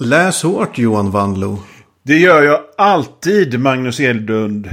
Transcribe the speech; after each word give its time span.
Läs 0.00 0.42
hårt 0.42 0.78
Johan 0.78 1.10
Wanlo. 1.10 1.58
Det 2.02 2.18
gör 2.18 2.42
jag 2.42 2.60
alltid, 2.76 3.60
Magnus 3.60 4.00
Edlund. 4.00 4.68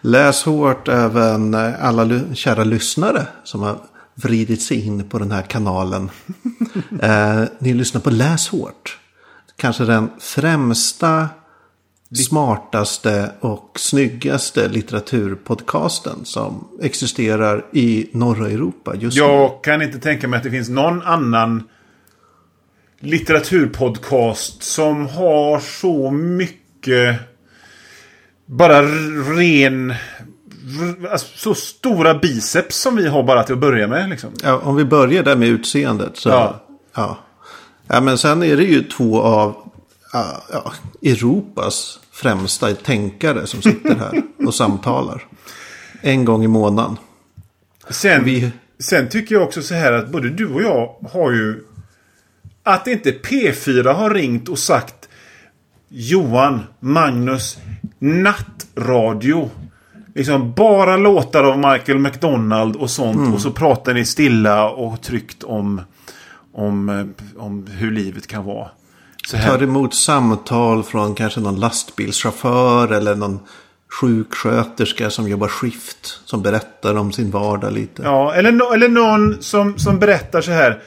Läs 0.00 0.44
hårt 0.44 0.88
även 0.88 1.54
eh, 1.54 1.84
alla 1.84 2.20
kära 2.34 2.64
lyssnare 2.64 3.26
som 3.44 3.62
har 3.62 3.76
vridit 4.14 4.62
sig 4.62 4.86
in 4.86 5.08
på 5.08 5.18
den 5.18 5.30
här 5.30 5.42
kanalen. 5.42 6.10
eh, 7.02 7.42
ni 7.58 7.74
lyssnar 7.74 8.00
på 8.00 8.10
Läs 8.10 8.48
hårt. 8.48 8.98
Kanske 9.56 9.84
den 9.84 10.10
främsta, 10.20 11.28
smartaste 12.28 13.30
och 13.40 13.72
snyggaste 13.76 14.68
litteraturpodcasten 14.68 16.24
som 16.24 16.68
existerar 16.82 17.66
i 17.72 18.10
norra 18.12 18.48
Europa 18.48 18.94
just 18.94 19.16
nu. 19.16 19.24
Jag 19.24 19.64
kan 19.64 19.82
inte 19.82 19.98
tänka 19.98 20.28
mig 20.28 20.36
att 20.36 20.42
det 20.42 20.50
finns 20.50 20.68
någon 20.68 21.02
annan 21.02 21.62
litteraturpodcast 23.00 24.62
som 24.62 25.06
har 25.08 25.60
så 25.60 26.10
mycket 26.10 27.16
bara 28.46 28.82
ren... 29.36 29.94
Alltså, 31.10 31.26
så 31.36 31.54
stora 31.54 32.14
biceps 32.14 32.76
som 32.76 32.96
vi 32.96 33.08
har 33.08 33.22
bara 33.22 33.42
till 33.42 33.52
att 33.52 33.58
börja 33.60 33.86
med. 33.88 34.08
Liksom. 34.10 34.30
Ja, 34.42 34.58
om 34.64 34.76
vi 34.76 34.84
börjar 34.84 35.22
där 35.22 35.36
med 35.36 35.48
utseendet. 35.48 36.16
Så, 36.16 36.28
Ja. 36.28 36.64
ja. 36.94 37.18
Ja. 37.88 38.00
men 38.00 38.18
sen 38.18 38.42
är 38.42 38.56
det 38.56 38.64
ju 38.64 38.82
två 38.82 39.20
av 39.22 39.70
ja, 40.12 40.72
Europas 41.02 41.98
främsta 42.12 42.74
tänkare 42.74 43.46
som 43.46 43.62
sitter 43.62 43.94
här 43.94 44.22
och 44.46 44.54
samtalar. 44.54 45.26
En 46.00 46.24
gång 46.24 46.44
i 46.44 46.48
månaden. 46.48 46.96
Sen, 47.90 48.24
Vi- 48.24 48.50
sen 48.78 49.08
tycker 49.08 49.34
jag 49.34 49.44
också 49.44 49.62
så 49.62 49.74
här 49.74 49.92
att 49.92 50.08
både 50.08 50.30
du 50.30 50.46
och 50.48 50.62
jag 50.62 50.94
har 51.12 51.32
ju... 51.32 51.64
Att 52.68 52.86
inte 52.86 53.10
P4 53.10 53.92
har 53.92 54.10
ringt 54.10 54.48
och 54.48 54.58
sagt 54.58 55.08
Johan, 55.88 56.64
Magnus, 56.80 57.58
nattradio. 57.98 59.50
Liksom 60.14 60.52
bara 60.52 60.96
låtar 60.96 61.44
av 61.44 61.58
Michael 61.58 61.98
McDonald 61.98 62.76
och 62.76 62.90
sånt. 62.90 63.34
Och 63.34 63.40
så 63.40 63.50
pratar 63.50 63.94
ni 63.94 64.04
stilla 64.04 64.70
och 64.70 65.02
tryggt 65.02 65.42
om, 65.42 65.80
om, 66.52 67.14
om 67.36 67.66
hur 67.66 67.90
livet 67.90 68.26
kan 68.26 68.44
vara. 68.44 68.68
Så 69.26 69.36
här. 69.36 69.48
Tar 69.48 69.62
emot 69.62 69.94
samtal 69.94 70.82
från 70.82 71.14
kanske 71.14 71.40
någon 71.40 71.60
lastbilschaufför 71.60 72.92
eller 72.92 73.14
någon 73.14 73.40
sjuksköterska 74.00 75.10
som 75.10 75.28
jobbar 75.28 75.48
skift. 75.48 76.20
Som 76.24 76.42
berättar 76.42 76.94
om 76.94 77.12
sin 77.12 77.30
vardag 77.30 77.72
lite. 77.72 78.02
Ja, 78.02 78.34
eller, 78.34 78.52
no, 78.52 78.72
eller 78.74 78.88
någon 78.88 79.42
som, 79.42 79.78
som 79.78 79.98
berättar 79.98 80.40
så 80.40 80.50
här. 80.50 80.82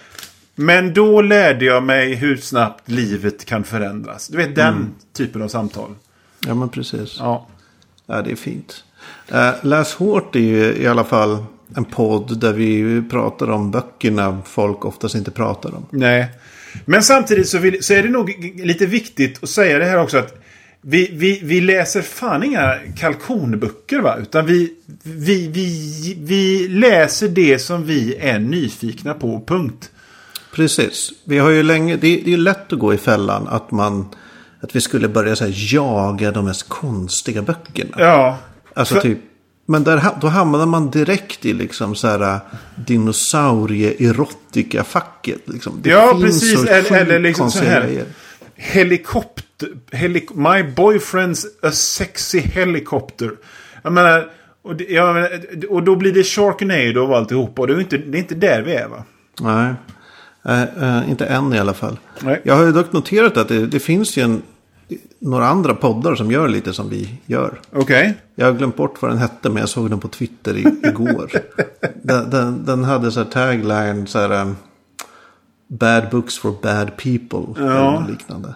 Men 0.62 0.94
då 0.94 1.22
lärde 1.22 1.66
jag 1.66 1.84
mig 1.84 2.16
hur 2.16 2.38
snabbt 2.38 2.90
livet 2.90 3.45
kan 3.45 3.64
förändras. 3.64 4.28
Du 4.28 4.38
vet 4.38 4.56
den 4.56 4.95
typen 5.14 5.42
av 5.42 5.48
samtal. 5.48 5.95
Ja, 6.48 6.56
men 6.56 6.70
precis. 6.70 7.16
Ja. 7.20 7.48
Ja, 8.06 8.22
det 8.22 8.31
är 8.31 8.36
fint. 8.36 8.84
Eh, 9.31 9.52
Läs 9.62 9.94
hårt 9.94 10.36
är 10.36 10.40
ju 10.40 10.73
i 10.73 10.88
alla 10.88 11.03
fall 11.03 11.44
en 11.76 11.86
podd 11.86 12.40
där 12.40 12.53
vi 12.53 13.03
pratar 13.09 13.50
om 13.50 13.72
böckerna 13.72 14.42
folk 14.45 14.86
oftast 14.86 15.16
inte 15.16 15.31
pratar 15.31 15.76
om. 15.76 15.86
Nej. 15.90 16.28
Men 16.86 17.03
samtidigt 17.03 17.50
så, 17.50 17.58
vill, 17.58 17.84
så 17.84 17.94
är 17.94 18.03
det 18.03 18.09
nog 18.09 18.53
lite 18.66 18.86
viktigt 18.86 19.44
att 19.44 19.50
säga 19.50 19.78
det 19.78 19.86
här 19.86 19.98
också 19.98 20.18
att 20.18 20.44
vi, 20.81 21.09
vi, 21.14 21.40
vi 21.44 21.62
läser 21.62 22.02
fan 22.02 22.44
inga 22.44 22.75
kalkonböcker 22.98 24.00
va? 24.00 24.18
Utan 24.22 24.46
vi, 24.46 24.73
vi, 25.03 25.48
vi, 25.48 26.18
vi 26.20 26.68
läser 26.68 27.28
det 27.28 27.59
som 27.59 27.86
vi 27.86 28.16
är 28.16 28.40
nyfikna 28.40 29.14
på, 29.14 29.44
punkt. 29.48 29.90
Precis. 30.56 31.12
Vi 31.24 31.38
har 31.38 31.50
ju 31.50 31.64
länge, 31.64 31.96
det, 31.96 32.22
det 32.26 32.34
är 32.34 32.38
lätt 32.38 32.74
att 32.74 32.80
gå 32.80 32.94
i 32.94 32.98
fällan 32.98 33.48
att 33.48 33.72
man 33.72 34.06
att 34.62 34.76
vi 34.76 34.82
skulle 34.82 35.08
börja 35.08 35.36
så 35.36 35.46
jaga 35.50 36.32
de 36.32 36.46
mest 36.46 36.70
konstiga 36.70 37.42
böckerna. 37.42 37.96
Ja. 37.98 38.38
Alltså 38.74 38.96
För- 38.96 39.02
typ. 39.02 39.18
Men 39.66 39.84
där, 39.84 40.06
då 40.22 40.28
hamnar 40.28 40.66
man 40.66 40.92
direkt 40.92 41.46
i 41.46 41.53
liksom 41.53 41.96
så 41.96 42.08
här 42.08 42.40
dinosaurie-erotika-facket. 42.75 45.40
Liksom. 45.46 45.80
Det 45.81 45.90
Ja, 45.90 46.18
precis. 46.22 46.66
Eller, 46.66 46.98
eller 47.02 47.20
liksom 47.20 47.52
så 47.52 47.64
här. 47.64 47.81
grejer. 47.81 48.06
Helikopter... 48.56 49.70
Helik 49.92 50.30
My 50.34 50.64
boyfriend's 50.75 51.46
a 51.62 51.72
sexy 51.72 52.40
helicopter. 52.40 53.31
Jag 53.84 53.94
menar... 53.94 54.30
Och, 54.64 54.75
det, 54.75 54.84
jag 54.84 55.14
menar, 55.14 55.30
och 55.70 55.84
då 55.84 55.96
blir 55.96 56.14
det 56.14 56.24
Sharknado 56.24 57.02
och 57.02 57.18
alltihopa. 57.18 57.62
Och 57.62 57.68
det 57.68 57.74
är, 57.74 57.80
inte, 57.80 57.98
det 57.98 58.18
är 58.18 58.20
inte 58.20 58.36
där 58.36 58.62
vi 58.62 58.74
är 58.74 58.88
va? 58.88 59.04
Nej, 59.42 59.74
Eh, 60.46 60.62
eh, 60.63 61.09
inte 61.09 61.25
än 61.25 61.53
i 61.53 61.59
alla 61.59 61.74
fall. 61.74 62.00
Nej. 62.22 62.41
Jag 62.44 62.56
har 62.56 62.63
ju 62.66 62.72
dock 62.72 62.94
noterat 62.94 63.38
att 63.38 63.47
det, 63.47 63.66
det 63.68 63.79
finns 63.79 64.18
ju 64.18 64.22
en, 64.24 64.41
några 65.19 65.47
andra 65.47 65.74
poddar 65.75 66.16
som 66.16 66.31
gör 66.31 66.47
lite 66.47 66.74
som 66.74 66.90
vi 66.90 67.16
gör. 67.25 67.59
Okej. 67.74 68.18
Jag 68.35 68.46
har 68.46 68.53
glömt 68.53 68.75
bort 68.75 69.01
vad 69.01 69.12
den 69.12 69.18
hette 69.18 69.50
men 69.50 69.57
jag 69.57 69.69
såg 69.69 69.90
den 69.90 70.00
på 70.00 70.07
Twitter 70.07 70.57
i, 70.57 70.62
igår. 70.88 71.31
den, 72.03 72.30
den, 72.30 72.66
den 72.66 72.84
hade 72.84 73.12
så 73.12 73.19
här 73.24 73.28
tagline 73.30 74.07
så 74.07 74.19
här. 74.19 74.41
um, 74.41 74.56
Bad 75.68 76.09
books 76.12 76.38
for 76.40 76.51
bad 76.62 76.97
people. 76.97 77.63
Eller 77.63 77.75
Ja. 77.75 78.00
något 78.00 78.09
liknande. 78.09 78.56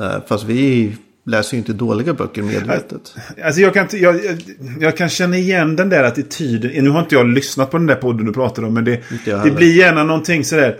Eh, 0.00 0.16
fast 0.26 0.44
vi 0.44 0.96
läser 1.30 1.52
ju 1.54 1.58
inte 1.58 1.72
dåliga 1.72 2.14
böcker 2.14 2.42
medvetet. 2.42 3.14
Alltså 3.44 3.60
jag 3.60 3.74
kan, 3.74 3.86
jag, 3.92 4.24
jag, 4.24 4.42
jag 4.80 4.96
kan 4.96 5.08
känna 5.08 5.36
igen 5.36 5.76
den 5.76 5.88
där 5.88 6.04
attityden. 6.04 6.84
Nu 6.84 6.90
har 6.90 7.00
inte 7.00 7.14
jag 7.14 7.28
lyssnat 7.28 7.70
på 7.70 7.76
den 7.78 7.86
där 7.86 7.94
podden 7.94 8.26
du 8.26 8.32
pratar 8.32 8.64
om. 8.64 8.74
Men 8.74 8.84
det, 8.84 9.00
det 9.44 9.50
blir 9.50 9.74
gärna 9.76 10.04
någonting 10.04 10.44
sådär. 10.44 10.76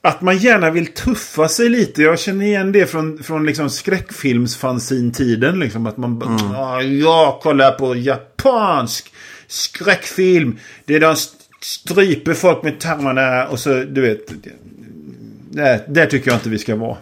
Att 0.00 0.20
man 0.20 0.38
gärna 0.38 0.70
vill 0.70 0.86
tuffa 0.86 1.48
sig 1.48 1.68
lite. 1.68 2.02
Jag 2.02 2.18
känner 2.18 2.44
igen 2.46 2.72
det 2.72 2.86
från, 2.86 3.22
från 3.22 3.46
liksom 3.46 3.70
skräckfilmsfanzin-tiden. 3.70 5.58
Liksom, 5.60 5.86
att 5.86 5.96
man 5.96 6.22
Mm. 6.22 6.54
"Ah, 6.54 6.82
jag 6.82 7.40
kollar 7.40 7.70
på 7.72 7.94
japansk 7.96 9.12
skräckfilm. 9.48 10.58
Det 10.84 10.94
är 10.94 11.00
de 11.00 11.12
st- 11.12 11.36
stryper 11.60 12.34
folk 12.34 12.62
med 12.62 12.78
tarmarna 12.80 13.46
och 13.48 13.58
så, 13.58 13.84
du 13.90 14.00
vet. 14.00 14.26
Där, 15.50 15.80
där 15.88 16.06
tycker 16.06 16.30
jag 16.30 16.36
inte 16.36 16.48
vi 16.48 16.58
ska 16.58 16.76
vara. 16.76 16.96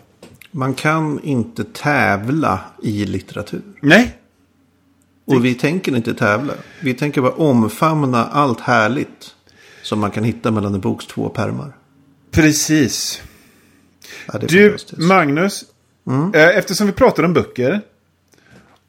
Man 0.56 0.74
kan 0.74 1.20
inte 1.22 1.64
tävla 1.64 2.60
i 2.82 3.04
litteratur. 3.04 3.62
Nej, 3.80 4.16
Och 5.24 5.44
vi 5.44 5.54
tänker 5.54 5.96
inte 5.96 6.14
tävla. 6.14 6.52
Vi 6.80 6.94
tänker 6.94 7.20
bara 7.20 7.32
omfamna 7.32 8.24
allt 8.26 8.60
härligt. 8.60 9.34
Som 9.82 10.00
man 10.00 10.10
kan 10.10 10.24
hitta 10.24 10.50
mellan 10.50 10.74
en 10.74 10.80
boks 10.80 11.06
två 11.06 11.28
pärmar. 11.28 11.76
precis. 12.30 13.22
Ja, 14.32 14.38
Du. 14.38 14.76
Magnus. 14.98 15.64
eh, 16.34 16.48
Eftersom 16.58 16.86
vi 16.86 16.92
pratar 16.92 17.22
om 17.22 17.32
böcker. 17.32 17.80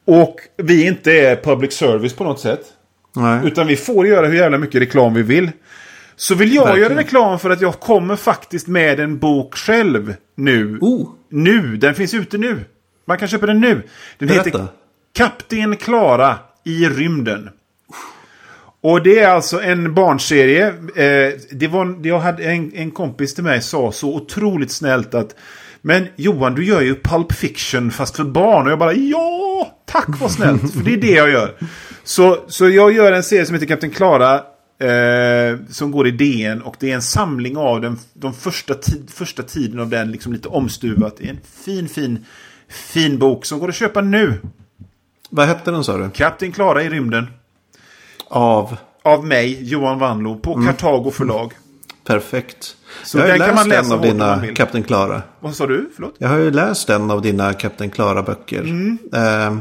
Och 0.05 0.35
vi 0.57 0.87
inte 0.87 1.11
är 1.11 1.35
public 1.35 1.73
service 1.73 2.13
på 2.13 2.23
något 2.23 2.39
sätt. 2.39 2.61
Nej. 3.15 3.39
Utan 3.47 3.67
vi 3.67 3.75
får 3.75 4.07
göra 4.07 4.27
hur 4.27 4.35
jävla 4.37 4.57
mycket 4.57 4.81
reklam 4.81 5.13
vi 5.13 5.21
vill. 5.21 5.51
Så 6.15 6.35
vill 6.35 6.53
jag 6.55 6.65
Verkligen. 6.65 6.89
göra 6.91 6.99
reklam 6.99 7.39
för 7.39 7.49
att 7.49 7.61
jag 7.61 7.79
kommer 7.79 8.15
faktiskt 8.15 8.67
med 8.67 8.99
en 8.99 9.17
bok 9.19 9.55
själv 9.55 10.15
nu. 10.35 10.77
Oh, 10.81 11.09
Nu, 11.29 11.77
den 11.77 11.95
finns 11.95 12.13
ute 12.13 12.37
nu. 12.37 12.59
Man 13.07 13.17
kan 13.17 13.27
köpa 13.27 13.45
den 13.45 13.59
nu. 13.59 13.81
Den 14.17 14.27
Berätta. 14.27 14.43
heter 14.45 14.67
Kapten 15.15 15.75
Klara 15.77 16.37
i 16.65 16.85
rymden. 16.89 17.49
Och 18.81 19.03
det 19.03 19.19
är 19.19 19.27
alltså 19.29 19.61
en 19.61 19.93
barnserie. 19.93 20.67
Eh, 20.95 21.33
det 21.51 21.67
var, 21.67 21.99
jag 22.07 22.19
hade 22.19 22.43
en, 22.43 22.71
en 22.75 22.91
kompis 22.91 23.35
till 23.35 23.43
mig 23.43 23.61
sa 23.61 23.91
så 23.91 24.15
otroligt 24.15 24.71
snällt 24.71 25.13
att 25.13 25.35
Men 25.81 26.07
Johan, 26.15 26.55
du 26.55 26.65
gör 26.65 26.81
ju 26.81 26.95
Pulp 26.95 27.33
Fiction 27.33 27.91
fast 27.91 28.15
för 28.15 28.23
barn. 28.23 28.65
Och 28.65 28.71
jag 28.71 28.79
bara 28.79 28.93
ja, 28.93 29.77
tack 29.85 30.07
vad 30.21 30.31
snällt. 30.31 30.73
för 30.73 30.79
det 30.83 30.93
är 30.93 30.97
det 30.97 31.11
jag 31.11 31.29
gör. 31.29 31.53
Så, 32.03 32.43
så 32.47 32.69
jag 32.69 32.91
gör 32.91 33.11
en 33.11 33.23
serie 33.23 33.45
som 33.45 33.53
heter 33.55 33.67
Kapten 33.67 33.91
Klara. 33.91 34.41
Eh, 34.79 35.59
som 35.69 35.91
går 35.91 36.07
i 36.07 36.11
DN 36.11 36.61
och 36.61 36.75
det 36.79 36.91
är 36.91 36.95
en 36.95 37.01
samling 37.01 37.57
av 37.57 37.81
den, 37.81 37.99
de 38.13 38.33
första, 38.33 38.73
tid, 38.73 39.09
första 39.09 39.43
tiden 39.43 39.79
av 39.79 39.89
den, 39.89 40.11
liksom 40.11 40.33
lite 40.33 40.47
omstuvat. 40.47 41.17
Det 41.17 41.25
är 41.25 41.29
en 41.29 41.39
fin, 41.65 41.89
fin, 41.89 42.25
fin 42.67 43.17
bok 43.19 43.45
som 43.45 43.59
går 43.59 43.69
att 43.69 43.75
köpa 43.75 44.01
nu. 44.01 44.41
vad 45.29 45.47
hette 45.47 45.71
den 45.71 45.83
sa 45.83 45.97
du? 45.97 46.09
Kapten 46.09 46.51
Klara 46.51 46.83
i 46.83 46.89
rymden. 46.89 47.27
Av. 48.27 48.77
Av 49.03 49.25
mig, 49.25 49.63
Johan 49.63 49.99
Wanlo, 49.99 50.39
på 50.39 50.65
Kartago 50.65 51.11
förlag. 51.11 51.53
Perfekt. 52.05 52.75
Så 53.03 53.17
jag 53.17 53.23
har 53.25 53.33
ju 53.33 53.39
läst 53.39 53.55
man 53.55 53.69
läsa 53.69 53.85
en 53.85 53.91
av 53.91 54.01
dina. 54.01 54.47
Kapten 54.55 54.83
Klara. 54.83 55.21
Vad 55.39 55.55
sa 55.55 55.67
du? 55.67 55.89
Förlåt? 55.95 56.15
Jag 56.17 56.29
har 56.29 56.37
ju 56.37 56.51
läst 56.51 56.89
en 56.89 57.11
av 57.11 57.21
dina 57.21 57.53
Kapten 57.53 57.89
Klara-böcker. 57.89 58.61
Mm. 58.61 58.97
Eh, 59.13 59.57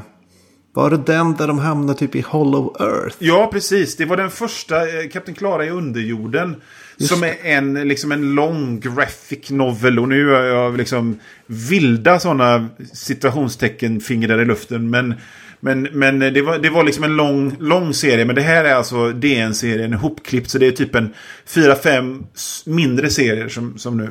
var 0.74 0.90
det 0.90 0.96
den 0.96 1.34
där 1.34 1.46
de 1.46 1.58
hamnade 1.58 1.98
typ 1.98 2.14
i 2.14 2.20
Hollow 2.20 2.76
Earth? 2.80 3.16
Ja, 3.18 3.48
precis. 3.52 3.96
Det 3.96 4.04
var 4.04 4.16
den 4.16 4.30
första, 4.30 4.76
eh, 4.82 5.08
Kapten 5.12 5.34
Klara 5.34 5.64
i 5.64 5.70
underjorden. 5.70 6.56
som 6.98 7.22
är 7.22 7.36
en, 7.42 7.74
liksom 7.74 8.12
en 8.12 8.34
lång 8.34 8.80
graphic 8.80 9.50
novel. 9.50 9.98
Och 9.98 10.08
nu 10.08 10.28
har 10.28 10.42
jag 10.42 10.76
liksom 10.76 11.18
vilda 11.46 12.18
sådana 12.18 12.68
situationstecken 12.92 14.00
fingrar 14.00 14.42
i 14.42 14.44
luften. 14.44 14.90
Men, 14.90 15.14
men, 15.60 15.82
men 15.82 16.18
det, 16.18 16.42
var, 16.42 16.58
det 16.58 16.70
var 16.70 16.84
liksom 16.84 17.04
en 17.04 17.16
lång, 17.16 17.56
lång 17.60 17.94
serie. 17.94 18.24
Men 18.24 18.34
det 18.34 18.42
här 18.42 18.64
är 18.64 18.74
alltså 18.74 19.12
DN-serien 19.12 19.92
ihopklippt. 19.92 20.50
Så 20.50 20.58
det 20.58 20.66
är 20.66 20.72
typ 20.72 20.94
en 20.94 21.14
fyra, 21.46 21.74
fem 21.74 22.24
mindre 22.66 23.10
serier 23.10 23.48
som, 23.48 23.78
som 23.78 23.96
nu 23.96 24.08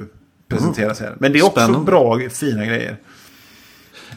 presenteras 0.49 0.99
här. 0.99 1.15
Men 1.19 1.33
det 1.33 1.39
är 1.39 1.45
också 1.45 1.59
Spännande. 1.59 1.91
bra, 1.91 2.19
fina 2.29 2.65
grejer. 2.65 2.97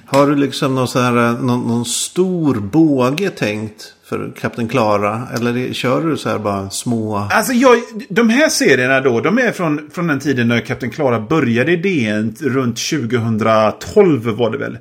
Har 0.07 0.27
du 0.27 0.37
liksom 0.37 0.75
någon, 0.75 0.89
så 0.89 0.99
här, 0.99 1.17
eh, 1.17 1.43
någon, 1.43 1.69
någon 1.69 1.85
stor 1.85 2.55
båge 2.55 3.31
tänkt 3.31 3.95
för 4.05 4.33
Kapten 4.41 4.69
Klara? 4.69 5.29
Eller 5.35 5.73
kör 5.73 6.03
du 6.03 6.17
så 6.17 6.29
här 6.29 6.39
bara 6.39 6.71
små? 6.71 7.17
Alltså 7.31 7.53
jag, 7.53 7.79
de 8.09 8.29
här 8.29 8.49
serierna 8.49 9.01
då, 9.01 9.21
de 9.21 9.39
är 9.39 9.53
från, 9.53 9.91
från 9.91 10.07
den 10.07 10.21
tiden 10.21 10.49
när 10.49 10.61
Kapten 10.61 10.91
Klara 10.91 11.21
började 11.21 11.73
i 11.73 11.77
DN 11.77 12.35
runt 12.41 12.77
2012 12.91 14.29
var 14.29 14.51
det 14.51 14.59
väl. 14.59 14.79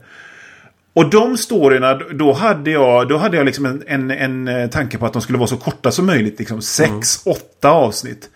Och 0.94 1.10
de 1.10 1.38
storyna, 1.38 1.94
då 1.94 2.33
hade 2.33 2.72
jag, 2.72 3.07
då 3.07 3.18
hade 3.18 3.38
jag 3.38 3.45
liksom 3.45 3.66
en, 3.66 3.83
en, 3.88 4.12
en 4.12 4.48
eh, 4.48 4.69
tanke 4.69 4.98
på 4.98 5.06
att 5.06 5.13
de 5.13 5.22
skulle 5.22 5.38
vara 5.38 5.48
så 5.48 5.57
korta 5.57 5.92
som 5.92 6.06
möjligt. 6.06 6.39
Liksom 6.39 6.62
sex, 6.62 7.22
åtta 7.25 7.69
avsnitt. 7.69 8.30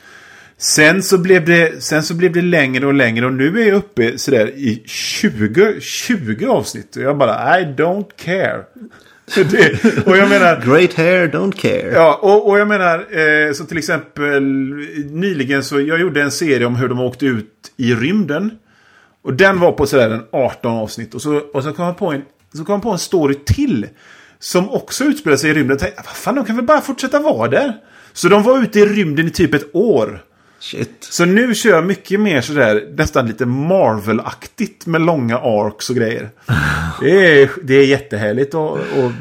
Sen 0.62 1.04
så, 1.04 1.18
blev 1.18 1.46
det, 1.46 1.84
sen 1.84 2.04
så 2.04 2.14
blev 2.14 2.32
det 2.32 2.42
längre 2.42 2.86
och 2.86 2.94
längre 2.94 3.26
och 3.26 3.34
nu 3.34 3.62
är 3.62 3.68
jag 3.68 3.78
uppe 3.78 4.18
sådär 4.18 4.48
i 4.48 4.84
20, 4.86 5.82
20 5.82 6.48
avsnitt. 6.48 6.96
Och 6.96 7.02
jag 7.02 7.18
bara, 7.18 7.60
I 7.60 7.64
don't 7.64 8.08
care. 8.16 8.64
Det, 9.36 10.06
och 10.06 10.18
jag 10.18 10.30
menar... 10.30 10.62
Great 10.66 10.94
hair, 10.94 11.28
don't 11.28 11.52
care. 11.52 11.92
Ja, 11.94 12.20
och, 12.22 12.50
och 12.50 12.60
jag 12.60 12.68
menar, 12.68 12.98
eh, 13.00 13.54
så 13.54 13.66
till 13.66 13.78
exempel 13.78 14.44
nyligen 15.12 15.64
så 15.64 15.82
jag 15.82 16.00
gjorde 16.00 16.22
en 16.22 16.32
serie 16.32 16.66
om 16.66 16.76
hur 16.76 16.88
de 16.88 17.00
åkte 17.00 17.26
ut 17.26 17.72
i 17.78 17.94
rymden. 17.94 18.52
Och 19.24 19.34
den 19.34 19.60
var 19.60 19.72
på 19.72 19.86
sådär 19.86 20.10
en 20.10 20.24
18 20.32 20.72
avsnitt. 20.72 21.16
Och 21.16 21.22
så, 21.22 21.38
och 21.38 21.64
så 21.64 21.74
kom 21.74 21.86
jag 21.86 21.98
på 21.98 22.12
en, 22.12 22.22
så 22.54 22.66
kom 22.66 22.74
jag 22.74 22.84
på 22.84 22.92
en 22.92 23.00
story 23.00 23.36
till. 23.46 23.88
Som 24.40 24.70
också 24.70 25.04
utspelar 25.04 25.38
sig 25.38 25.50
i 25.50 25.54
rymden. 25.54 25.70
Jag 25.70 25.80
tänkte, 25.80 26.02
vad 26.06 26.16
fan, 26.16 26.36
de 26.36 26.46
kan 26.46 26.56
väl 26.56 26.66
bara 26.66 26.82
fortsätta 26.82 27.20
vara 27.20 27.48
där. 27.48 27.74
Så 28.14 28.30
de 28.30 28.44
var 28.44 28.64
ute 28.64 28.80
i 28.80 28.86
rymden 28.86 29.28
i 29.28 29.30
typ 29.30 29.54
ett 29.54 29.76
år. 29.76 30.24
Shit. 30.60 30.98
Så 31.00 31.26
nu 31.26 31.56
kör 31.56 31.70
jag 31.70 31.86
mycket 31.86 32.20
mer 32.20 32.42
sådär, 32.42 32.88
nästan 32.98 33.28
lite 33.28 33.46
Marvel-aktigt 33.46 34.86
med 34.86 35.02
långa 35.02 35.38
arcs 35.38 35.90
och 35.90 35.96
grejer. 35.96 36.30
Det 37.02 37.42
är, 37.42 37.50
det 37.64 37.74
är 37.74 37.86
jättehärligt 37.86 38.54
och, 38.54 38.72
och 38.72 39.12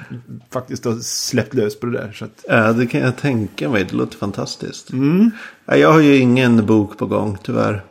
faktiskt 0.52 0.84
ha 0.84 0.96
släppt 1.00 1.54
lös 1.54 1.80
på 1.80 1.86
det 1.86 1.92
där. 1.92 2.12
Så 2.12 2.24
att, 2.24 2.44
Ja, 2.48 2.72
det 2.72 2.86
kan 2.86 3.00
jag 3.00 3.16
tänka 3.16 3.68
mig. 3.68 3.84
Det 3.84 3.96
låter 3.96 4.18
fantastiskt. 4.18 4.88
Ja, 5.66 5.76
jag 5.76 5.92
har 5.92 6.00
ju 6.00 6.16
ingen 6.16 6.66
bok 6.66 6.98
på 6.98 7.06
gång, 7.06 7.38
tyvärr. 7.42 7.84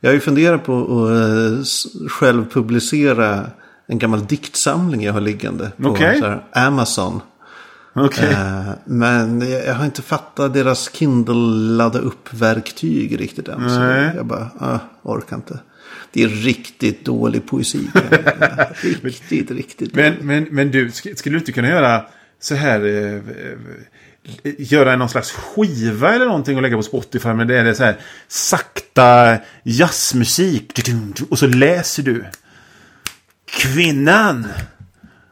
Jag 0.00 0.10
har 0.10 0.14
ju 0.14 0.20
funderat 0.20 0.64
på 0.64 0.72
att 0.78 1.10
eh, 1.10 2.08
själv 2.08 2.50
publicera 2.50 3.46
en 3.86 3.98
gammal 3.98 4.26
diktsamling 4.26 5.04
jag 5.04 5.12
har 5.12 5.20
liggande 5.20 5.72
på 5.76 5.96
här, 5.96 6.44
Amazon. 6.52 7.20
Okej. 7.96 8.30
Eh, 8.30 8.70
men 8.84 9.50
jag 9.50 9.66
jag 9.66 9.74
har 9.74 9.84
inte 9.84 10.02
fattat 10.02 10.54
deras 10.54 10.90
Kindle-ladda 10.94 11.98
upp-verktyg 11.98 13.20
riktigt 13.20 13.48
än. 13.48 13.70
Så 13.70 13.80
jag 14.16 14.26
bara, 14.26 14.50
ah, 14.58 14.78
orkar 15.02 15.36
inte. 15.36 15.58
Det 16.12 16.22
är 16.22 16.28
riktigt 16.28 17.04
dålig 17.04 17.46
poesi. 17.46 17.88
riktigt, 19.02 19.50
riktigt 19.50 19.94
Men, 19.94 20.12
dålig. 20.12 20.24
men, 20.24 20.46
men 20.50 20.70
du, 20.70 20.88
sk- 20.88 21.14
skulle 21.16 21.34
du 21.34 21.38
inte 21.38 21.52
kunna 21.52 21.68
göra 21.68 22.04
så 22.40 22.54
här... 22.54 22.84
Eh, 22.84 23.14
eh, 23.14 24.54
göra 24.58 24.96
någon 24.96 25.08
slags 25.08 25.30
skiva 25.30 26.14
eller 26.14 26.26
någonting 26.26 26.56
och 26.56 26.62
lägga 26.62 26.76
på 26.76 26.82
Spotify. 26.82 27.28
Men 27.28 27.46
det 27.48 27.58
är 27.58 27.74
så 27.74 27.84
här 27.84 27.96
sakta 28.28 29.38
jazzmusik. 29.62 30.80
Och 31.30 31.38
så 31.38 31.46
läser 31.46 32.02
du. 32.02 32.24
Kvinnan. 33.50 34.46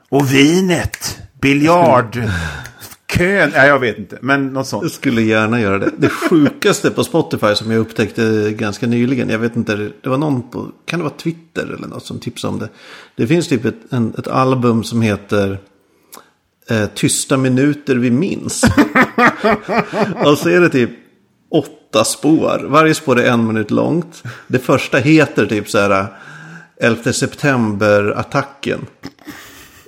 Och 0.08 0.34
vinet. 0.34 1.18
Biljard. 1.44 2.22
Kön. 3.06 3.50
Nej, 3.54 3.68
jag 3.68 3.78
vet 3.78 3.98
inte. 3.98 4.18
Men 4.20 4.46
något 4.46 4.66
sånt. 4.66 4.82
Jag 4.82 4.92
skulle 4.92 5.22
gärna 5.22 5.60
göra 5.60 5.78
det. 5.78 5.90
Det 5.96 6.08
sjukaste 6.08 6.90
på 6.90 7.04
Spotify 7.04 7.54
som 7.54 7.70
jag 7.70 7.80
upptäckte 7.80 8.52
ganska 8.52 8.86
nyligen. 8.86 9.28
Jag 9.28 9.38
vet 9.38 9.56
inte, 9.56 9.90
det 10.02 10.08
var 10.08 10.18
någon 10.18 10.50
på, 10.50 10.68
kan 10.84 10.98
det 10.98 11.02
vara 11.02 11.14
Twitter 11.14 11.62
eller 11.62 11.88
något 11.88 12.04
som 12.04 12.18
tipsade 12.18 12.52
om 12.52 12.58
det. 12.58 12.68
Det 13.16 13.26
finns 13.26 13.48
typ 13.48 13.64
ett, 13.64 13.92
en, 13.92 14.14
ett 14.18 14.28
album 14.28 14.84
som 14.84 15.02
heter 15.02 15.58
eh, 16.70 16.86
Tysta 16.94 17.36
minuter 17.36 17.96
vi 17.96 18.10
minns. 18.10 18.64
Och 20.24 20.38
så 20.38 20.48
är 20.48 20.60
det 20.60 20.68
typ 20.68 20.90
åtta 21.50 22.04
spår. 22.04 22.66
Varje 22.68 22.94
spår 22.94 23.20
är 23.20 23.30
en 23.30 23.46
minut 23.46 23.70
långt. 23.70 24.22
Det 24.46 24.58
första 24.58 24.98
heter 24.98 25.46
typ 25.46 25.70
så 25.70 25.78
här 25.78 26.06
11 26.80 27.12
september-attacken. 27.12 28.86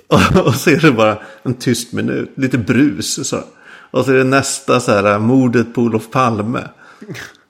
Och, 0.07 0.45
och 0.45 0.55
så 0.55 0.69
är 0.69 0.77
det 0.77 0.91
bara 0.91 1.17
en 1.43 1.53
tyst 1.53 1.93
minut, 1.93 2.31
lite 2.35 2.57
brus. 2.57 3.27
Så. 3.27 3.43
Och 3.91 4.05
så 4.05 4.11
är 4.11 4.15
det 4.15 4.23
nästa 4.23 4.79
så 4.79 4.91
här, 4.91 5.19
mordet 5.19 5.73
på 5.73 5.81
Olof 5.81 6.11
Palme. 6.11 6.67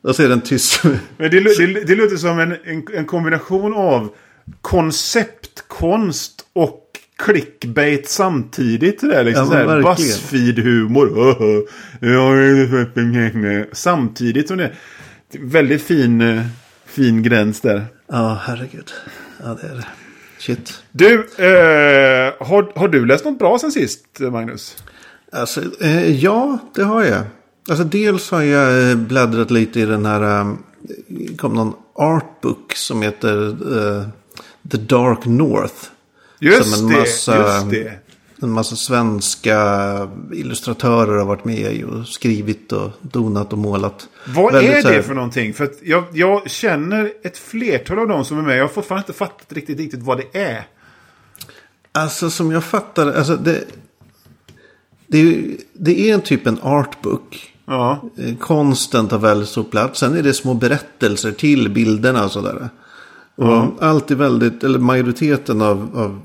Och 0.02 0.16
så 0.16 0.24
är 0.24 0.28
det 0.28 0.34
en 0.34 0.42
tyst 0.42 0.84
minut. 0.84 1.00
Men 1.18 1.32
det, 1.32 1.40
det, 1.40 1.84
det 1.88 1.96
låter 1.96 2.18
som 2.18 2.40
en, 2.40 2.52
en, 2.52 2.84
en 2.94 3.06
kombination 3.06 3.74
av 3.74 4.10
konceptkonst 4.62 6.46
och 6.54 6.84
clickbait 7.18 8.10
samtidigt. 8.10 9.02
Det 9.02 9.08
där, 9.08 9.24
liksom 9.24 9.52
Ja. 9.52 9.82
Buzzfeed-humor. 9.82 11.68
samtidigt 13.76 14.48
som 14.48 14.58
det 14.58 14.72
det 15.32 15.38
är 15.38 15.46
väldigt 15.46 15.82
fin, 15.82 16.22
eh, 16.22 16.46
fin 16.86 17.24
gräns 17.24 17.62
där. 17.62 17.86
Ja, 18.08 18.40
herregud. 18.44 18.92
Ja, 19.44 19.58
det 19.62 19.68
är 19.68 19.76
det. 19.76 19.86
Shit. 20.40 20.82
Du, 20.92 21.14
eh, 21.38 22.48
har, 22.48 22.72
har 22.80 22.88
du 22.88 23.06
läst 23.06 23.26
något 23.26 23.40
bra 23.40 23.60
sen 23.60 23.72
sist, 23.72 24.06
Magnus? 24.20 24.76
Alltså, 25.32 25.62
eh, 25.82 26.24
ja, 26.24 26.58
det 26.76 26.84
har 26.84 27.04
jag. 27.04 27.22
Alltså, 27.70 27.84
dels 27.84 28.32
har 28.32 28.42
jag 28.42 28.90
eh, 28.92 28.96
bläddrat 28.96 29.52
lite 29.52 29.80
i 29.80 29.86
den 29.86 30.06
här... 30.06 30.42
Eh, 30.42 30.56
kom 31.38 31.54
någon 31.54 31.74
artbook 31.96 32.74
som 32.76 33.02
heter 33.02 33.48
eh, 33.50 34.04
The 34.72 34.78
Dark 34.78 35.26
North. 35.26 35.76
Just 36.40 36.76
Som 36.76 36.84
en 36.90 36.94
det, 36.94 37.00
massa- 37.00 37.38
just 37.38 37.70
det. 37.72 37.94
En 38.42 38.52
massa 38.52 38.76
svenska 38.76 39.58
illustratörer 40.34 41.18
har 41.18 41.26
varit 41.26 41.46
med 41.46 41.84
och 41.84 42.08
skrivit 42.08 42.72
och 42.72 42.90
donat 43.02 43.54
och 43.54 43.60
målat. 43.60 44.08
Vad 44.36 44.54
Väldigt 44.54 44.72
är 44.86 44.90
här- 44.90 44.98
det 44.98 45.04
för 45.04 45.14
någonting? 45.14 45.54
För 45.54 45.70
jag, 45.84 46.04
jag 46.14 46.50
känner 46.50 47.12
ett 47.24 47.38
flertal 47.38 48.00
av 48.00 48.08
dem 48.08 48.26
som 48.26 48.38
är 48.38 48.42
med. 48.42 48.58
Jag 48.58 48.64
har 48.64 48.70
fortfarande 48.70 49.04
inte 49.08 49.18
fattat 49.18 49.54
riktigt, 49.54 49.80
riktigt 49.80 50.02
vad 50.04 50.18
det 50.18 50.40
är. 50.40 50.68
Alltså 51.92 52.30
som 52.30 52.52
jag 52.52 52.64
fattar 52.64 53.12
alltså 53.14 53.36
det. 53.36 53.64
Det 55.08 55.18
är, 55.18 55.44
det 55.74 56.10
är 56.10 56.14
en 56.14 56.22
typ 56.22 56.48
en 56.48 56.60
artbook. 56.62 57.54
Ja. 57.66 58.10
Eh, 58.18 58.36
Konsten 58.38 59.08
tar 59.08 59.18
väldigt 59.20 59.50
stor 59.50 59.64
plats. 59.64 60.00
Sen 60.00 60.18
är 60.18 60.24
det 60.24 60.34
små 60.34 60.54
berättelser 60.54 61.32
till 61.32 61.70
bilderna 61.70 62.26
och 62.26 62.32
sådär. 62.32 62.70
Och 63.36 63.64
allt 63.80 64.12
är 64.12 64.16
väldigt, 64.16 64.64
eller 64.64 64.80
majoriteten 64.80 65.62
av, 65.62 65.90
av 65.96 66.22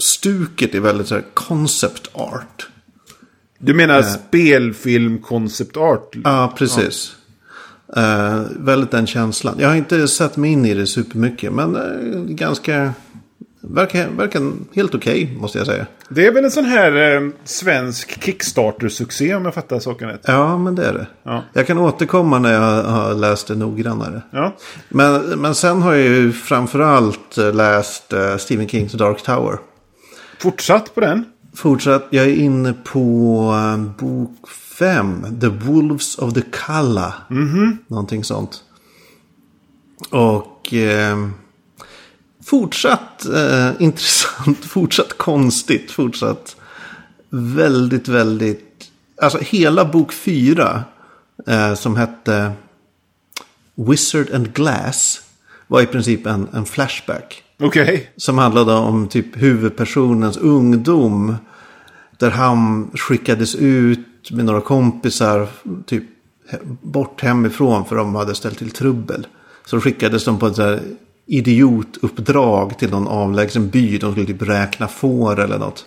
stuket 0.00 0.74
är 0.74 0.80
väldigt 0.80 1.06
så 1.06 1.14
här 1.14 1.24
concept 1.34 2.10
art. 2.12 2.68
Du 3.58 3.74
menar 3.74 4.02
spelfilm 4.02 5.18
concept 5.18 5.76
art? 5.76 6.14
Ja, 6.24 6.54
precis. 6.56 7.16
Eh, 7.96 8.40
väldigt 8.56 8.90
den 8.90 9.06
känslan. 9.06 9.54
Jag 9.58 9.68
har 9.68 9.76
inte 9.76 10.08
satt 10.08 10.36
mig 10.36 10.50
in 10.50 10.66
i 10.66 10.74
det 10.74 10.86
supermycket. 10.86 11.52
Men 11.52 11.76
eh, 11.76 12.20
ganska... 12.20 12.92
Verkar, 13.62 14.08
verkar 14.08 14.52
helt 14.74 14.94
okej, 14.94 15.36
måste 15.40 15.58
jag 15.58 15.66
säga. 15.66 15.86
Det 16.08 16.26
är 16.26 16.32
väl 16.32 16.44
en 16.44 16.50
sån 16.50 16.64
här 16.64 17.14
eh, 17.16 17.30
svensk 17.44 18.24
Kickstarter-succé 18.24 19.34
om 19.34 19.44
jag 19.44 19.54
fattar 19.54 19.78
saken 19.78 20.08
rätt. 20.08 20.20
Ja, 20.24 20.58
men 20.58 20.74
det 20.74 20.86
är 20.86 20.92
det. 20.92 21.06
Ja. 21.22 21.44
Jag 21.52 21.66
kan 21.66 21.78
återkomma 21.78 22.38
när 22.38 22.52
jag 22.52 22.82
har 22.82 23.14
läst 23.14 23.46
det 23.46 23.54
noggrannare. 23.54 24.22
Ja. 24.30 24.56
Men, 24.88 25.40
men 25.40 25.54
sen 25.54 25.82
har 25.82 25.94
jag 25.94 26.06
ju 26.06 26.32
framförallt 26.32 27.38
eh, 27.38 27.54
läst 27.54 28.12
eh, 28.12 28.36
Stephen 28.36 28.68
Kings 28.68 28.92
Dark 28.92 29.22
Tower. 29.22 29.58
Fortsatt 30.40 30.94
på 30.94 31.00
den. 31.00 31.24
Fortsatt, 31.54 32.06
jag 32.10 32.24
är 32.24 32.34
inne 32.34 32.72
på 32.72 33.52
eh, 33.54 34.06
bok 34.06 34.48
5. 34.48 35.40
The 35.40 35.48
Wolves 35.48 36.18
of 36.18 36.34
the 36.34 36.42
Kalla. 36.52 37.14
Någonting 37.86 38.24
sånt. 38.24 38.64
Och 40.10 40.74
eh, 40.74 41.28
fortsatt 42.44 43.26
eh, 43.26 43.70
intressant, 43.78 44.64
fortsatt 44.64 45.18
konstigt, 45.18 45.90
fortsatt 45.90 46.56
väldigt, 47.30 48.08
väldigt... 48.08 48.90
Alltså 49.22 49.38
hela 49.38 49.84
bok 49.84 50.12
4 50.12 50.84
eh, 51.46 51.74
som 51.74 51.96
hette 51.96 52.52
Wizard 53.74 54.34
and 54.34 54.52
Glass 54.52 55.22
var 55.66 55.82
i 55.82 55.86
princip 55.86 56.26
en, 56.26 56.48
en 56.52 56.66
flashback. 56.66 57.44
Okej. 57.60 58.10
Som 58.16 58.38
handlade 58.38 58.72
om 58.72 59.08
typ 59.08 59.42
huvudpersonens 59.42 60.36
ungdom. 60.36 61.36
Där 62.18 62.30
han 62.30 62.90
skickades 62.94 63.54
ut 63.54 64.30
med 64.30 64.44
några 64.44 64.60
kompisar. 64.60 65.48
Typ 65.86 66.04
bort 66.82 67.20
hemifrån 67.20 67.84
för 67.84 67.96
de 67.96 68.14
hade 68.14 68.34
ställt 68.34 68.58
till 68.58 68.70
trubbel. 68.70 69.26
Så 69.66 69.80
skickades 69.80 70.24
de 70.24 70.38
på 70.38 70.46
ett 70.46 70.56
så 70.56 70.62
här 70.62 70.80
idiotuppdrag 71.26 72.78
till 72.78 72.90
någon 72.90 73.08
avlägsen 73.08 73.68
by. 73.68 73.98
De 73.98 74.12
skulle 74.12 74.26
typ 74.26 74.42
räkna 74.42 74.88
får 74.88 75.40
eller 75.40 75.58
något. 75.58 75.86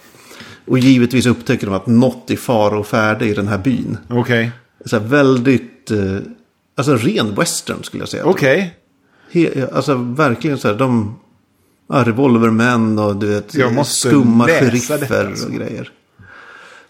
Och 0.66 0.80
givetvis 0.80 1.26
upptäcker 1.26 1.68
de 1.68 1.76
att 1.76 1.88
något 1.88 2.32
är 2.32 2.36
fara 2.36 2.80
och 2.80 2.88
färde 2.88 3.26
i 3.26 3.34
den 3.34 3.48
här 3.48 3.58
byn. 3.58 3.98
Okej. 4.10 4.52
Så 4.86 5.00
här 5.00 5.08
väldigt, 5.08 5.92
eh, 5.92 6.18
alltså 6.78 6.96
ren 6.96 7.36
western 7.36 7.84
skulle 7.84 8.02
jag 8.02 8.10
säga. 8.10 8.26
Okej. 8.26 8.76
He, 9.32 9.68
alltså 9.74 9.96
verkligen 9.96 10.58
så 10.58 10.68
här, 10.68 10.76
de... 10.76 11.16
Ja, 11.90 12.04
revolvermän 12.04 13.00
och 13.00 13.16
du 13.16 13.28
vet, 13.28 13.56
Jag 13.56 13.74
måste 13.74 14.10
skumma 14.10 14.48
sheriffer 14.48 14.98
detta, 14.98 15.28
alltså. 15.28 15.48
och 15.48 15.54
grejer. 15.54 15.90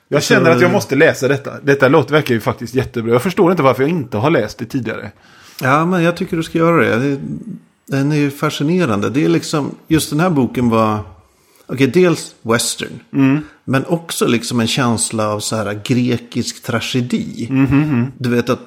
Jag 0.07 0.23
känner 0.23 0.51
att 0.51 0.61
jag 0.61 0.71
måste 0.71 0.95
läsa 0.95 1.27
detta. 1.27 1.53
Detta 1.63 1.87
låter 1.87 2.11
verkar 2.11 2.35
ju 2.35 2.41
faktiskt 2.41 2.75
jättebra. 2.75 3.11
Jag 3.13 3.23
förstår 3.23 3.51
inte 3.51 3.63
varför 3.63 3.83
jag 3.83 3.89
inte 3.89 4.17
har 4.17 4.29
läst 4.29 4.57
det 4.57 4.65
tidigare. 4.65 5.11
Ja, 5.61 5.85
men 5.85 6.03
jag 6.03 6.17
tycker 6.17 6.37
du 6.37 6.43
ska 6.43 6.57
göra 6.57 6.97
det. 6.97 7.17
den 7.87 8.11
är 8.11 8.15
ju 8.15 8.31
fascinerande. 8.31 9.09
Det 9.09 9.25
är 9.25 9.29
liksom, 9.29 9.75
just 9.87 10.09
den 10.09 10.19
här 10.19 10.29
boken 10.29 10.69
var, 10.69 10.99
okej, 11.67 11.87
dels 11.87 12.35
western. 12.41 12.99
Men 13.63 13.85
också 13.85 14.27
liksom 14.27 14.59
en 14.59 14.67
känsla 14.67 15.27
av 15.27 15.39
så 15.39 15.55
här 15.55 15.81
grekisk 15.85 16.63
tragedi. 16.63 17.47
Du 18.17 18.29
vet 18.29 18.49
att 18.49 18.59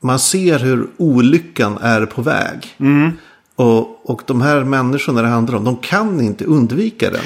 man 0.00 0.18
ser 0.18 0.58
hur 0.58 0.86
olyckan 0.96 1.78
är 1.80 2.06
på 2.06 2.22
väg. 2.22 2.76
Och, 3.60 4.10
och 4.10 4.22
de 4.26 4.40
här 4.40 4.64
människorna 4.64 5.22
det 5.22 5.28
handlar 5.28 5.56
om, 5.56 5.64
de 5.64 5.76
kan 5.76 6.20
inte 6.20 6.44
undvika 6.44 7.10
den. 7.10 7.20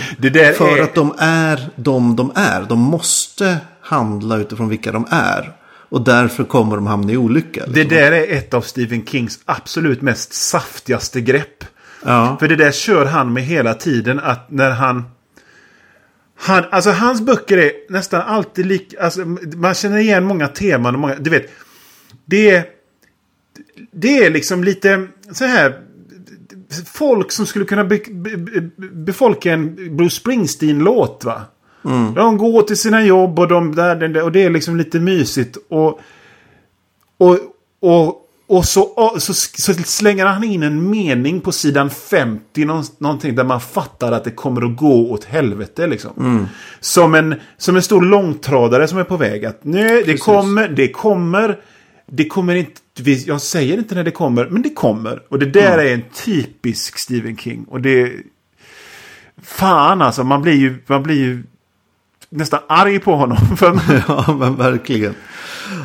För 0.54 0.78
är- 0.78 0.82
att 0.82 0.94
de 0.94 1.14
är 1.18 1.68
de 1.76 2.16
de 2.16 2.32
är. 2.34 2.62
De 2.68 2.78
måste 2.78 3.56
handla 3.80 4.36
utifrån 4.36 4.68
vilka 4.68 4.92
de 4.92 5.06
är. 5.10 5.52
Och 5.88 6.00
därför 6.04 6.44
kommer 6.44 6.76
de 6.76 6.86
hamna 6.86 7.12
i 7.12 7.16
olycka. 7.16 7.64
Det 7.66 7.84
där 7.84 8.12
är 8.12 8.32
ett 8.36 8.54
av 8.54 8.60
Stephen 8.60 9.06
Kings 9.06 9.38
absolut 9.44 10.02
mest 10.02 10.32
saftigaste 10.34 11.20
grepp. 11.20 11.64
Ja. 12.04 12.36
För 12.40 12.48
det 12.48 12.56
där 12.56 12.72
kör 12.72 13.06
han 13.06 13.32
med 13.32 13.42
hela 13.42 13.74
tiden 13.74 14.20
att 14.20 14.50
när 14.50 14.70
han... 14.70 15.02
han 16.36 16.64
alltså 16.70 16.90
hans 16.90 17.20
böcker 17.20 17.58
är 17.58 17.72
nästan 17.88 18.20
alltid 18.20 18.66
lika... 18.66 19.02
Alltså, 19.02 19.20
man 19.56 19.74
känner 19.74 19.98
igen 19.98 20.24
många 20.24 20.48
teman 20.48 20.94
och 20.94 21.00
många... 21.00 21.14
Du 21.18 21.30
vet. 21.30 21.50
Det 22.24 22.50
är... 22.50 22.64
Det 23.92 24.24
är 24.24 24.30
liksom 24.30 24.64
lite 24.64 25.06
så 25.32 25.44
här... 25.44 25.80
Folk 26.92 27.32
som 27.32 27.46
skulle 27.46 27.64
kunna 27.64 27.84
be, 27.84 28.00
be, 28.10 28.36
be, 28.36 28.60
befolka 28.92 29.52
en 29.52 29.96
Bruce 29.96 30.16
Springsteen-låt 30.16 31.24
va? 31.24 31.42
De 32.14 32.38
går 32.38 32.62
till 32.62 32.76
sina 32.76 33.04
jobb 33.04 33.38
och, 33.38 33.48
de, 33.48 33.74
där, 33.74 34.22
och 34.22 34.32
det 34.32 34.42
är 34.42 34.50
liksom 34.50 34.76
lite 34.76 35.00
mysigt. 35.00 35.56
Och, 35.68 36.00
och, 37.18 37.38
och, 37.80 38.20
och 38.46 38.64
så, 38.64 39.14
så, 39.18 39.34
så 39.34 39.74
slänger 39.74 40.26
han 40.26 40.44
in 40.44 40.62
en 40.62 40.90
mening 40.90 41.40
på 41.40 41.52
sidan 41.52 41.90
50. 41.90 42.64
någon- 42.64 42.84
Någonting 42.98 43.34
där 43.34 43.44
man 43.44 43.60
fattar 43.60 44.12
att 44.12 44.24
det 44.24 44.30
kommer 44.30 44.62
att 44.70 44.76
gå 44.76 45.10
åt 45.10 45.24
helvete. 45.24 45.86
Liksom. 45.86 46.48
Som, 46.80 47.14
en, 47.14 47.34
som 47.56 47.76
en 47.76 47.82
stor 47.82 48.02
långtradare 48.02 48.88
som 48.88 48.98
är 48.98 49.04
på 49.04 49.16
väg. 49.16 49.44
Att 49.44 49.60
nej, 49.62 50.02
det 50.06 50.16
kommer, 50.16 50.68
det 50.68 50.88
kommer. 50.88 51.58
Det 52.06 52.26
kommer 52.26 52.54
inte, 52.54 52.80
jag 53.26 53.40
säger 53.40 53.78
inte 53.78 53.94
när 53.94 54.04
det 54.04 54.10
kommer, 54.10 54.46
men 54.46 54.62
det 54.62 54.70
kommer. 54.70 55.22
Och 55.28 55.38
det 55.38 55.46
där 55.46 55.78
är 55.78 55.94
en 55.94 56.02
typisk 56.24 56.98
Stephen 56.98 57.36
King. 57.36 57.64
Och 57.64 57.80
det... 57.80 58.12
Fan 59.42 60.02
alltså, 60.02 60.24
man 60.24 60.42
blir 60.42 60.54
ju, 60.54 60.82
man 60.86 61.02
blir 61.02 61.16
ju 61.16 61.42
nästan 62.28 62.60
arg 62.66 62.98
på 62.98 63.16
honom. 63.16 63.38
För, 63.56 63.80
Ja, 64.08 64.36
men 64.38 64.56
verkligen. 64.56 65.14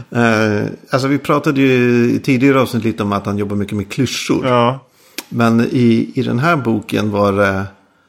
Eh, 0.10 0.66
alltså 0.90 1.08
vi 1.08 1.18
pratade 1.18 1.62
ju 1.62 2.04
i 2.12 2.20
tidigare 2.20 2.62
avsnitt 2.62 2.84
lite 2.84 3.04
om 3.04 3.12
att 3.12 3.26
han 3.26 3.38
jobbar 3.38 3.56
mycket 3.56 3.78
med 3.78 3.92
klyschor. 3.92 4.48
ja. 4.48 4.86
Men 5.30 5.62
i, 5.72 6.12
i 6.16 6.22
den 6.24 6.40
här 6.40 6.56
boken 6.56 7.12
var 7.12 7.32
det 7.32 7.66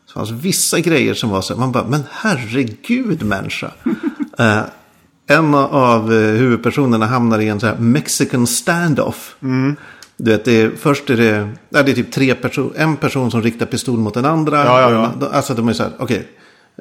så 0.07 0.12
fanns 0.12 0.30
vissa 0.30 0.80
grejer 0.80 1.14
som 1.14 1.30
var 1.30 1.40
så 1.40 1.54
här, 1.54 1.61
man 1.61 1.73
bara, 1.73 1.85
men 1.85 2.02
herregud 2.11 3.23
människa. 3.23 3.71
Eh, 4.38 4.62
en 5.30 5.54
av 5.54 6.12
eh, 6.12 6.18
huvudpersonerna 6.18 7.06
hamnar 7.06 7.38
i 7.38 7.49
en 7.49 7.60
så 7.60 7.66
här 7.66 7.76
mexican 7.78 8.46
standoff. 8.46 9.37
Du 10.16 10.30
vet, 10.30 10.44
det 10.44 10.62
är, 10.62 10.70
först 10.78 11.10
är 11.10 11.16
det, 11.16 11.49
det 11.68 11.78
är 11.78 11.94
typ 11.94 12.12
tre 12.12 12.34
personer, 12.34 12.70
en 12.76 12.96
person 12.96 13.30
som 13.30 13.42
riktar 13.42 13.66
pistol 13.66 13.99
mot 13.99 14.14
den 14.14 14.25
andra. 14.25 14.64
Ja, 14.64 14.80
ja, 14.80 15.12
ja. 15.20 15.28
Alltså 15.32 15.54
de 15.54 15.68
är 15.68 15.72
så 15.72 15.82
här, 15.82 15.92
okej. 15.99 16.28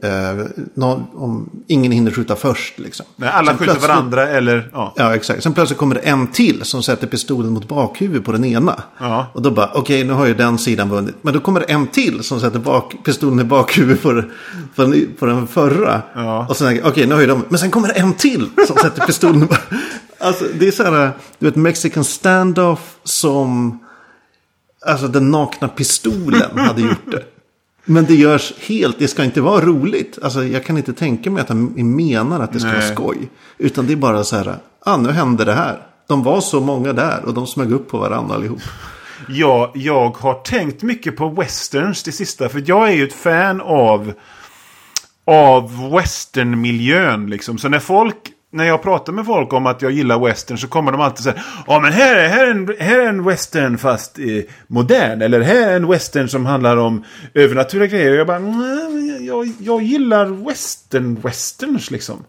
Eh, 0.03 0.45
någon- 0.73 1.05
om 1.13 1.49
ingen 1.67 1.91
hinner 1.91 2.11
skjuta 2.11 2.35
först 2.35 2.79
liksom. 2.79 3.05
Nej, 3.15 3.29
alla 3.29 3.47
Sen 3.47 3.57
skjuter 3.57 3.79
varandra 3.87 4.27
eller... 4.27 4.69
Ja. 4.73 4.93
Ja, 4.97 5.15
exakt. 5.15 5.43
Sen 5.43 5.53
plötsligt 5.53 5.77
kommer 5.79 5.95
det 5.95 6.01
en 6.01 6.27
till 6.27 6.63
som 6.63 6.83
sätter 6.83 7.07
pistolen 7.07 7.51
mot 7.53 7.67
bakhuvudet 7.67 8.25
på 8.25 8.31
den 8.31 8.45
ena. 8.45 8.83
Ja. 8.99 9.27
Och 9.33 9.41
då 9.41 9.51
bara, 9.51 9.71
okej, 9.73 10.03
nu 10.03 10.13
har 10.13 10.25
ju 10.25 10.33
den 10.33 10.57
sidan 10.57 10.89
vunnit. 10.89 11.15
Men 11.21 11.33
då 11.33 11.39
kommer 11.39 11.59
det 11.59 11.65
en 11.65 11.87
till 11.87 12.23
som 12.23 12.39
sätter 12.39 12.59
bak, 12.59 12.95
pistolen 13.05 13.39
i 13.39 13.43
bakhuvudet 13.43 14.01
på, 14.03 14.11
den- 14.11 14.31
på, 14.75 14.81
den, 14.81 15.07
på 15.19 15.25
den 15.25 15.47
förra. 15.47 16.01
Ja. 16.15 16.45
Och 16.49 16.57
sen, 16.57 16.79
okej, 16.83 17.07
nu 17.07 17.13
har 17.13 17.21
ju 17.21 17.27
de, 17.27 17.45
men 17.49 17.59
sen 17.59 17.71
kommer 17.71 17.87
det 17.87 17.93
en 17.93 18.13
till 18.13 18.49
som 18.67 18.75
sätter 18.77 19.05
pistolen 19.05 19.43
i 19.43 19.47
Alltså, 20.21 20.45
det 20.59 20.67
är 20.67 20.71
så 20.71 20.83
här, 20.83 21.11
du 21.39 21.45
vet, 21.45 21.55
Mexican 21.55 22.03
standoff 22.03 22.95
som, 23.03 23.79
alltså 24.85 25.07
den 25.07 25.31
nakna 25.31 25.67
pistolen 25.67 26.57
hade 26.57 26.81
gjort 26.81 27.11
det. 27.11 27.23
Men 27.89 28.05
det 28.05 28.15
görs 28.15 28.53
helt, 28.59 28.99
det 28.99 29.07
ska 29.07 29.23
inte 29.23 29.41
vara 29.41 29.65
roligt. 29.65 30.19
Alltså 30.21 30.43
jag 30.43 30.65
kan 30.65 30.77
inte 30.77 30.93
tänka 30.93 31.31
mig 31.31 31.41
att 31.41 31.49
han 31.49 31.95
menar 31.95 32.39
att 32.39 32.53
det 32.53 32.59
ska 32.59 32.69
vara 32.69 32.79
Nej. 32.79 32.93
skoj. 32.95 33.29
Utan 33.57 33.87
det 33.87 33.93
är 33.93 33.97
bara 33.97 34.23
så 34.23 34.35
här, 34.35 34.55
ah, 34.79 34.97
nu 34.97 35.11
hände 35.11 35.45
det 35.45 35.53
här. 35.53 35.87
De 36.07 36.23
var 36.23 36.41
så 36.41 36.59
många 36.59 36.93
där 36.93 37.25
och 37.25 37.33
de 37.33 37.47
smög 37.47 37.71
upp 37.71 37.89
på 37.89 37.97
varandra 37.97 38.35
allihop. 38.35 38.61
Ja, 39.27 39.71
jag 39.75 40.09
har 40.09 40.33
tänkt 40.33 40.81
mycket 40.81 41.17
på 41.17 41.29
westerns 41.29 42.03
det 42.03 42.11
sista. 42.11 42.49
För 42.49 42.63
jag 42.65 42.89
är 42.89 42.93
ju 42.93 43.03
ett 43.03 43.13
fan 43.13 43.61
av, 43.61 44.13
av 45.25 45.91
westernmiljön. 45.91 47.29
Liksom. 47.29 47.57
Så 47.57 47.69
när 47.69 47.79
folk, 47.79 48.17
när 48.51 48.65
jag 48.65 48.81
pratar 48.81 49.13
med 49.13 49.25
folk 49.25 49.53
om 49.53 49.65
att 49.65 49.81
jag 49.81 49.91
gillar 49.91 50.25
western 50.25 50.57
så 50.57 50.67
kommer 50.67 50.91
de 50.91 51.01
alltid 51.01 51.23
säga 51.23 51.43
Ja 51.67 51.79
men 51.79 51.93
här 51.93 52.15
är, 52.15 52.29
här 52.29 52.47
är, 52.47 52.51
en, 52.51 52.75
här 52.79 52.99
är 52.99 53.07
en 53.07 53.23
western 53.23 53.77
fast 53.77 54.19
eh, 54.19 54.25
modern. 54.67 55.21
Eller 55.21 55.41
här 55.41 55.69
är 55.71 55.75
en 55.75 55.87
western 55.87 56.27
som 56.29 56.45
handlar 56.45 56.77
om 56.77 57.03
övernaturliga 57.33 57.87
grejer. 57.87 58.11
Och 58.11 58.17
jag 58.17 58.27
bara, 58.27 58.39
"Nej, 58.39 58.89
men 58.89 59.25
jag, 59.25 59.51
jag 59.59 59.81
gillar 59.81 60.25
western-westerns 60.25 61.91
liksom. 61.91 62.25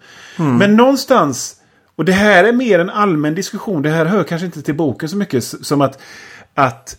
Men 0.59 0.77
någonstans 0.77 1.57
och 1.97 2.05
det 2.05 2.13
här 2.13 2.45
är 2.45 2.53
mer 2.53 2.79
en 2.79 2.91
allmän 2.91 3.35
diskussion. 3.35 3.83
Det 3.83 3.91
här 3.91 4.07
hör 4.07 4.25
kanske 4.25 4.47
inte 4.47 4.63
till 4.63 4.75
boken 4.75 5.09
så 5.09 5.17
mycket 5.17 5.45
som 5.45 5.81
att, 5.81 6.01
att 6.55 6.97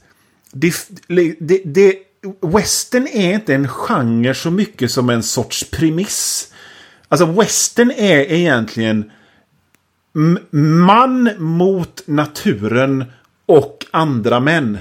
det, 0.51 0.73
det, 1.39 1.61
det, 1.65 1.95
western 2.41 3.07
är 3.07 3.33
inte 3.33 3.53
en 3.55 3.67
genre 3.67 4.33
så 4.33 4.51
mycket 4.51 4.91
som 4.91 5.09
en 5.09 5.23
sorts 5.23 5.69
premiss. 5.71 6.47
Alltså 7.11 7.25
western 7.25 7.91
är 7.91 8.31
egentligen 8.31 9.11
man 10.51 11.29
mot 11.37 12.03
naturen 12.07 13.05
och 13.45 13.85
andra 13.91 14.39
män. 14.39 14.77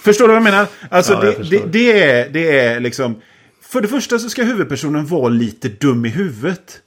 Förstår 0.04 0.28
du 0.28 0.28
vad 0.28 0.36
jag 0.36 0.44
menar? 0.44 0.68
Alltså 0.90 1.14
Ja, 1.14 1.26
jag 1.26 1.34
det, 1.34 1.38
förstår. 1.38 1.58
det, 1.60 1.66
det, 1.72 2.02
är, 2.02 2.30
det 2.30 2.60
är 2.60 2.80
liksom... 2.80 3.22
För 3.62 3.82
det 3.82 3.88
första 3.88 4.20
så 4.20 4.30
ska 4.30 4.44
huvudpersonen 4.44 5.06
vara 5.06 5.30
lite 5.30 5.70
dum 5.70 6.06
i 6.06 6.10
huvudet. 6.10 6.82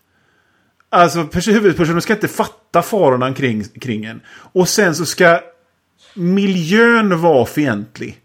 Alltså 0.91 1.19
pers- 1.23 1.53
huvudpersonen 1.53 2.03
ska 2.03 2.12
inte 2.12 2.29
fatta 2.29 2.83
farorna 2.83 3.35
kring, 3.35 3.65
kring 3.65 4.05
en. 4.05 4.21
Och 4.29 4.69
sen 4.69 4.95
så 4.95 5.07
ska 5.07 5.41
miljön 6.15 7.21
vara 7.21 7.47
fientlig. 7.47 8.21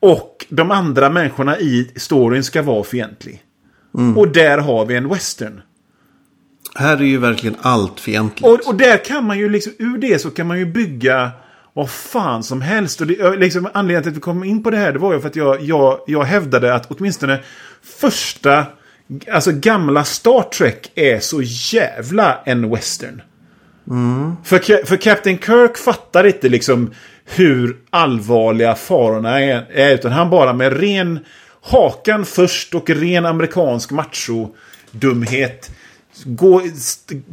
Och 0.00 0.46
de 0.48 0.70
andra 0.70 1.10
människorna 1.10 1.58
i 1.58 1.90
storyn 1.96 2.44
ska 2.44 2.62
vara 2.62 2.84
fientlig. 2.84 3.42
Och 4.16 4.28
där 4.28 4.58
har 4.58 4.84
vi 4.86 4.96
en 4.96 5.08
western. 5.08 5.60
Här 6.74 6.96
är 6.96 7.04
ju 7.04 7.18
verkligen 7.18 7.56
allt 7.60 8.00
fientligt. 8.00 8.46
Och, 8.46 8.68
och 8.68 8.74
där 8.74 9.04
kan 9.04 9.24
man 9.24 9.38
ju 9.38 9.48
liksom, 9.48 9.72
ur 9.78 9.98
det 9.98 10.18
så 10.20 10.30
kan 10.30 10.46
man 10.46 10.58
ju 10.58 10.66
bygga 10.66 11.30
vad 11.72 11.90
fan 11.90 12.42
som 12.42 12.60
helst. 12.60 13.00
Och 13.00 13.06
det, 13.06 13.36
liksom, 13.36 13.68
anledningen 13.74 14.02
till 14.02 14.10
att 14.10 14.16
vi 14.16 14.20
kom 14.20 14.44
in 14.44 14.62
på 14.62 14.70
det 14.70 14.76
här, 14.76 14.92
det 14.92 14.98
var 14.98 15.14
ju 15.14 15.20
för 15.20 15.28
att 15.28 15.36
jag, 15.36 15.60
jag, 15.62 15.98
jag 16.06 16.22
hävdade 16.22 16.74
att 16.74 16.86
åtminstone 16.90 17.38
första, 17.82 18.64
alltså 19.32 19.50
gamla 19.52 20.04
Star 20.04 20.42
Trek 20.42 20.92
är 20.94 21.20
så 21.20 21.42
jävla 21.74 22.38
en 22.44 22.70
western. 22.70 23.22
För, 24.44 24.58
Ca- 24.58 24.84
för 24.86 24.96
Captain 24.96 25.38
Kirk 25.38 25.76
fattar 25.76 26.26
inte 26.26 26.48
liksom 26.48 26.90
hur 27.24 27.76
allvarliga 27.90 28.74
farorna 28.74 29.40
är, 29.40 29.66
är. 29.72 29.94
Utan 29.94 30.12
han 30.12 30.30
bara 30.30 30.52
med 30.52 30.80
ren 30.80 31.18
hakan 31.62 32.24
först 32.24 32.74
och 32.74 32.90
ren 32.90 33.26
amerikansk 33.26 33.90
macho-dumhet 33.90 35.70
går, 36.24 36.62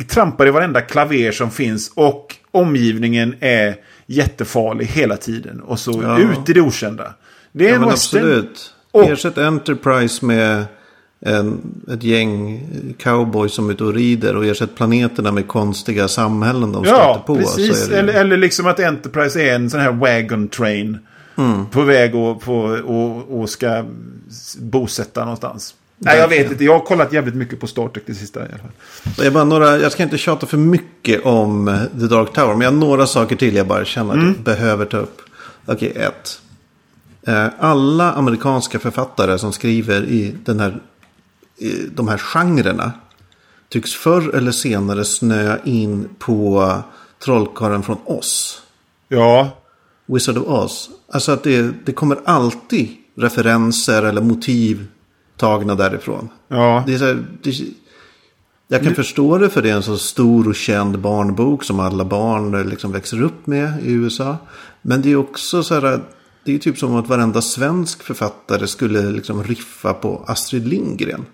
trampar 0.07 0.47
i 0.47 0.51
varenda 0.51 0.81
klaver 0.81 1.31
som 1.31 1.51
finns. 1.51 1.91
Och 1.95 2.35
omgivningen 2.51 3.35
är 3.39 3.75
jättefarlig 4.07 4.85
hela 4.85 5.17
tiden. 5.17 5.59
Och 5.61 5.79
så 5.79 5.99
Ja. 6.03 6.19
ut 6.19 6.49
i 6.49 6.53
det 6.53 6.61
okända. 6.61 7.13
Det 7.51 7.65
är 7.65 7.69
Ja, 7.69 7.75
en 7.75 7.85
western. 7.89 8.19
absolut. 8.21 8.73
Och- 8.91 9.03
Ersätt 9.09 9.37
Enterprise 9.37 10.25
med 10.25 10.65
en, 11.25 11.61
ett 11.93 12.03
gäng 12.03 12.61
cowboys 12.99 13.53
som 13.53 13.69
är 13.69 13.73
ute 13.73 13.83
och 13.83 13.93
rider. 13.93 14.35
Och 14.35 14.45
ersätt 14.45 14.75
planeterna 14.75 15.31
med 15.31 15.47
konstiga 15.47 16.07
samhällen 16.07 16.71
de 16.71 16.83
Ja, 16.85 17.23
stöter 17.25 17.27
på. 17.27 17.35
precis. 17.35 17.87
Det, 17.87 17.97
eller, 17.99 18.13
eller 18.13 18.37
liksom 18.37 18.67
att 18.67 18.79
Enterprise 18.79 19.41
är 19.41 19.55
en 19.55 19.69
sån 19.69 19.79
här 19.79 19.91
wagon 19.91 20.47
train. 20.47 20.97
Mm. 21.39 21.65
På 21.65 21.81
väg 21.81 22.15
och, 22.15 22.41
på, 22.41 22.55
och, 22.85 23.39
och 23.39 23.49
ska 23.49 23.85
bosätta 24.59 25.19
någonstans. 25.21 25.75
Nej, 25.97 26.17
jag 26.17 26.27
vet 26.27 26.51
inte. 26.51 26.63
Jag 26.63 26.73
har 26.73 26.85
kollat 26.85 27.13
jävligt 27.13 27.35
mycket 27.35 27.59
på 27.59 27.67
Star 27.67 27.87
Trek 27.87 28.03
det 28.07 28.13
sista 28.15 28.39
i 28.39 28.43
alla 28.43 28.57
fall. 28.57 29.23
Jag, 29.25 29.33
bara 29.33 29.43
några, 29.43 29.77
jag 29.77 29.91
ska 29.91 30.03
inte 30.03 30.17
tjata 30.17 30.45
för 30.47 30.57
mycket 30.57 31.25
om 31.25 31.77
The 31.99 32.05
Dark 32.07 32.33
Tower. 32.33 32.53
Men 32.53 32.61
jag 32.61 32.71
har 32.71 32.77
några 32.77 33.07
saker 33.07 33.35
till 33.35 33.55
jag 33.55 33.67
bara 33.67 33.85
känner 33.85 34.09
att 34.09 34.15
Mm. 34.15 34.33
jag 34.35 34.43
behöver 34.43 34.85
ta 34.85 34.97
upp. 34.97 35.21
Okej, 35.65 35.91
ett. 35.95 36.41
Eh, 37.27 37.47
Alla 37.59 38.11
amerikanska 38.13 38.79
författare 38.79 39.39
som 39.39 39.53
skriver 39.53 40.03
i, 40.03 40.35
den 40.45 40.59
här, 40.59 40.79
i 41.57 41.71
de 41.95 42.07
här 42.07 42.17
genrerna 42.17 42.91
tycks 43.69 43.93
förr 43.93 44.35
eller 44.35 44.51
senare 44.51 45.05
snöa 45.05 45.57
in 45.63 46.09
på 46.19 46.73
Trollkarlen 47.25 47.83
från 47.83 47.97
Oz. 48.05 48.61
Ja. 49.07 49.49
Wizard 50.13 50.37
of 50.37 50.47
Oz. 50.47 50.89
Alltså 51.11 51.31
att 51.31 51.43
det, 51.43 51.85
det 51.85 51.91
kommer 51.91 52.19
alltid 52.25 52.89
referenser 53.15 54.03
eller 54.03 54.21
motiv 54.21 54.87
tagna 55.37 55.75
därifrån. 55.75 56.29
Ja. 56.47 56.83
Det 56.87 56.93
är 56.93 56.97
så 56.97 57.05
här, 57.05 57.25
det, 57.41 57.53
jag 58.67 58.83
kan 58.83 58.95
förstå 58.95 59.37
det 59.37 59.49
för 59.49 59.61
det 59.61 59.69
är 59.69 59.75
en 59.75 59.83
så 59.83 59.97
stor 59.97 60.47
och 60.47 60.55
känd 60.55 60.99
barnbok 60.99 61.63
som 61.63 61.79
alla 61.79 62.05
barn 62.05 62.69
liksom 62.69 62.91
växer 62.91 63.21
upp 63.21 63.47
med 63.47 63.83
i 63.83 63.91
USA. 63.91 64.37
Men 64.81 65.01
det 65.01 65.11
är 65.11 65.15
också 65.15 65.63
så 65.63 65.73
här, 65.79 66.01
det 66.43 66.55
är 66.55 66.59
typ 66.59 66.77
som 66.77 66.95
att 66.95 67.07
varenda 67.07 67.41
svensk 67.41 68.03
författare 68.03 68.67
skulle 68.67 69.01
liksom 69.01 69.43
riffa 69.43 69.93
på 69.93 70.23
Astrid 70.27 70.67
Lindgren. 70.67 71.25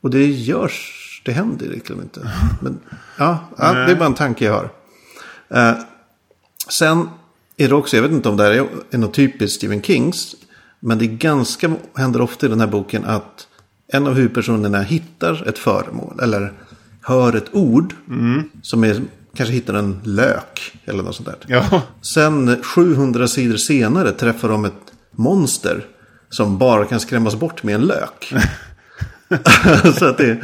Och 0.00 0.10
det 0.10 0.26
görs, 0.26 1.22
det 1.24 1.32
händer 1.32 1.66
liksom 1.66 2.00
inte. 2.00 2.20
Men 2.60 2.78
ja, 3.18 3.38
ja 3.56 3.72
det 3.72 3.92
är 3.92 3.96
bara 3.96 4.06
en 4.06 4.14
tanke 4.14 4.44
jag 4.44 4.52
har. 4.52 4.70
Eh, 5.48 5.76
sen 6.68 7.08
är 7.56 7.68
det 7.68 7.74
också, 7.74 7.96
jag 7.96 8.02
vet 8.02 8.12
inte 8.12 8.28
om 8.28 8.36
det 8.36 8.42
här 8.42 8.50
är, 8.50 8.66
är 8.90 8.98
något 8.98 9.14
typiskt 9.14 9.56
Stephen 9.56 9.82
Kings. 9.82 10.34
Men 10.80 10.98
det 10.98 11.04
är 11.04 11.16
ganska, 11.16 11.72
händer 11.94 12.20
ofta 12.20 12.46
i 12.46 12.48
den 12.48 12.60
här 12.60 12.66
boken 12.66 13.04
att 13.04 13.46
en 13.92 14.06
av 14.06 14.14
huvudpersonerna 14.14 14.82
hittar 14.82 15.48
ett 15.48 15.58
föremål. 15.58 16.20
Eller 16.22 16.52
hör 17.02 17.36
ett 17.36 17.54
ord. 17.54 17.94
Som 18.62 18.84
är, 18.84 19.02
kanske 19.34 19.54
hittar 19.54 19.74
en 19.74 20.00
lök. 20.04 20.78
Eller 20.84 21.02
något 21.02 21.16
sånt 21.16 21.28
där. 21.28 21.38
Ja. 21.46 21.82
Sen 22.02 22.62
700 22.62 23.28
sidor 23.28 23.56
senare 23.56 24.12
träffar 24.12 24.48
de 24.48 24.64
ett 24.64 24.72
monster. 25.10 25.86
Som 26.28 26.58
bara 26.58 26.84
kan 26.84 27.00
skrämmas 27.00 27.36
bort 27.36 27.62
med 27.62 27.74
en 27.74 27.86
lök. 27.86 28.34
så 29.98 30.04
att 30.04 30.18
det, 30.18 30.38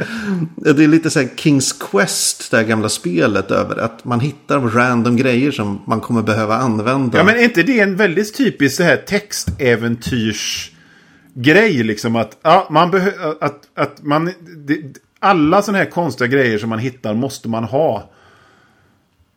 det 0.55 0.83
är 0.83 0.87
lite 0.87 1.09
så 1.09 1.19
här 1.19 1.29
Kings 1.35 1.73
Quest, 1.73 2.51
det 2.51 2.57
här 2.57 2.63
gamla 2.63 2.89
spelet 2.89 3.51
över 3.51 3.77
Att 3.77 4.05
man 4.05 4.19
hittar 4.19 4.59
random 4.59 5.15
grejer 5.15 5.51
som 5.51 5.81
man 5.87 6.01
kommer 6.01 6.21
behöva 6.21 6.55
använda. 6.55 7.17
Ja, 7.17 7.23
men 7.23 7.35
är 7.35 7.43
inte 7.43 7.63
det 7.63 7.79
en 7.79 7.95
väldigt 7.95 8.37
typisk 8.37 8.77
så 8.77 8.83
här 8.83 8.97
textäventyrsgrej? 8.97 11.83
Liksom 11.83 12.15
att, 12.15 12.37
ja, 12.41 12.67
man 12.71 12.91
behöver, 12.91 13.43
att, 13.43 13.67
att 13.75 14.03
man, 14.03 14.31
det, 14.65 14.81
alla 15.19 15.61
sådana 15.61 15.77
här 15.77 15.89
konstiga 15.89 16.27
grejer 16.27 16.57
som 16.57 16.69
man 16.69 16.79
hittar 16.79 17.13
måste 17.13 17.49
man 17.49 17.63
ha. 17.63 18.11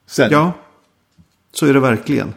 Sen, 0.07 0.29
ja. 0.33 0.39
Ja, 0.39 0.53
så 1.53 1.67
är 1.67 1.75
det 1.75 1.81
verkligen. 1.81 2.35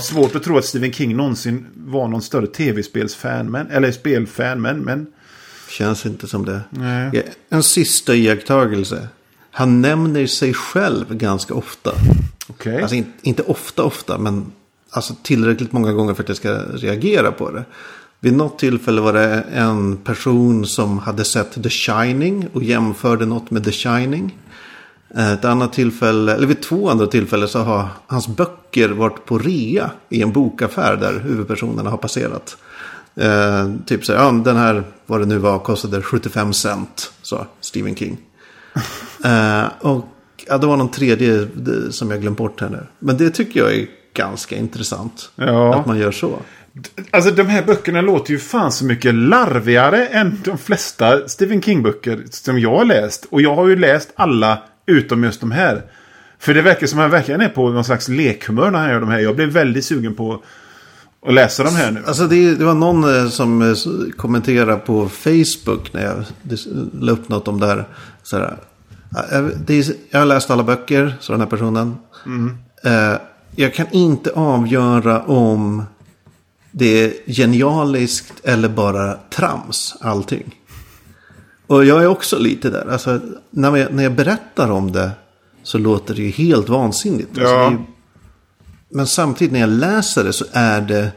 svårt 0.00 0.34
att 0.34 0.42
tro 0.42 0.58
att 0.58 0.64
Stephen 0.64 0.92
King 0.92 1.16
någonsin 1.16 1.66
var 1.74 2.08
någon 2.08 2.22
större 2.22 2.46
tv-spelsfan, 2.46 3.50
men, 3.50 3.70
eller 3.70 3.92
spelfan, 3.92 4.60
men, 4.60 4.78
men 4.78 5.06
Känns 5.68 6.06
inte 6.06 6.28
som 6.28 6.44
det. 6.44 6.60
Nej. 6.70 7.32
En 7.48 7.62
sista 7.62 8.14
iakttagelse. 8.14 9.08
Han 9.50 9.80
nämner 9.82 10.26
sig 10.26 10.54
själv 10.54 11.14
ganska 11.16 11.54
ofta. 11.54 11.92
okej. 12.48 12.80
Alltså 12.82 12.94
in, 12.96 13.12
inte 13.22 13.42
ofta 13.42 13.82
ofta, 13.82 14.18
men 14.18 14.52
alltså 14.90 15.14
tillräckligt 15.22 15.72
många 15.72 15.92
gånger 15.92 16.14
för 16.14 16.22
att 16.22 16.28
jag 16.28 16.36
ska 16.36 16.54
reagera 16.58 17.32
på 17.32 17.50
det. 17.50 17.64
Vid 18.20 18.32
något 18.32 18.58
tillfälle 18.58 19.00
var 19.00 19.12
det 19.12 19.44
en 19.54 19.96
person 19.96 20.66
som 20.66 20.98
hade 20.98 21.24
sett 21.24 21.62
The 21.62 21.70
Shining 21.70 22.48
och 22.52 22.62
jämförde 22.62 23.26
något 23.26 23.50
med 23.50 23.64
The 23.64 23.72
Shining. 23.72 24.38
Eh, 25.16 25.32
Ett 25.32 25.44
annat 25.44 25.72
tillfälle, 25.72 26.34
eller 26.34 26.46
vid 26.46 26.62
två 26.62 26.90
andra 26.90 27.06
tillfällen 27.06 27.48
så 27.48 27.58
har 27.58 27.88
hans 28.06 28.28
böcker 28.28 28.88
varit 28.88 29.24
på 29.26 29.38
rea 29.38 29.90
i 30.08 30.22
en 30.22 30.32
bokaffär 30.32 30.96
där 30.96 31.20
huvudpersonerna 31.20 31.90
har 31.90 31.96
passerat. 31.96 32.56
Eh, 33.20 33.70
typ 33.86 34.04
så 34.04 34.12
här, 34.12 34.20
ja, 34.20 34.32
den 34.32 34.56
här, 34.56 34.84
vad 35.06 35.20
det 35.20 35.26
nu 35.26 35.38
var, 35.38 35.58
kostade 35.58 36.02
75 36.02 36.52
cent, 36.52 37.12
sa 37.22 37.46
Stephen 37.60 37.96
King. 37.96 38.18
Eh, 39.24 39.64
och 39.80 40.04
ja, 40.46 40.58
det 40.58 40.66
var 40.66 40.76
någon 40.76 40.90
tredje 40.90 41.48
som 41.90 42.10
jag 42.10 42.20
glömt 42.20 42.38
bort 42.38 42.60
här 42.60 42.68
nu. 42.68 42.86
Men 42.98 43.16
det 43.16 43.30
tycker 43.30 43.60
jag 43.60 43.74
är 43.74 43.86
ganska 44.14 44.56
intressant. 44.56 45.30
Ja. 45.34 45.80
Att 45.80 45.86
man 45.86 45.98
gör 45.98 46.12
så. 46.12 46.38
Alltså 47.10 47.30
de 47.30 47.46
här 47.46 47.62
böckerna 47.62 48.00
låter 48.00 48.30
ju 48.30 48.38
fan 48.38 48.72
så 48.72 48.84
mycket 48.84 49.14
larvigare 49.14 50.06
än 50.06 50.40
de 50.44 50.58
flesta 50.58 51.28
Stephen 51.28 51.62
King-böcker 51.62 52.24
som 52.30 52.58
jag 52.58 52.76
har 52.76 52.84
läst. 52.84 53.26
Och 53.30 53.42
jag 53.42 53.54
har 53.54 53.68
ju 53.68 53.76
läst 53.76 54.12
alla 54.14 54.62
utom 54.86 55.24
just 55.24 55.40
de 55.40 55.50
här. 55.50 55.82
För 56.38 56.54
det 56.54 56.62
verkar 56.62 56.86
som 56.86 56.98
att 56.98 57.02
han 57.02 57.10
verkligen 57.10 57.40
är 57.40 57.48
på 57.48 57.70
någon 57.70 57.84
slags 57.84 58.08
lekhumör 58.08 58.70
när 58.70 58.78
han 58.78 58.90
gör 58.90 59.00
de 59.00 59.08
här. 59.08 59.18
Jag 59.18 59.36
blev 59.36 59.48
väldigt 59.48 59.84
sugen 59.84 60.14
på 60.14 60.42
att 61.26 61.34
läsa 61.34 61.62
de 61.64 61.74
här 61.76 61.90
nu. 61.90 62.02
Alltså 62.06 62.26
det, 62.26 62.54
det 62.54 62.64
var 62.64 62.74
någon 62.74 63.16
eh, 63.16 63.28
som 63.28 63.62
eh, 63.62 63.74
kommenterade 64.16 64.76
på 64.76 65.08
Facebook 65.08 65.92
när 65.92 66.04
jag 66.04 66.24
la 67.00 67.12
upp 67.12 67.28
något 67.28 67.48
om 67.48 67.60
det 67.60 67.66
här. 67.66 67.88
Så 68.22 68.36
här 68.36 68.56
"Ja, 69.14 69.24
jag, 69.32 69.50
det 69.66 69.74
är, 69.78 69.86
jag 70.10 70.18
har 70.18 70.26
läst 70.26 70.50
alla 70.50 70.62
böcker, 70.62 71.16
sa 71.20 71.32
den 71.32 71.40
här 71.40 71.48
personen. 71.48 71.96
Eh, 72.84 73.14
jag 73.56 73.74
kan 73.74 73.86
inte 73.92 74.30
avgöra 74.32 75.22
om 75.22 75.82
det 76.70 77.04
är 77.04 77.32
genialiskt 77.32 78.32
eller 78.44 78.68
bara 78.68 79.14
trams, 79.30 79.94
allting. 80.00 80.54
Och 81.66 81.84
jag 81.84 82.02
är 82.02 82.06
också 82.06 82.38
lite 82.38 82.70
där. 82.70 82.86
Alltså, 82.92 83.20
när, 83.50 83.76
jag, 83.76 83.94
när 83.94 84.02
jag 84.02 84.14
berättar 84.14 84.70
om 84.70 84.92
det 84.92 85.10
så 85.62 85.78
låter 85.78 86.14
det 86.14 86.22
ju 86.22 86.30
helt 86.30 86.68
vansinnigt. 86.68 87.28
Alltså, 87.38 87.54
Ja. 87.54 87.70
ju- 87.70 87.78
men 88.90 89.06
samtidigt 89.06 89.52
när 89.52 89.60
jag 89.60 89.68
läser 89.70 90.24
det 90.24 90.32
så 90.32 90.44
är 90.52 90.80
det 90.80 91.10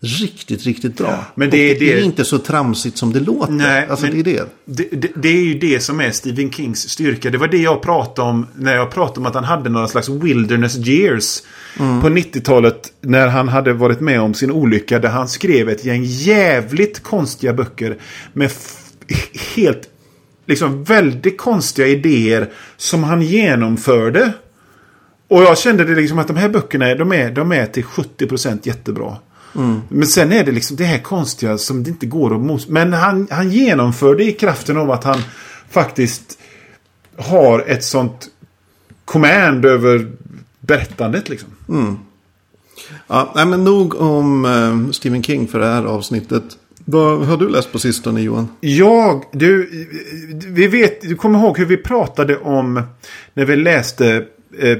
riktigt, 0.00 0.64
riktigt 0.66 0.96
bra. 0.96 1.24
men 1.34 1.50
det 1.50 1.56
är 1.70 1.78
det- 1.78 1.92
är 1.92 2.04
inte 2.04 2.24
så 2.24 2.38
tramsigt 2.38 2.96
som 2.98 3.12
det 3.12 3.20
låter. 3.20 3.52
Nej, 3.52 3.86
alltså 3.90 4.06
det 4.06 4.18
är 4.18 4.24
det. 4.24 4.42
Det, 4.64 4.88
det, 4.92 5.10
det 5.16 5.28
är 5.28 5.42
ju 5.42 5.58
det 5.58 5.80
som 5.80 6.00
är 6.00 6.10
Stephen 6.10 6.50
Kings 6.52 6.88
styrka. 6.88 7.30
Det 7.30 7.38
var 7.38 7.48
det 7.48 7.56
jag 7.58 7.82
pratade 7.82 8.28
om 8.28 8.46
när 8.56 8.74
jag 8.76 8.90
pratade 8.90 9.20
om 9.20 9.26
att 9.26 9.34
han 9.34 9.44
hade 9.44 9.70
några 9.70 9.88
slags 9.88 10.08
wilderness 10.08 10.76
years. 10.76 11.42
På 11.76 12.08
90-talet 12.08 12.92
när 13.00 13.26
han 13.28 13.48
hade 13.48 13.72
varit 13.72 14.00
med 14.00 14.20
om 14.20 14.34
sin 14.34 14.50
olycka 14.50 14.98
där 14.98 15.08
han 15.08 15.28
skrev 15.28 15.68
ett 15.68 15.84
gäng 15.84 16.04
jävligt 16.04 17.02
konstiga 17.02 17.52
böcker 17.52 17.96
med 18.32 18.50
helt, 19.54 19.88
liksom 20.46 20.84
väldigt 20.84 21.38
konstiga 21.38 21.88
idéer 21.88 22.50
som 22.76 23.04
han 23.04 23.22
genomförde. 23.22 24.32
Och 25.28 25.42
jag 25.42 25.58
kände 25.58 25.84
det 25.84 25.94
liksom 25.94 26.18
att 26.18 26.28
de 26.28 26.36
här 26.36 26.48
böckerna 26.48 26.94
de 26.94 27.12
är, 27.12 27.30
de 27.30 27.52
är 27.52 27.66
till 27.66 27.84
70% 27.84 28.58
jättebra. 28.62 29.16
Men 29.88 30.06
sen 30.06 30.32
är 30.32 30.44
det 30.44 30.52
liksom 30.52 30.76
det 30.76 30.84
här 30.84 30.98
konstiga 30.98 31.58
som 31.58 31.82
det 31.82 31.90
inte 31.90 32.06
går 32.06 32.34
att 32.34 32.40
mos. 32.40 32.68
Men 32.68 32.92
han, 32.92 33.28
han 33.30 33.50
genomför 33.50 34.14
det 34.14 34.24
i 34.24 34.32
kraften 34.32 34.76
av 34.76 34.90
att 34.90 35.04
han 35.04 35.18
faktiskt 35.70 36.38
har 37.16 37.64
ett 37.66 37.84
sånt 37.84 38.28
command 39.04 39.64
över 39.64 40.12
berättandet 40.60 41.28
liksom. 41.28 41.48
Ja, 43.06 43.32
nej, 43.34 43.46
men 43.46 43.64
nog 43.64 43.94
om 44.00 44.44
eh, 44.44 44.92
Stephen 44.92 45.22
King 45.22 45.48
för 45.48 45.60
det 45.60 45.66
här 45.66 45.84
avsnittet. 45.84 46.44
Vad 46.84 47.26
har 47.26 47.36
du 47.36 47.48
läst 47.48 47.72
på 47.72 47.78
sistone 47.78 48.20
Johan? 48.20 48.48
Jag, 48.60 49.24
du, 49.32 49.86
vi 50.46 50.66
vet, 50.66 51.00
du 51.00 51.16
kommer 51.16 51.38
ihåg 51.38 51.58
hur 51.58 51.66
vi 51.66 51.76
pratade 51.76 52.38
om 52.38 52.82
när 53.34 53.44
vi 53.44 53.56
läste 53.56 54.24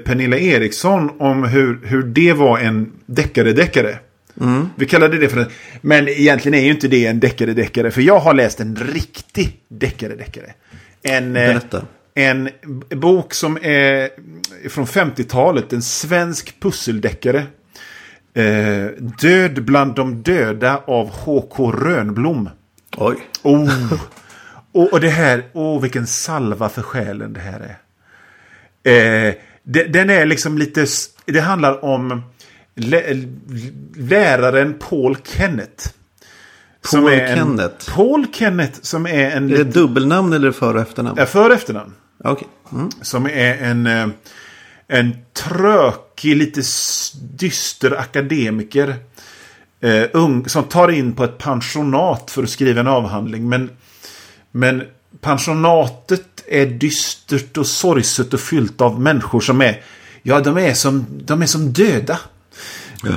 Pernilla 0.04 0.38
Eriksson 0.38 1.10
om 1.18 1.44
hur, 1.44 1.80
hur 1.84 2.02
det 2.02 2.32
var 2.32 2.58
en 2.58 2.92
deckare-deckare. 3.06 3.98
Vi 4.76 4.86
kallade 4.86 5.18
det 5.18 5.28
för 5.28 5.40
en, 5.40 5.46
men 5.80 6.08
egentligen 6.08 6.58
är 6.58 6.64
ju 6.64 6.70
inte 6.70 6.88
det 6.88 7.06
en 7.06 7.20
deckare-deckare. 7.20 7.90
För 7.90 8.02
jag 8.02 8.18
har 8.18 8.34
läst 8.34 8.60
en 8.60 8.76
riktig 8.76 9.60
deckare-deckare. 9.68 10.52
En, 11.02 11.36
eh, 11.36 11.48
Berätta. 11.48 11.86
en 12.14 12.48
bok 12.88 13.34
som 13.34 13.58
är 13.62 14.10
från 14.68 14.86
50-talet. 14.86 15.72
En 15.72 15.82
svensk 15.82 16.60
pusseldeckare. 16.60 17.46
Eh, 18.34 18.86
Död 19.20 19.64
bland 19.64 19.94
de 19.94 20.22
döda 20.22 20.82
av 20.86 21.10
H.K. 21.10 21.72
Rönnblom. 21.72 22.50
Oj. 22.96 23.16
Oh. 23.42 23.92
och, 24.72 24.92
och 24.92 25.00
det 25.00 25.08
här, 25.08 25.44
åh 25.52 25.76
oh, 25.76 25.82
vilken 25.82 26.06
salva 26.06 26.68
för 26.68 26.82
själen 26.82 27.32
det 27.32 27.40
här 27.40 27.60
är. 27.60 29.28
Eh, 29.28 29.34
den 29.66 30.10
är 30.10 30.26
liksom 30.26 30.58
lite, 30.58 30.86
det 31.24 31.40
handlar 31.40 31.84
om 31.84 32.22
lä, 32.74 33.02
läraren 33.96 34.74
Paul 34.78 35.16
Kenneth. 35.36 35.88
Som 36.82 37.00
Paul 37.02 37.12
är 37.12 37.26
en- 37.26 37.36
Kenneth. 37.36 37.94
Paul 37.94 38.26
Kenneth 38.32 38.78
som 38.82 39.06
är 39.06 39.30
en... 39.30 39.50
Är 39.50 39.56
det 39.56 39.64
dubbelnamn 39.64 40.32
eller 40.32 40.52
för 40.52 40.74
och 40.74 40.80
efternamn? 40.80 41.16
Ja, 41.18 41.26
för 41.26 41.50
och 41.50 41.56
efternamn. 41.56 41.92
Okej. 42.24 42.48
Mm. 42.72 42.90
Som 43.02 43.26
är 43.26 43.54
en, 43.56 43.86
eh, 43.86 44.08
en 44.88 45.16
trökig, 45.32 46.36
lite 46.36 46.62
dyster 47.22 47.98
akademiker. 47.98 48.96
Eh, 49.80 50.04
ung, 50.12 50.48
som 50.48 50.64
tar 50.64 50.88
in 50.88 51.12
på 51.12 51.24
ett 51.24 51.38
pensionat 51.38 52.30
för 52.30 52.42
att 52.42 52.50
skriva 52.50 52.80
en 52.80 52.86
avhandling. 52.86 53.48
Men, 53.48 53.70
men 54.50 54.82
pensionatet 55.26 56.44
är 56.48 56.66
dystert 56.66 57.56
och 57.56 57.66
sorgset 57.66 58.34
och 58.34 58.40
fyllt 58.40 58.80
av 58.80 59.00
människor 59.00 59.40
som 59.40 59.60
är, 59.60 59.80
ja 60.22 60.40
de 60.40 60.58
är 60.58 60.74
som, 60.74 61.06
de 61.10 61.42
är 61.42 61.46
som 61.46 61.72
döda. 61.72 62.18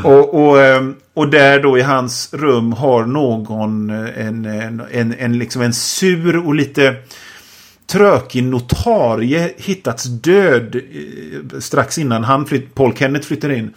Och, 0.03 0.33
och, 0.33 0.61
ehm, 0.61 0.95
och 1.13 1.29
där 1.29 1.63
då 1.63 1.77
i 1.77 1.81
hans 1.81 2.33
rum 2.33 2.73
har 2.73 3.05
någon 3.05 3.89
en, 3.89 4.45
en, 4.45 4.81
en, 4.91 5.15
en, 5.19 5.37
liksom 5.37 5.61
en 5.61 5.73
sur 5.73 6.37
och 6.37 6.55
lite 6.55 6.95
trökig 7.87 8.43
notarie 8.43 9.53
hittats 9.57 10.03
död 10.03 10.75
eh, 10.75 11.59
strax 11.59 11.97
innan 11.97 12.23
han 12.23 12.45
flytt, 12.45 12.75
Paul 12.75 12.95
Kenneth 12.95 13.27
flyttar 13.27 13.49
in. 13.51 13.73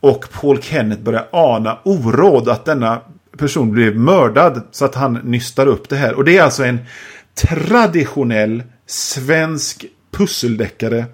Och 0.00 0.24
Paul 0.40 0.62
Kenneth 0.62 1.02
börjar 1.02 1.26
ana 1.32 1.78
oråd 1.84 2.48
att 2.48 2.64
denna 2.64 3.00
person 3.38 3.72
blev 3.72 3.96
mördad. 3.96 4.62
Så 4.70 4.84
att 4.84 4.94
han 4.94 5.14
nystar 5.14 5.66
upp 5.66 5.88
det 5.88 5.96
här. 5.96 6.14
Och 6.14 6.24
det 6.24 6.38
är 6.38 6.42
alltså 6.42 6.64
en 6.64 6.78
traditionell 7.40 8.62
svensk 8.86 9.84
pusseldeckare. 10.10 11.04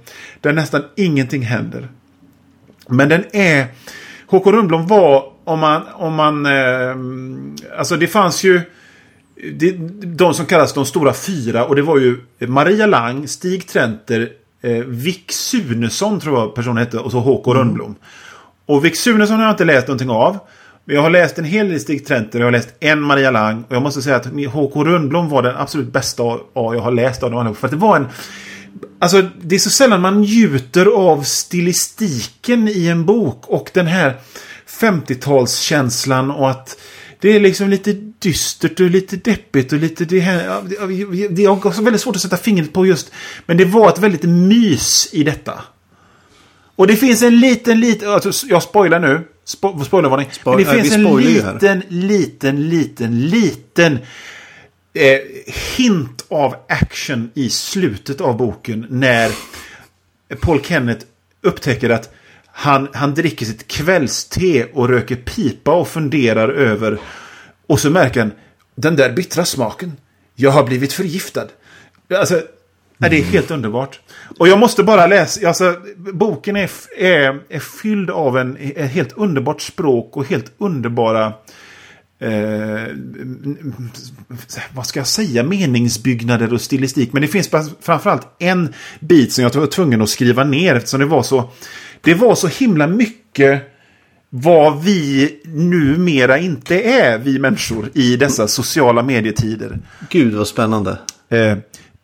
Där 0.40 0.52
nästan 0.52 0.82
ingenting 0.96 1.42
händer. 1.42 1.88
Men 2.88 3.08
den 3.08 3.24
är... 3.32 3.66
Håkon 4.26 4.52
Rundblom 4.52 4.86
var, 4.86 5.32
om 5.44 5.58
man... 5.58 5.82
Om 5.94 6.14
man 6.14 6.46
eh, 6.46 7.78
alltså 7.78 7.96
det 7.96 8.06
fanns 8.06 8.44
ju... 8.44 8.60
Det, 9.52 9.70
de 10.02 10.34
som 10.34 10.46
kallas 10.46 10.72
de 10.74 10.86
stora 10.86 11.14
fyra. 11.14 11.64
Och 11.64 11.76
det 11.76 11.82
var 11.82 11.98
ju 11.98 12.20
Maria 12.38 12.86
Lang, 12.86 13.28
Stig 13.28 13.68
Trenter, 13.68 14.28
eh, 14.62 14.70
Vic 14.70 15.24
Sunesson 15.28 16.20
tror 16.20 16.38
jag 16.38 16.54
personen 16.54 16.76
hette. 16.76 16.98
Och 16.98 17.10
så 17.10 17.20
Håkon 17.20 17.56
mm. 17.56 17.68
Rundblom. 17.68 17.94
Och 18.66 18.84
Vic 18.84 19.00
Sunesson 19.00 19.36
har 19.36 19.44
jag 19.44 19.52
inte 19.52 19.64
läst 19.64 19.88
någonting 19.88 20.10
av. 20.10 20.38
Men 20.84 20.96
jag 20.96 21.02
har 21.02 21.10
läst 21.10 21.38
en 21.38 21.44
hel 21.44 21.68
del 21.68 21.80
Stig 21.80 22.06
Trenter 22.06 22.38
och 22.38 22.42
jag 22.42 22.46
har 22.46 22.52
läst 22.52 22.74
en 22.80 23.00
Maria 23.00 23.30
Lang. 23.30 23.64
Och 23.68 23.74
jag 23.74 23.82
måste 23.82 24.02
säga 24.02 24.16
att 24.16 24.26
HK 24.26 24.76
Rundblom 24.76 25.28
var 25.28 25.42
den 25.42 25.56
absolut 25.56 25.92
bästa 25.92 26.22
jag 26.54 26.80
har 26.80 26.92
läst 26.92 27.22
av 27.22 27.30
dem 27.30 27.40
allihop. 27.40 27.58
För 27.58 27.66
att 27.66 27.70
det 27.70 27.76
var 27.76 27.96
en... 27.96 28.06
Alltså, 28.98 29.22
det 29.40 29.54
är 29.54 29.58
så 29.58 29.70
sällan 29.70 30.00
man 30.00 30.20
njuter 30.20 30.86
av 30.86 31.22
stilistiken 31.22 32.68
i 32.68 32.88
en 32.88 33.04
bok. 33.04 33.48
Och 33.48 33.70
den 33.74 33.86
här 33.86 34.14
50-talskänslan 34.80 36.30
och 36.30 36.50
att 36.50 36.76
det 37.20 37.36
är 37.36 37.40
liksom 37.40 37.68
lite 37.68 37.92
dystert 38.18 38.80
och 38.80 38.90
lite 38.90 39.16
deppigt 39.16 39.72
och 39.72 39.78
lite 39.78 40.04
det 40.04 40.20
här. 40.20 40.62
Det 41.30 41.44
är 41.44 41.82
väldigt 41.82 42.00
svårt 42.00 42.16
att 42.16 42.22
sätta 42.22 42.36
fingret 42.36 42.72
på 42.72 42.86
just. 42.86 43.12
Men 43.46 43.56
det 43.56 43.64
var 43.64 43.88
ett 43.88 43.98
väldigt 43.98 44.22
mys 44.22 45.08
i 45.12 45.22
detta. 45.22 45.64
Och 46.76 46.86
det 46.86 46.96
finns 46.96 47.22
en 47.22 47.40
liten, 47.40 47.80
liten, 47.80 48.10
alltså 48.10 48.46
jag 48.46 48.62
spoilar 48.62 49.00
nu. 49.00 49.28
Spo, 49.44 49.84
spoilervarning. 49.84 50.28
Spo 50.32 50.50
Men 50.50 50.58
det 50.58 50.64
finns 50.64 50.94
en 50.94 51.16
liten, 51.16 51.82
liten, 51.88 52.68
liten, 52.68 53.28
liten 53.28 53.98
eh, 54.94 55.20
hint 55.76 56.24
av 56.28 56.56
action 56.68 57.30
i 57.34 57.50
slutet 57.50 58.20
av 58.20 58.36
boken. 58.36 58.86
När 58.90 59.30
Paul 60.40 60.62
Kenneth 60.62 61.06
upptäcker 61.42 61.90
att 61.90 62.14
han, 62.46 62.88
han 62.92 63.14
dricker 63.14 63.46
sitt 63.46 63.68
kvällste 63.68 64.68
och 64.72 64.88
röker 64.88 65.16
pipa 65.16 65.74
och 65.74 65.88
funderar 65.88 66.48
över. 66.48 66.98
Och 67.66 67.80
så 67.80 67.90
märker 67.90 68.20
han 68.20 68.32
den 68.74 68.96
där 68.96 69.12
bittra 69.12 69.44
smaken. 69.44 69.92
Jag 70.34 70.50
har 70.50 70.64
blivit 70.64 70.92
förgiftad. 70.92 71.48
Alltså, 72.14 72.42
Nej, 72.98 73.10
det 73.10 73.18
är 73.18 73.22
helt 73.22 73.50
underbart. 73.50 74.00
Och 74.38 74.48
jag 74.48 74.58
måste 74.58 74.82
bara 74.82 75.06
läsa, 75.06 75.48
alltså 75.48 75.76
boken 75.96 76.56
är, 76.56 76.70
är, 76.98 77.40
är 77.48 77.60
fylld 77.60 78.10
av 78.10 78.38
en, 78.38 78.56
ett 78.56 78.90
helt 78.90 79.12
underbart 79.12 79.60
språk 79.60 80.16
och 80.16 80.26
helt 80.26 80.52
underbara 80.58 81.32
eh, 82.18 82.94
vad 84.74 84.86
ska 84.86 85.00
jag 85.00 85.06
säga, 85.06 85.42
meningsbyggnader 85.42 86.52
och 86.52 86.60
stilistik. 86.60 87.12
Men 87.12 87.22
det 87.22 87.28
finns 87.28 87.50
framförallt 87.80 88.26
en 88.38 88.74
bit 89.00 89.32
som 89.32 89.44
jag 89.44 89.54
var 89.54 89.66
tvungen 89.66 90.02
att 90.02 90.10
skriva 90.10 90.44
ner 90.44 90.74
eftersom 90.74 91.00
det 91.00 91.06
var 91.06 91.22
så, 91.22 91.50
det 92.00 92.14
var 92.14 92.34
så 92.34 92.48
himla 92.48 92.86
mycket 92.86 93.62
vad 94.30 94.82
vi 94.82 95.36
numera 95.44 96.38
inte 96.38 96.80
är, 96.80 97.18
vi 97.18 97.38
människor, 97.38 97.90
i 97.94 98.16
dessa 98.16 98.48
sociala 98.48 99.02
medietider. 99.02 99.78
Gud 100.10 100.34
vad 100.34 100.48
spännande. 100.48 100.98
Eh, 101.28 101.56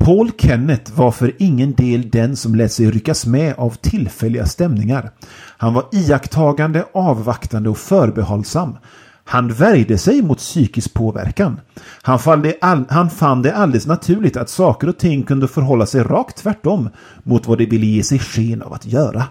Paul 0.04 0.30
Kenneth 0.38 0.92
var 0.92 1.10
för 1.10 1.32
ingen 1.38 1.72
del 1.72 2.10
den 2.10 2.36
som 2.36 2.54
lät 2.54 2.72
sig 2.72 2.90
ryckas 2.90 3.26
med 3.26 3.54
av 3.58 3.70
tillfälliga 3.70 4.46
stämningar. 4.46 5.10
Han 5.58 5.74
var 5.74 5.84
iakttagande, 5.92 6.84
avvaktande 6.92 7.70
och 7.70 7.78
förbehållsam. 7.78 8.76
Han 9.24 9.52
värjde 9.52 9.98
sig 9.98 10.22
mot 10.22 10.38
psykisk 10.38 10.94
påverkan. 10.94 11.60
Han 12.02 12.18
fann, 12.18 12.42
det 12.42 12.58
all, 12.60 12.84
han 12.88 13.10
fann 13.10 13.42
det 13.42 13.54
alldeles 13.54 13.86
naturligt 13.86 14.36
att 14.36 14.50
saker 14.50 14.88
och 14.88 14.98
ting 14.98 15.22
kunde 15.22 15.48
förhålla 15.48 15.86
sig 15.86 16.02
rakt 16.02 16.36
tvärtom 16.36 16.88
mot 17.22 17.46
vad 17.46 17.58
de 17.58 17.66
ville 17.66 17.86
ge 17.86 18.02
sig 18.02 18.18
sken 18.18 18.62
av 18.62 18.72
att 18.72 18.86
göra. 18.86 19.24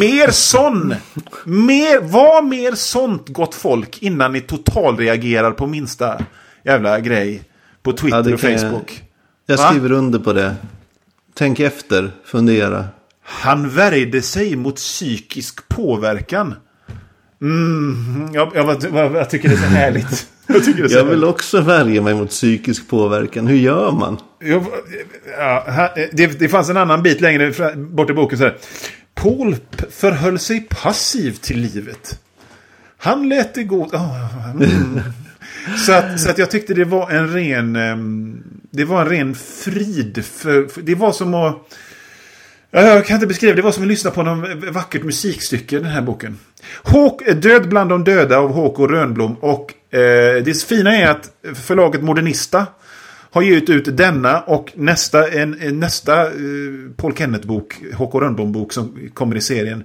Mer 0.00 0.30
sån! 0.30 0.94
Mer, 1.44 2.00
var 2.00 2.42
mer 2.42 2.72
sånt 2.72 3.28
gott 3.28 3.54
folk 3.54 4.02
innan 4.02 4.32
ni 4.32 4.40
totalreagerar 4.40 5.50
på 5.50 5.66
minsta 5.66 6.18
jävla 6.64 7.00
grej 7.00 7.49
på 7.82 7.92
Twitter 7.92 8.28
ja, 8.28 8.34
och 8.34 8.40
Facebook. 8.40 9.02
Jag, 9.46 9.58
jag 9.58 9.68
skriver 9.68 9.92
under 9.92 10.18
på 10.18 10.32
det. 10.32 10.56
Tänk 11.34 11.60
efter, 11.60 12.10
fundera. 12.24 12.84
Han 13.22 13.68
värjde 13.68 14.22
sig 14.22 14.56
mot 14.56 14.76
psykisk 14.76 15.68
påverkan. 15.68 16.54
Mm, 17.42 18.30
jag, 18.32 18.52
jag, 18.54 18.84
jag, 19.14 19.30
tycker 19.30 19.48
det 19.48 19.54
är 19.54 19.58
så 19.58 19.64
härligt. 19.64 20.26
Jag, 20.76 20.90
jag 20.90 21.04
vill 21.04 21.24
också 21.24 21.60
värja 21.60 22.02
mig 22.02 22.14
mot 22.14 22.30
psykisk 22.30 22.88
påverkan. 22.88 23.46
Hur 23.46 23.56
gör 23.56 23.92
man? 23.92 24.18
Jag, 24.38 24.66
ja, 25.38 25.90
det, 26.12 26.26
det 26.38 26.48
fanns 26.48 26.70
en 26.70 26.76
annan 26.76 27.02
bit 27.02 27.20
längre 27.20 27.74
bort 27.76 28.10
i 28.10 28.12
boken. 28.12 28.38
Så 28.38 28.44
här. 28.44 28.56
Paul 29.14 29.56
förhöll 29.90 30.38
sig 30.38 30.60
passiv 30.60 31.32
till 31.32 31.60
livet. 31.60 32.20
Han 32.98 33.28
lät 33.28 33.54
det 33.54 33.64
gå... 33.64 33.84
Oh, 33.84 34.50
mm. 34.54 35.00
Så 35.86 35.92
att, 35.92 36.20
så 36.20 36.30
att 36.30 36.38
jag 36.38 36.50
tyckte 36.50 36.74
det 36.74 36.84
var 36.84 37.10
en 37.10 37.32
ren... 37.32 37.76
Ehm, 37.76 38.42
det 38.70 38.84
var 38.84 39.00
en 39.00 39.08
ren 39.08 39.34
frid. 39.34 40.24
För, 40.24 40.66
för, 40.66 40.82
det 40.82 40.94
var 40.94 41.12
som 41.12 41.34
att... 41.34 41.56
Jag 42.70 43.06
kan 43.06 43.14
inte 43.14 43.26
beskriva 43.26 43.54
det. 43.54 43.62
var 43.62 43.72
som 43.72 43.82
att 43.82 43.88
lyssna 43.88 44.10
på 44.10 44.22
något 44.22 44.64
vackert 44.64 45.02
musikstycke, 45.02 45.76
den 45.76 45.90
här 45.90 46.02
boken. 46.02 46.38
Håk, 46.82 47.22
Död 47.42 47.68
bland 47.68 47.90
de 47.90 48.04
döda 48.04 48.38
av 48.38 48.52
Håkon 48.52 48.88
Rönblom. 48.88 49.34
Och 49.34 49.74
eh, 49.94 50.42
det 50.44 50.62
fina 50.62 50.96
är 50.96 51.10
att 51.10 51.30
förlaget 51.54 52.02
Modernista 52.02 52.66
har 53.30 53.42
gett 53.42 53.70
ut 53.70 53.96
denna 53.96 54.40
och 54.40 54.72
nästa, 54.74 55.28
en, 55.28 55.50
nästa 55.80 56.26
eh, 56.26 56.30
Paul 56.96 57.14
Kenneth-bok, 57.14 57.74
Håkon 57.94 58.20
Rönnblom-bok 58.20 58.72
som 58.72 59.10
kommer 59.14 59.36
i 59.36 59.40
serien. 59.40 59.84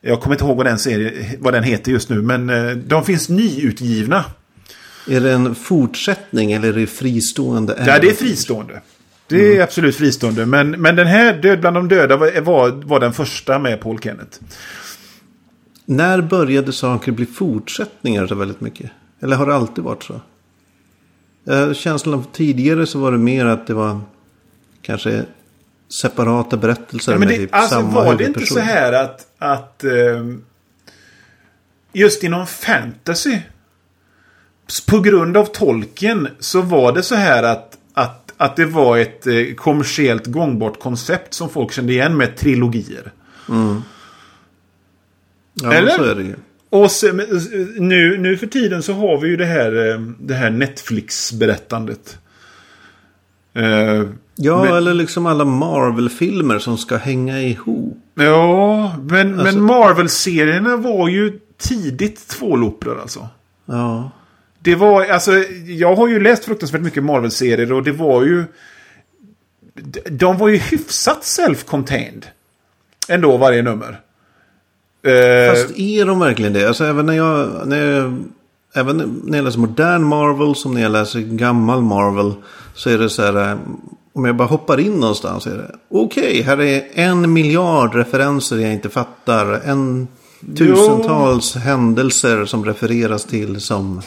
Jag 0.00 0.20
kommer 0.20 0.34
inte 0.34 0.44
ihåg 0.44 0.56
vad 0.56 0.66
den, 0.66 0.78
serie, 0.78 1.36
vad 1.38 1.54
den 1.54 1.62
heter 1.62 1.92
just 1.92 2.10
nu, 2.10 2.22
men 2.22 2.50
eh, 2.50 2.70
de 2.70 3.04
finns 3.04 3.28
nyutgivna. 3.28 4.24
Är 5.08 5.20
det 5.20 5.32
en 5.32 5.54
fortsättning 5.54 6.52
eller 6.52 6.68
är 6.68 6.72
det 6.72 6.86
fristående? 6.86 7.84
Ja, 7.86 7.98
det 7.98 8.10
är 8.10 8.14
fristående. 8.14 8.80
Det 9.28 9.46
är 9.46 9.50
mm. 9.50 9.62
absolut 9.62 9.96
fristående. 9.96 10.46
Men, 10.46 10.70
men 10.70 10.96
den 10.96 11.06
här 11.06 11.34
Död 11.42 11.60
bland 11.60 11.76
de 11.76 11.88
döda 11.88 12.16
var, 12.16 12.40
var, 12.40 12.70
var 12.70 13.00
den 13.00 13.12
första 13.12 13.58
med 13.58 13.80
Paul 13.80 13.98
Kenneth. 13.98 14.38
När 15.84 16.20
började 16.20 16.72
saker 16.72 17.12
bli 17.12 17.26
fortsättningar 17.26 18.26
så 18.26 18.34
väldigt 18.34 18.60
mycket? 18.60 18.90
Eller 19.20 19.36
har 19.36 19.46
det 19.46 19.54
alltid 19.54 19.84
varit 19.84 20.02
så? 20.02 20.20
Känslan 21.74 22.14
av 22.14 22.26
tidigare 22.32 22.86
så 22.86 22.98
var 22.98 23.12
det 23.12 23.18
mer 23.18 23.46
att 23.46 23.66
det 23.66 23.74
var 23.74 24.00
kanske 24.82 25.24
separata 25.88 26.56
berättelser. 26.56 27.12
Ja, 27.12 27.18
men 27.18 27.28
det, 27.28 27.34
med 27.34 27.40
typ 27.40 27.54
alltså, 27.54 27.74
samma 27.74 28.04
var 28.04 28.14
det 28.14 28.24
inte 28.24 28.46
så 28.46 28.60
här 28.60 28.92
att, 28.92 29.26
att 29.38 29.84
um, 29.84 30.44
just 31.92 32.22
inom 32.22 32.46
fantasy 32.46 33.38
på 34.86 35.00
grund 35.00 35.36
av 35.36 35.44
tolken 35.44 36.28
så 36.38 36.62
var 36.62 36.92
det 36.92 37.02
så 37.02 37.14
här 37.14 37.42
att, 37.42 37.78
att, 37.94 38.32
att 38.36 38.56
det 38.56 38.64
var 38.66 38.98
ett 38.98 39.26
eh, 39.26 39.54
kommersiellt 39.56 40.26
gångbart 40.26 40.80
koncept 40.80 41.34
som 41.34 41.48
folk 41.48 41.72
kände 41.72 41.92
igen 41.92 42.16
med 42.16 42.36
trilogier. 42.36 43.12
Mm. 43.48 43.82
Ja, 45.54 45.72
Eller? 45.72 45.90
så 45.90 46.02
är 46.02 46.14
det 46.14 46.22
ju. 46.22 46.34
Och 46.70 46.90
sen, 46.90 47.16
nu, 47.78 48.18
nu 48.18 48.36
för 48.36 48.46
tiden 48.46 48.82
så 48.82 48.92
har 48.92 49.20
vi 49.20 49.28
ju 49.28 49.36
det 49.36 49.44
här, 49.44 49.90
eh, 49.90 50.00
det 50.00 50.34
här 50.34 50.50
Netflix-berättandet. 50.50 52.18
Uh, 53.56 54.04
ja, 54.34 54.64
men, 54.64 54.74
eller 54.74 54.94
liksom 54.94 55.26
alla 55.26 55.44
Marvel-filmer 55.44 56.58
som 56.58 56.78
ska 56.78 56.96
hänga 56.96 57.42
ihop. 57.42 57.98
Ja, 58.14 58.96
men, 59.02 59.40
alltså, 59.40 59.54
men 59.54 59.64
Marvel-serierna 59.64 60.76
var 60.76 61.08
ju 61.08 61.40
tidigt 61.58 62.28
tvåloperor 62.28 63.00
alltså. 63.00 63.28
Ja. 63.66 64.10
Det 64.66 64.74
var, 64.74 65.04
alltså, 65.04 65.32
jag 65.66 65.94
har 65.94 66.08
ju 66.08 66.20
läst 66.20 66.44
fruktansvärt 66.44 66.80
mycket 66.80 67.04
Marvel-serier 67.04 67.72
och 67.72 67.82
det 67.82 67.92
var 67.92 68.22
ju... 68.24 68.44
De 70.10 70.38
var 70.38 70.48
ju 70.48 70.56
hyfsat 70.56 71.22
self-contained. 71.22 72.22
Ändå 73.08 73.36
varje 73.36 73.62
nummer. 73.62 74.00
Eh, 75.02 75.52
Fast 75.52 75.78
är 75.78 76.06
de 76.06 76.20
verkligen 76.20 76.52
det? 76.52 76.68
Alltså 76.68 76.84
även 76.84 77.06
när 77.06 77.12
jag, 77.12 77.68
när 77.68 77.84
jag, 77.84 78.24
även 78.74 79.20
när 79.24 79.38
jag 79.38 79.44
läser 79.44 79.58
modern 79.58 80.02
Marvel 80.02 80.54
som 80.54 80.74
när 80.74 80.82
jag 80.82 80.92
läser 80.92 81.20
gammal 81.20 81.82
Marvel. 81.82 82.34
Så 82.74 82.90
är 82.90 82.98
det 82.98 83.10
så 83.10 83.22
här, 83.22 83.50
eh, 83.50 83.58
om 84.12 84.24
jag 84.24 84.36
bara 84.36 84.48
hoppar 84.48 84.80
in 84.80 84.92
någonstans. 84.92 85.46
är 85.46 85.56
det 85.56 85.74
Okej, 85.88 86.22
okay, 86.22 86.42
här 86.42 86.60
är 86.60 86.84
en 86.94 87.32
miljard 87.32 87.94
referenser 87.94 88.56
jag 88.56 88.72
inte 88.72 88.88
fattar. 88.88 89.60
En 89.64 90.08
Tusentals 90.56 91.54
händelser 91.54 92.44
som 92.44 92.64
refereras 92.64 93.24
till 93.24 93.60
som... 93.60 94.02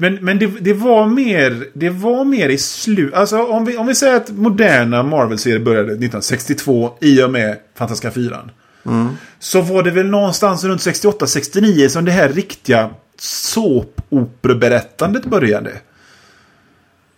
Men, 0.00 0.14
men 0.14 0.38
det, 0.38 0.46
det, 0.46 0.72
var 0.72 1.06
mer, 1.06 1.64
det 1.74 1.90
var 1.90 2.24
mer 2.24 2.48
i 2.48 2.58
slut... 2.58 3.14
Alltså 3.14 3.42
om 3.42 3.64
vi, 3.64 3.76
om 3.76 3.86
vi 3.86 3.94
säger 3.94 4.16
att 4.16 4.30
moderna 4.30 5.02
Marvel-serier 5.02 5.58
började 5.58 5.88
1962 5.88 6.90
i 7.00 7.22
och 7.22 7.30
med 7.30 7.56
Fantastiska 7.74 8.10
Fyran. 8.10 8.50
Mm. 8.86 9.08
Så 9.38 9.60
var 9.60 9.82
det 9.82 9.90
väl 9.90 10.06
någonstans 10.06 10.64
runt 10.64 10.80
68-69 10.80 11.88
som 11.88 12.04
det 12.04 12.10
här 12.10 12.28
riktiga 12.28 12.90
såpoperaberättandet 13.18 15.24
började. 15.24 15.72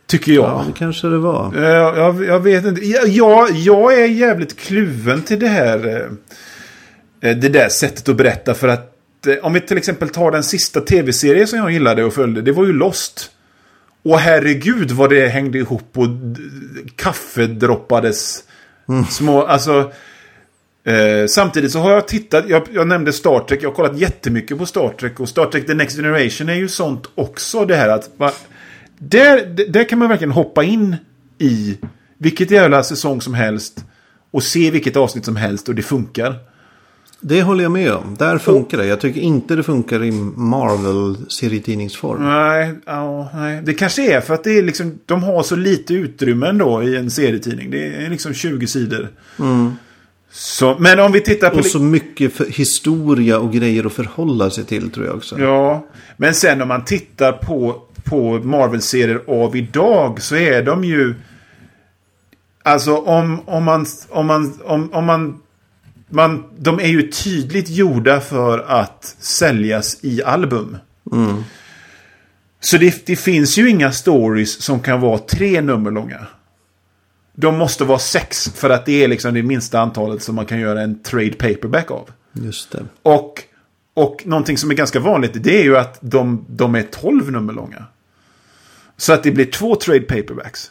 Tycker 0.07 0.33
jag. 0.33 0.45
Ja, 0.45 0.65
det 0.67 0.73
kanske 0.79 1.07
det 1.07 1.19
var. 1.19 1.57
Jag, 1.57 1.99
jag, 1.99 2.25
jag 2.25 2.41
vet 2.41 2.65
inte. 2.65 2.87
Jag, 2.87 3.51
jag 3.51 4.01
är 4.01 4.07
jävligt 4.07 4.59
kluven 4.59 5.23
till 5.23 5.41
det 5.41 5.49
här. 5.49 6.09
Eh, 7.21 7.37
det 7.37 7.49
där 7.49 7.69
sättet 7.69 8.09
att 8.09 8.17
berätta. 8.17 8.55
För 8.55 8.69
att 8.69 8.81
eh, 8.81 8.87
om 9.43 9.53
vi 9.53 9.61
till 9.61 9.77
exempel 9.77 10.09
tar 10.09 10.31
den 10.31 10.43
sista 10.43 10.81
tv-serien 10.81 11.47
som 11.47 11.59
jag 11.59 11.73
gillade 11.73 12.05
och 12.05 12.15
följde. 12.15 12.43
Det 12.43 12.53
var 12.53 12.67
ju 12.67 12.73
Lost. 12.73 13.31
Och 14.03 14.19
herregud 14.19 14.91
vad 14.91 15.11
det 15.11 15.29
hängde 15.29 15.59
ihop 15.59 15.99
och 15.99 16.09
kaffe 16.97 17.47
droppades. 17.47 18.45
Mm. 18.89 19.05
Små, 19.05 19.43
alltså. 19.43 19.93
Eh, 20.85 21.27
samtidigt 21.27 21.73
så 21.73 21.79
har 21.79 21.93
jag 21.93 22.09
tittat, 22.09 22.45
jag, 22.49 22.63
jag, 22.73 22.89
nämnde 22.89 23.13
Star 23.13 23.41
Trek, 23.41 23.63
jag 23.63 23.69
har 23.69 23.75
kollat 23.75 23.99
jättemycket 23.99 24.59
på 24.59 24.67
Star 24.67 24.89
Trek 24.89 25.21
och 25.21 25.29
Star 25.29 25.47
Trek 25.47 25.67
The 25.67 25.75
Next 25.75 25.97
Generation 25.97 26.49
är 26.49 26.55
ju 26.55 26.69
sånt 26.69 27.11
också 27.15 27.65
det 27.65 27.77
här 27.77 27.89
att 27.89 28.11
va, 28.17 28.33
där, 28.99 29.47
där 29.69 29.89
kan 29.89 29.99
man 29.99 30.09
verkligen 30.09 30.33
hoppa 30.33 30.65
in 30.65 30.97
i 31.39 31.79
vilket 32.19 32.51
jävla 32.51 32.83
säsong 32.83 33.21
som 33.21 33.35
helst 33.35 33.85
och 34.31 34.43
se 34.43 34.71
vilket 34.71 34.97
avsnitt 34.97 35.25
som 35.25 35.37
helst 35.37 35.69
och 35.69 35.75
det 35.75 35.83
funkar. 35.83 36.35
Det 37.21 37.43
håller 37.43 37.63
jag 37.63 37.73
med 37.73 37.93
om. 37.93 38.17
Där 38.19 38.39
funkar 38.39 38.79
det. 38.79 38.87
Jag 38.87 39.01
tycker 39.01 39.21
inte 39.21 39.57
det 39.57 39.63
funkar 39.63 40.05
i 40.05 40.11
Marvel-serietidningsform. 40.37 42.23
Nej, 42.23 42.75
oh, 42.87 43.27
nej, 43.35 43.63
det 43.65 43.75
kanske 43.75 44.17
är 44.17 44.21
för 44.21 44.35
att 44.35 44.45
det 44.45 44.59
är 44.59 44.63
liksom, 44.63 44.99
de 45.07 45.23
har 45.23 45.43
så 45.43 45.57
lite 45.57 45.95
utrymme 45.95 46.47
ändå 46.47 46.83
i 46.83 46.97
en 46.97 47.11
serietidning. 47.11 47.71
Det 47.71 47.87
är 47.87 48.11
liksom 48.11 48.35
20 48.35 48.67
sidor. 48.67 49.09
Mm. 49.39 49.73
Så, 50.33 50.77
men 50.79 51.01
om 51.01 51.13
vi 51.13 51.21
tittar 51.21 51.51
på... 51.51 51.59
Och 51.59 51.67
så 51.67 51.79
mycket 51.79 52.41
historia 52.41 53.39
och 53.39 53.53
grejer 53.53 53.87
att 53.87 53.93
förhålla 53.93 54.51
sig 54.51 54.65
till 54.65 54.91
tror 54.91 55.07
jag 55.07 55.17
också. 55.17 55.41
Ja, 55.41 55.87
men 56.17 56.35
sen 56.35 56.63
om 56.63 56.69
man 56.69 56.85
tittar 56.85 57.33
på, 57.33 57.83
på 58.05 58.39
Marvel-serier 58.39 59.23
av 59.27 59.57
idag 59.57 60.23
så 60.23 60.37
är 60.37 60.63
de 60.63 60.85
ju... 60.85 61.15
Alltså 62.63 62.97
om, 62.97 63.41
om 63.45 63.65
man... 63.65 63.87
Om 64.09 64.27
man, 64.27 64.61
om, 64.65 64.93
om 64.93 65.05
man, 65.05 65.41
man 66.11 66.45
de 66.59 66.81
är 66.81 66.89
ju 66.89 67.11
tydligt 67.11 67.69
gjorda 67.69 68.21
för 68.21 68.59
att 68.59 69.17
säljas 69.19 69.99
i 70.03 70.23
album. 70.23 70.77
Mm. 71.13 71.45
Så 72.61 72.79
det, 72.79 73.07
det 73.07 73.17
finns 73.17 73.59
ju 73.59 73.71
inga 73.71 73.93
stories 73.93 74.63
som 74.63 74.81
kan 74.81 75.01
vara 75.01 75.19
tre 75.19 75.61
nummer 75.61 75.91
långa. 75.91 76.27
De 77.35 77.59
måste 77.59 77.85
vara 77.85 77.99
sex 77.99 78.53
för 78.55 78.71
att 78.71 78.87
det 78.87 79.05
är 79.05 79.09
liksom 79.09 79.35
det 79.35 79.43
minsta 79.43 79.81
antalet 79.81 80.23
som 80.23 80.35
man 80.35 80.47
kan 80.47 80.61
göra 80.61 80.83
en 80.83 81.03
trade 81.03 81.33
paperback 81.33 81.91
av. 81.91 82.11
Just 82.33 82.71
det. 82.71 82.85
Och, 83.03 83.43
och 83.95 84.23
någonting 84.27 84.59
som 84.59 84.71
är 84.71 84.75
ganska 84.75 85.01
vanligt 85.01 85.33
det 85.35 85.61
är 85.61 85.65
ju 85.65 85.77
att 85.77 85.99
de, 86.01 86.45
de 86.49 86.75
är 86.75 86.83
12 86.83 87.33
nummer 87.33 87.53
långa. 87.53 87.85
Så 88.97 89.13
att 89.13 89.23
det 89.23 89.31
blir 89.31 89.45
två 89.45 89.77
trade 89.77 90.01
paperbacks. 90.01 90.71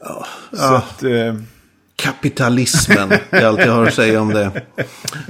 Ja, 0.00 0.26
så 0.52 0.74
att, 0.74 1.02
eh... 1.02 1.34
Kapitalismen 1.98 3.12
är 3.30 3.46
allt 3.46 3.60
jag 3.60 3.72
har 3.72 3.86
att 3.86 3.94
säga 3.94 4.20
om 4.20 4.28
det. 4.28 4.62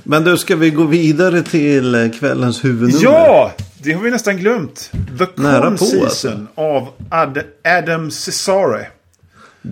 Men 0.04 0.24
då 0.24 0.36
ska 0.36 0.56
vi 0.56 0.70
gå 0.70 0.84
vidare 0.84 1.42
till 1.42 2.10
kvällens 2.20 2.64
huvudnummer. 2.64 3.04
Ja! 3.04 3.52
Det 3.82 3.92
har 3.92 4.02
vi 4.02 4.10
nästan 4.10 4.36
glömt. 4.36 4.90
The 5.18 5.26
Con 5.26 5.78
Season 5.78 6.02
alltså. 6.04 6.46
av 6.54 6.88
Ad 7.10 7.42
Adam 7.64 8.10
Cesare. 8.10 8.86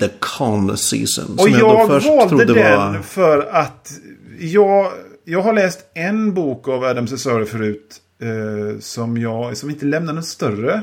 The 0.01 0.09
Con 0.21 0.77
Season. 0.77 1.37
Och 1.39 1.49
jag, 1.49 1.61
jag 1.61 2.01
valde 2.01 2.45
den 2.45 2.77
var... 2.77 3.03
för 3.03 3.49
att 3.53 3.93
jag, 4.41 4.93
jag 5.25 5.43
har 5.43 5.53
läst 5.53 5.81
en 5.95 6.35
bok 6.35 6.69
av 6.69 6.85
Adam 6.85 7.09
Cesare 7.09 7.47
förut. 7.47 8.01
Eh, 8.23 8.81
som, 8.81 9.19
jag, 9.19 9.57
som 9.57 9.71
inte 9.71 9.87
lämnar 9.87 10.13
något 10.13 10.27
större 10.27 10.83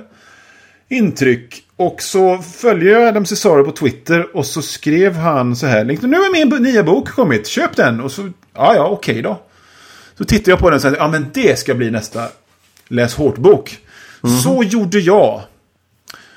intryck. 0.89 1.62
Och 1.78 2.02
så 2.02 2.38
följer 2.38 3.00
jag 3.00 3.08
Adam 3.08 3.26
Cesare 3.26 3.64
på 3.64 3.72
Twitter 3.72 4.36
och 4.36 4.46
så 4.46 4.62
skrev 4.62 5.16
han 5.16 5.56
så 5.56 5.66
här. 5.66 5.84
Nu 5.86 6.18
är 6.18 6.32
min 6.32 6.64
nya 6.64 6.84
bok 6.84 7.10
kommit, 7.10 7.48
köp 7.48 7.76
den. 7.76 8.02
Och 8.02 8.12
så, 8.12 8.22
ja 8.54 8.76
ja, 8.76 8.88
okej 8.88 9.14
okay 9.14 9.22
då. 9.22 9.42
Så 10.18 10.24
tittar 10.24 10.52
jag 10.52 10.60
på 10.60 10.70
den 10.70 10.76
och 10.76 10.82
säger, 10.82 10.98
ja 10.98 11.08
men 11.08 11.26
det 11.34 11.60
ska 11.60 11.74
bli 11.74 11.92
nästa 11.92 12.28
Läs 12.88 13.16
hårt-bok. 13.16 13.78
Mm. 14.24 14.38
Så 14.38 14.64
gjorde 14.64 15.00
jag. 15.00 15.42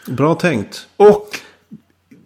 Bra 0.07 0.35
tänkt. 0.35 0.87
Och 0.96 1.29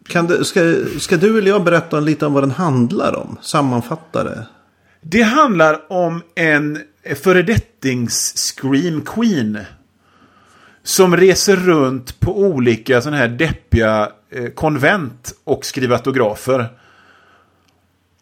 kan 0.08 0.26
du, 0.26 0.44
ska, 0.44 0.60
ska 0.98 1.16
du 1.16 1.38
eller 1.38 1.50
jag 1.50 1.64
berätta 1.64 2.00
lite 2.00 2.26
om 2.26 2.32
vad 2.32 2.42
den 2.42 2.50
handlar 2.50 3.16
om? 3.16 3.38
Sammanfatta 3.42 4.24
det. 4.24 4.46
Det 5.02 5.22
handlar 5.22 5.92
om 5.92 6.22
en 6.34 6.78
föredettings 7.22 8.34
Scream 8.36 9.00
Queen. 9.00 9.58
Som 10.90 11.16
reser 11.16 11.56
runt 11.56 12.20
på 12.20 12.38
olika 12.38 13.00
sådana 13.00 13.16
här 13.16 13.28
deppiga 13.28 14.12
eh, 14.30 14.46
konvent 14.46 15.34
och 15.44 15.64
skriver 15.64 15.96
autografer. 15.96 16.68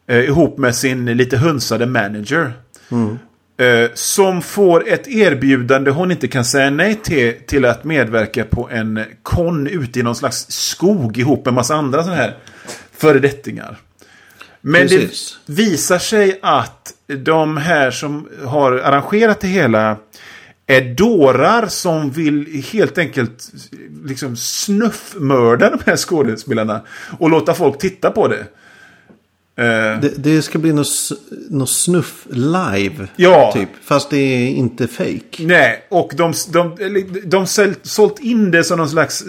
Eh, 0.07 0.18
ihop 0.18 0.59
med 0.59 0.74
sin 0.74 1.04
lite 1.04 1.37
hunsade 1.37 1.87
manager. 1.87 2.52
Mm. 2.90 3.18
Eh, 3.61 3.90
som 3.94 4.42
får 4.42 4.88
ett 4.88 5.09
erbjudande 5.09 5.90
hon 5.90 6.11
inte 6.11 6.28
kan 6.28 6.44
säga 6.44 6.70
nej 6.70 6.94
till, 6.94 7.35
till 7.46 7.64
att 7.64 7.85
medverka 7.85 8.44
på 8.44 8.68
en 8.70 9.04
kon 9.22 9.66
ute 9.66 10.00
i 10.00 10.02
någon 10.02 10.16
slags 10.16 10.46
skog 10.48 11.18
ihop 11.18 11.44
med 11.44 11.54
massa 11.54 11.74
andra 11.74 12.02
sådana 12.02 12.22
här 12.22 12.37
föredettingar. 12.92 13.76
Men 14.61 14.83
Precis. 14.88 15.38
det 15.46 15.52
visar 15.52 15.98
sig 15.98 16.38
att 16.42 16.94
de 17.07 17.57
här 17.57 17.90
som 17.90 18.28
har 18.44 18.72
arrangerat 18.72 19.40
det 19.40 19.48
hela 19.48 19.96
är 20.70 20.94
dårar 20.94 21.66
som 21.66 22.11
vill 22.11 22.62
helt 22.72 22.98
enkelt 22.98 23.52
liksom 24.04 24.37
snuffmörda 24.37 25.70
de 25.70 25.78
här 25.87 25.96
skådespelarna 25.96 26.81
och 27.18 27.31
låta 27.31 27.54
folk 27.54 27.78
titta 27.78 28.11
på 28.11 28.28
det. 28.28 28.46
Eh, 29.59 30.00
det, 30.00 30.12
det, 30.16 30.42
ska 30.42 30.59
bli 30.59 30.72
något, 30.72 30.88
något 31.50 31.70
snuff 31.70 32.26
live. 32.31 33.09
Ja. 33.16 33.52
Typ. 33.54 33.68
Fast 33.83 34.11
det 34.11 34.16
är 34.16 34.48
inte 34.48 34.88
fake. 34.88 35.20
Nej, 35.38 35.87
och 35.88 36.12
de, 36.16 36.33
de, 36.52 36.76
de, 37.24 37.46
sålt 37.83 38.18
in 38.18 38.50
det 38.50 38.64
som 38.64 38.78
någon 38.78 38.88
slags, 38.88 39.24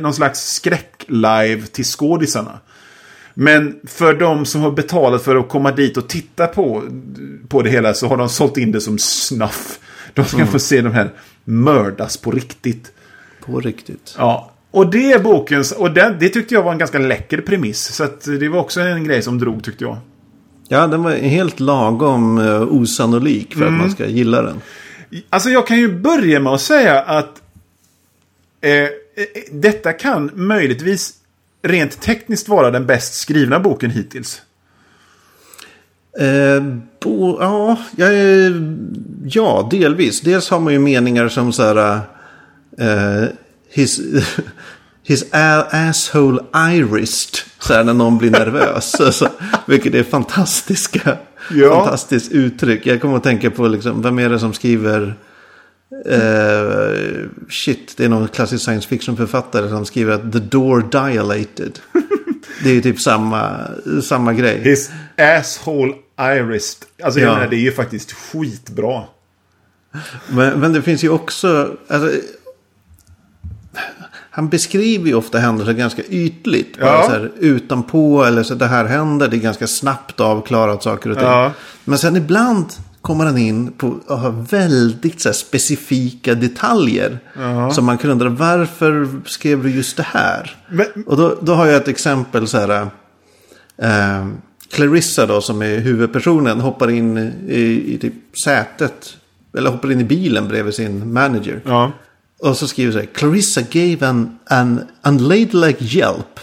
någon 0.00 0.14
slags 0.14 0.40
skräck-live 0.40 1.66
till 1.66 1.84
skådisarna. 1.84 2.58
Men 3.34 3.80
för 3.86 4.14
de 4.14 4.44
som 4.44 4.60
har 4.60 4.70
betalat 4.70 5.22
för 5.22 5.36
att 5.36 5.48
komma 5.48 5.72
dit 5.72 5.96
och 5.96 6.08
titta 6.08 6.46
på, 6.46 6.82
på 7.48 7.62
det 7.62 7.70
hela 7.70 7.94
så 7.94 8.06
har 8.08 8.16
de 8.16 8.28
sålt 8.28 8.56
in 8.56 8.72
det 8.72 8.80
som 8.80 8.98
snuff. 8.98 9.78
De 10.18 10.24
ska 10.24 10.36
mm. 10.36 10.48
få 10.48 10.58
se 10.58 10.80
de 10.80 10.92
här 10.92 11.10
mördas 11.44 12.16
på 12.16 12.30
riktigt. 12.30 12.92
På 13.46 13.60
riktigt. 13.60 14.14
Ja, 14.18 14.52
och 14.70 14.90
det 14.90 15.12
är 15.12 15.18
bokens, 15.18 15.72
och 15.72 15.90
det, 15.90 16.16
det 16.20 16.28
tyckte 16.28 16.54
jag 16.54 16.62
var 16.62 16.72
en 16.72 16.78
ganska 16.78 16.98
läcker 16.98 17.40
premiss. 17.40 17.94
Så 17.94 18.04
att 18.04 18.24
det 18.24 18.48
var 18.48 18.60
också 18.60 18.80
en 18.80 19.04
grej 19.04 19.22
som 19.22 19.38
drog 19.38 19.64
tyckte 19.64 19.84
jag. 19.84 19.96
Ja, 20.68 20.86
den 20.86 21.02
var 21.02 21.10
helt 21.12 21.60
lagom 21.60 22.38
uh, 22.38 22.62
osannolik 22.62 23.54
för 23.54 23.62
mm. 23.62 23.74
att 23.74 23.80
man 23.80 23.90
ska 23.90 24.06
gilla 24.06 24.42
den. 24.42 24.60
Alltså 25.30 25.50
jag 25.50 25.66
kan 25.66 25.78
ju 25.78 26.00
börja 26.00 26.40
med 26.40 26.52
att 26.52 26.60
säga 26.60 27.02
att 27.02 27.42
eh, 28.60 28.72
eh, 28.72 28.88
detta 29.52 29.92
kan 29.92 30.30
möjligtvis 30.34 31.14
rent 31.62 32.00
tekniskt 32.00 32.48
vara 32.48 32.70
den 32.70 32.86
bäst 32.86 33.14
skrivna 33.14 33.60
boken 33.60 33.90
hittills. 33.90 34.42
Eh, 36.20 36.62
bo, 37.00 37.38
ja, 37.40 37.76
ja, 37.96 38.06
ja, 39.24 39.68
delvis. 39.70 40.20
Dels 40.20 40.50
har 40.50 40.60
man 40.60 40.72
ju 40.72 40.78
meningar 40.78 41.28
som 41.28 41.52
så 41.52 41.62
här... 41.62 42.00
Eh, 42.78 43.28
his, 43.70 44.00
his 45.02 45.24
asshole 45.32 46.40
irised. 46.54 47.38
Så 47.58 47.74
här 47.74 47.84
när 47.84 47.94
någon 47.94 48.18
blir 48.18 48.30
nervös. 48.30 48.94
alltså, 49.00 49.28
vilket 49.66 49.94
är 49.94 50.02
fantastiska. 50.02 51.16
Ja. 51.50 51.74
Fantastiskt 51.74 52.32
uttryck. 52.32 52.86
Jag 52.86 53.00
kommer 53.00 53.16
att 53.16 53.22
tänka 53.22 53.50
på 53.50 53.68
liksom, 53.68 54.02
vem 54.02 54.18
är 54.18 54.28
det 54.28 54.38
som 54.38 54.52
skriver... 54.52 55.14
Uh, 56.06 57.28
shit, 57.48 57.94
det 57.96 58.04
är 58.04 58.08
någon 58.08 58.28
klassisk 58.28 58.64
science 58.64 58.88
fiction 58.88 59.16
författare 59.16 59.68
som 59.68 59.86
skriver 59.86 60.12
att 60.12 60.32
the 60.32 60.38
door 60.38 60.82
dilated. 60.90 61.78
det 62.62 62.70
är 62.70 62.80
typ 62.80 63.00
samma, 63.00 63.60
samma 64.02 64.32
grej. 64.32 64.60
His 64.60 64.90
asshole 65.16 65.94
irised. 66.20 66.84
Alltså 67.02 67.20
ja. 67.20 67.46
det 67.50 67.56
är 67.56 67.60
ju 67.60 67.72
faktiskt 67.72 68.12
skitbra. 68.12 69.04
Men, 70.28 70.60
men 70.60 70.72
det 70.72 70.82
finns 70.82 71.04
ju 71.04 71.08
också, 71.08 71.76
alltså, 71.88 72.10
han 74.30 74.48
beskriver 74.48 75.06
ju 75.06 75.14
ofta 75.14 75.38
händelser 75.38 75.72
ganska 75.72 76.02
ytligt. 76.02 76.76
Ja. 76.80 77.02
så 77.06 77.10
här, 77.10 77.32
utanpå 77.38 78.24
eller 78.24 78.42
så 78.42 78.54
det 78.54 78.66
här 78.66 78.84
händer. 78.84 79.28
Det 79.28 79.36
är 79.36 79.40
ganska 79.40 79.66
snabbt 79.66 80.20
avklarat 80.20 80.82
saker 80.82 81.10
och 81.10 81.16
ting. 81.16 81.26
Ja. 81.26 81.52
Men 81.84 81.98
sen 81.98 82.16
ibland 82.16 82.66
kommer 83.08 83.24
han 83.24 83.38
in 83.38 83.72
på 83.72 84.00
väldigt 84.50 85.20
så 85.20 85.28
här, 85.28 85.34
specifika 85.34 86.34
detaljer. 86.34 87.18
Som 87.72 87.84
man 87.84 87.98
kan 87.98 88.10
undra 88.10 88.28
varför 88.28 89.08
skrev 89.26 89.62
du 89.62 89.70
just 89.70 89.96
det 89.96 90.02
här? 90.02 90.56
Men- 90.68 91.04
Och 91.06 91.16
då, 91.16 91.38
då 91.42 91.54
har 91.54 91.66
jag 91.66 91.76
ett 91.76 91.88
exempel 91.88 92.48
så 92.48 92.58
här. 92.58 92.88
Eh, 93.82 94.26
Clarissa 94.70 95.26
då 95.26 95.40
som 95.40 95.62
är 95.62 95.78
huvudpersonen 95.78 96.60
hoppar 96.60 96.90
in 96.90 97.18
i, 97.48 97.94
i 97.94 97.98
typ 97.98 98.14
sätet. 98.44 99.16
Eller 99.58 99.70
hoppar 99.70 99.92
in 99.92 100.00
i 100.00 100.04
bilen 100.04 100.48
bredvid 100.48 100.74
sin 100.74 101.12
manager. 101.12 101.62
Ja. 101.66 101.92
Och 102.42 102.56
så 102.56 102.68
skriver 102.68 102.92
så 102.92 102.98
här. 102.98 103.06
Clarissa 103.06 103.60
gave 103.70 104.06
an, 104.08 104.38
an 104.46 104.80
unladylike 105.02 105.84
yelp 105.84 106.40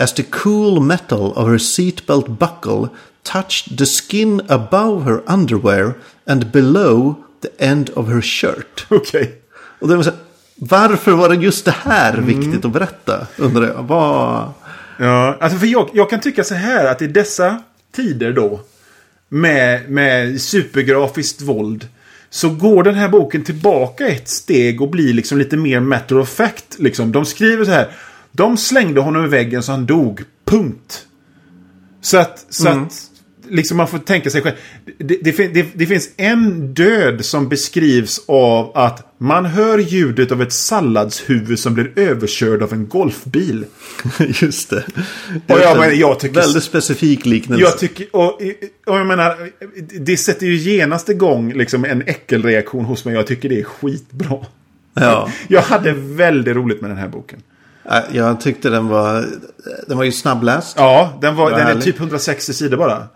as 0.00 0.14
the 0.14 0.22
cool 0.22 0.80
metal 0.80 1.32
of 1.36 1.48
her 1.48 1.58
seatbelt 1.58 2.26
buckle 2.28 2.88
touched 3.24 3.78
the 3.78 3.86
skin 3.86 4.40
above 4.48 5.04
her 5.04 5.22
underwear 5.26 5.94
and 6.26 6.52
below 6.52 7.16
the 7.40 7.64
end 7.64 7.90
of 7.90 8.08
her 8.08 8.20
shirt. 8.20 8.86
Okej. 8.88 9.40
Och 9.78 9.88
det 9.88 9.96
var 9.96 10.02
så 10.02 10.10
här, 10.10 10.18
varför 10.56 11.12
var 11.12 11.28
det 11.28 11.34
just 11.34 11.64
det 11.64 11.74
här 11.82 12.16
viktigt 12.16 12.64
att 12.64 12.72
berätta? 12.72 13.26
Undrar 13.36 13.66
jag. 13.66 13.82
Vad... 13.82 14.52
Ja, 14.98 15.36
alltså 15.40 15.58
för 15.58 15.66
jag, 15.66 15.90
jag 15.92 16.10
kan 16.10 16.20
tycka 16.20 16.44
så 16.44 16.54
här 16.54 16.84
att 16.84 17.02
i 17.02 17.06
dessa 17.06 17.62
tider 17.92 18.32
då. 18.32 18.60
Med, 19.28 19.90
med 19.90 20.40
supergrafiskt 20.40 21.40
våld. 21.40 21.88
Så 22.30 22.50
går 22.50 22.82
den 22.82 22.94
här 22.94 23.08
boken 23.08 23.44
tillbaka 23.44 24.08
ett 24.08 24.28
steg 24.28 24.82
och 24.82 24.90
blir 24.90 25.14
liksom 25.14 25.38
lite 25.38 25.56
mer 25.56 25.80
matter 25.80 26.18
of 26.18 26.28
fact. 26.28 26.78
Liksom. 26.78 27.12
De 27.12 27.24
skriver 27.24 27.64
så 27.64 27.70
här. 27.70 27.88
De 28.32 28.56
slängde 28.56 29.00
honom 29.00 29.24
i 29.24 29.28
väggen 29.28 29.62
så 29.62 29.72
han 29.72 29.86
dog. 29.86 30.22
Punkt. 30.44 31.06
Så 32.00 32.18
att, 32.18 32.46
så 32.50 32.68
att 32.68 32.92
liksom 33.48 33.76
man 33.76 33.88
får 33.88 33.98
tänka 33.98 34.30
sig 34.30 34.42
själv. 34.42 34.54
Det, 34.98 35.18
det, 35.22 35.54
det, 35.54 35.66
det 35.74 35.86
finns 35.86 36.10
en 36.16 36.74
död 36.74 37.24
som 37.24 37.48
beskrivs 37.48 38.20
av 38.26 38.72
att 38.76 39.14
man 39.18 39.44
hör 39.44 39.78
ljudet 39.78 40.32
av 40.32 40.42
ett 40.42 40.52
salladshuvud 40.52 41.58
som 41.58 41.74
blir 41.74 41.92
överkörd 41.98 42.62
av 42.62 42.72
en 42.72 42.88
golfbil. 42.88 43.64
Just 44.18 44.70
det. 44.70 44.84
Och 45.48 45.58
jag 45.60 45.72
en 45.72 45.78
menar, 45.78 45.92
jag 45.92 46.20
tycker- 46.20 46.34
Väldigt 46.40 46.62
specifik 46.64 47.26
liknelse. 47.26 47.64
Jag 47.64 47.78
tycker, 47.78 48.16
och, 48.16 48.40
och 48.86 48.98
jag 48.98 49.06
menar, 49.06 49.50
det 50.00 50.16
sätter 50.16 50.46
ju 50.46 50.56
genast 50.56 51.08
igång 51.08 51.52
liksom 51.52 51.84
en 51.84 52.02
äckelreaktion 52.02 52.84
hos 52.84 53.04
mig. 53.04 53.14
Jag 53.14 53.26
tycker 53.26 53.48
det 53.48 53.60
är 53.60 53.64
skitbra. 53.64 54.38
ja. 54.94 55.30
Jag 55.48 55.62
hade 55.62 55.92
väldigt 55.92 56.56
roligt 56.56 56.80
med 56.80 56.90
den 56.90 56.98
här 56.98 57.08
boken. 57.08 57.42
Jag 58.12 58.40
tyckte 58.40 58.70
den 58.70 58.88
var, 58.88 59.26
den 59.86 59.96
var 59.96 60.04
ju 60.04 60.12
snabbläst. 60.12 60.74
Ja, 60.78 61.18
den, 61.20 61.36
var, 61.36 61.50
Vad 61.50 61.60
den 61.60 61.76
är 61.76 61.80
typ 61.80 62.00
160 62.00 62.52
sidor 62.52 62.76
bara. 62.76 63.08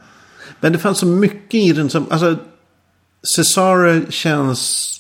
Men 0.61 0.73
det 0.73 0.79
fanns 0.79 0.99
så 0.99 1.07
mycket 1.07 1.55
i 1.55 1.73
den 1.73 1.91
som, 1.91 2.07
alltså 2.11 2.37
Cesare 3.23 4.03
känns, 4.11 4.91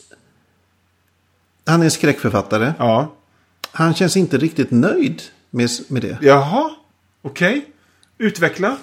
han 1.66 1.80
är 1.80 1.84
en 1.84 1.90
skräckförfattare. 1.90 2.74
Ja. 2.78 3.14
Han 3.72 3.94
känns 3.94 4.16
inte 4.16 4.38
riktigt 4.38 4.70
nöjd 4.70 5.22
med, 5.50 5.70
med 5.88 6.02
det. 6.02 6.18
Jaha, 6.20 6.70
okej. 7.22 7.66
Utveckla. 8.18 8.76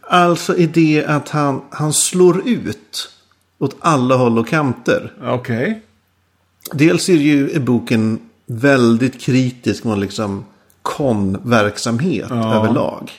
Alltså 0.00 0.56
i 0.56 0.66
det 0.66 1.04
att 1.04 1.28
han, 1.28 1.62
han 1.70 1.92
slår 1.92 2.48
ut 2.48 3.10
åt 3.58 3.76
alla 3.80 4.16
håll 4.16 4.38
och 4.38 4.48
kanter. 4.48 5.12
Okej. 5.22 5.82
Dels 6.72 7.08
är 7.08 7.14
ju 7.14 7.50
i 7.50 7.58
boken 7.60 8.20
väldigt 8.46 9.20
kritisk 9.20 9.84
mot 9.84 9.98
liksom 9.98 10.44
konverksamhet 10.82 12.30
överlag. 12.30 13.12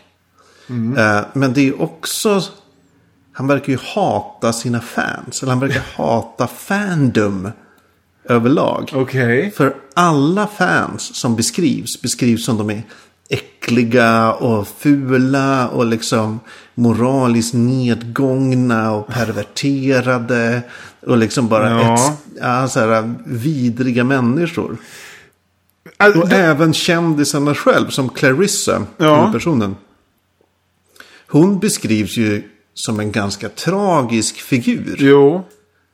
Eh, 0.98 1.22
men 1.34 1.54
det 1.54 1.68
är 1.68 1.82
också, 1.82 2.44
han 3.40 3.48
verkar 3.48 3.74
ju 3.74 3.80
hata 3.96 4.54
sina 4.54 4.82
fans. 4.82 5.42
Eller 5.44 5.52
han 5.52 5.60
verkar 5.60 5.82
hata 5.96 6.48
fandom 6.48 7.52
överlag. 8.26 8.92
Okej. 8.96 9.52
För 9.52 9.76
alla 9.94 10.48
fans 10.48 11.16
som 11.16 11.36
beskrivs, 11.36 12.02
beskrivs 12.02 12.46
som 12.46 12.58
de 12.58 12.70
är 12.70 12.82
äckliga 13.30 14.34
och 14.34 14.68
fula 14.68 15.68
och 15.70 15.86
liksom 15.86 16.40
moraliskt 16.76 17.54
nedgångna 17.54 18.92
och 18.92 19.08
perverterade. 19.08 20.62
Och 21.08 21.18
liksom 21.18 21.48
bara 21.48 21.70
Ja. 21.70 21.94
ett, 21.94 22.18
ja, 22.42 22.68
så 22.68 22.80
här, 22.80 23.14
vidriga 23.26 24.04
människor. 24.04 24.78
Alltså, 25.98 26.22
Och 26.22 26.32
även 26.32 26.74
kändisarna 26.74 27.56
själv, 27.56 27.90
som 27.90 28.10
Clarissa, 28.10 28.86
Ja. 28.98 29.16
huvudpersonen. 29.20 29.76
Hon 31.28 31.60
beskrivs 31.60 32.18
ju 32.18 32.44
som 32.74 33.00
en 33.00 33.12
ganska 33.12 33.50
tragisk 33.50 34.36
figur. 34.42 34.96
jo. 35.00 35.46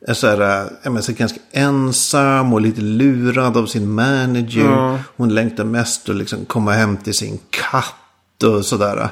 Är 0.08 0.14
så 0.14 0.26
här, 0.26 0.38
jag 0.82 0.92
menar, 0.92 1.00
så 1.00 1.12
ganska 1.12 1.40
ensam 1.52 2.52
och 2.52 2.60
lite 2.60 2.80
lurad 2.80 3.56
av 3.56 3.66
sin 3.66 3.90
manager. 3.90 4.64
Ja. 4.64 4.98
Hon 5.16 5.34
längtar 5.34 5.64
mest 5.64 6.08
att 6.08 6.16
liksom 6.16 6.44
komma 6.44 6.72
hem 6.72 6.96
till 6.96 7.14
sin 7.14 7.38
katt 7.50 8.42
och 8.44 8.64
sådär. 8.64 9.08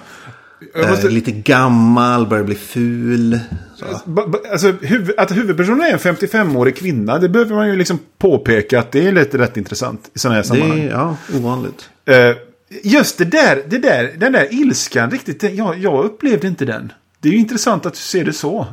Jag 0.74 0.90
måste- 0.90 1.06
Eh, 1.06 1.12
lite 1.12 1.30
gammal, 1.32 2.26
börjar 2.26 2.44
bli 2.44 2.54
ful. 2.54 3.40
Så. 3.76 3.84
Ba- 4.10 4.26
ba- 4.26 4.38
Alltså, 4.52 4.72
huvud, 4.82 5.14
att 5.18 5.36
huvudpersonen 5.36 5.80
är 5.80 5.92
en 5.92 5.98
55-årig 5.98 6.76
kvinna, 6.76 7.18
det 7.18 7.28
behöver 7.28 7.54
man 7.54 7.68
ju 7.68 7.76
liksom 7.76 7.98
påpeka 8.18 8.78
att 8.78 8.92
det 8.92 9.08
är 9.08 9.12
lite 9.12 9.38
rätt 9.38 9.56
intressant 9.56 10.10
i 10.14 10.18
sådana 10.18 10.34
här 10.34 10.42
Det 10.42 10.48
sammanhang. 10.48 10.80
är 10.80 10.90
ja, 10.90 11.16
ovanligt. 11.34 11.88
Eh, 12.06 12.36
just 12.82 13.18
det 13.18 13.24
där, 13.24 13.62
det 13.68 13.78
där, 13.78 14.12
den 14.16 14.32
där 14.32 14.48
ilskan, 14.50 15.10
riktigt, 15.10 15.42
jag, 15.42 15.78
jag 15.78 16.04
upplevde 16.04 16.46
inte 16.48 16.64
den. 16.64 16.92
Det 17.24 17.28
är 17.28 17.32
ju 17.32 17.38
intressant 17.38 17.86
att 17.86 17.92
du 17.94 17.98
ser 17.98 18.24
det 18.24 18.32
så. 18.32 18.66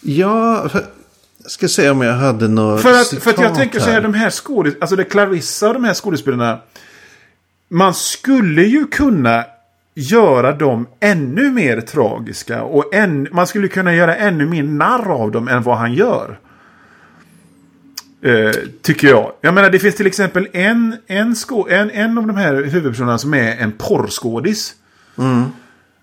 Ja, 0.00 0.68
för, 0.68 0.84
jag 1.42 1.50
ska 1.50 1.68
se 1.68 1.90
om 1.90 2.00
jag 2.00 2.14
hade 2.14 2.48
något 2.48 2.82
För 2.82 2.92
att, 2.92 3.06
citat 3.06 3.22
för 3.22 3.30
att 3.30 3.40
jag 3.40 3.54
tänker 3.54 3.80
så 3.80 3.90
här, 3.90 4.00
de 4.00 4.14
här 4.14 4.30
skådis, 4.30 4.74
alltså 4.80 4.96
det 4.96 5.04
Clarissa 5.04 5.68
och 5.68 5.74
de 5.74 5.84
här 5.84 5.94
skådespelarna. 5.94 6.60
Man 7.68 7.94
skulle 7.94 8.62
ju 8.62 8.86
kunna 8.86 9.44
göra 9.94 10.52
dem 10.52 10.86
ännu 11.00 11.50
mer 11.50 11.80
tragiska. 11.80 12.62
Och 12.62 12.94
än, 12.94 13.28
man 13.32 13.46
skulle 13.46 13.68
kunna 13.68 13.94
göra 13.94 14.16
ännu 14.16 14.46
mer 14.46 14.62
narr 14.62 15.12
av 15.12 15.30
dem 15.30 15.48
än 15.48 15.62
vad 15.62 15.78
han 15.78 15.94
gör. 15.94 16.38
Eh, 18.22 18.52
tycker 18.82 19.08
jag. 19.08 19.32
Jag 19.40 19.54
menar 19.54 19.70
det 19.70 19.78
finns 19.78 19.94
till 19.94 20.06
exempel 20.06 20.48
en, 20.52 20.96
en, 21.06 21.36
skå, 21.36 21.68
en, 21.68 21.90
en 21.90 22.18
av 22.18 22.26
de 22.26 22.36
här 22.36 22.54
huvudpersonerna 22.54 23.18
som 23.18 23.34
är 23.34 23.56
en 23.56 23.72
porrskådis. 23.72 24.74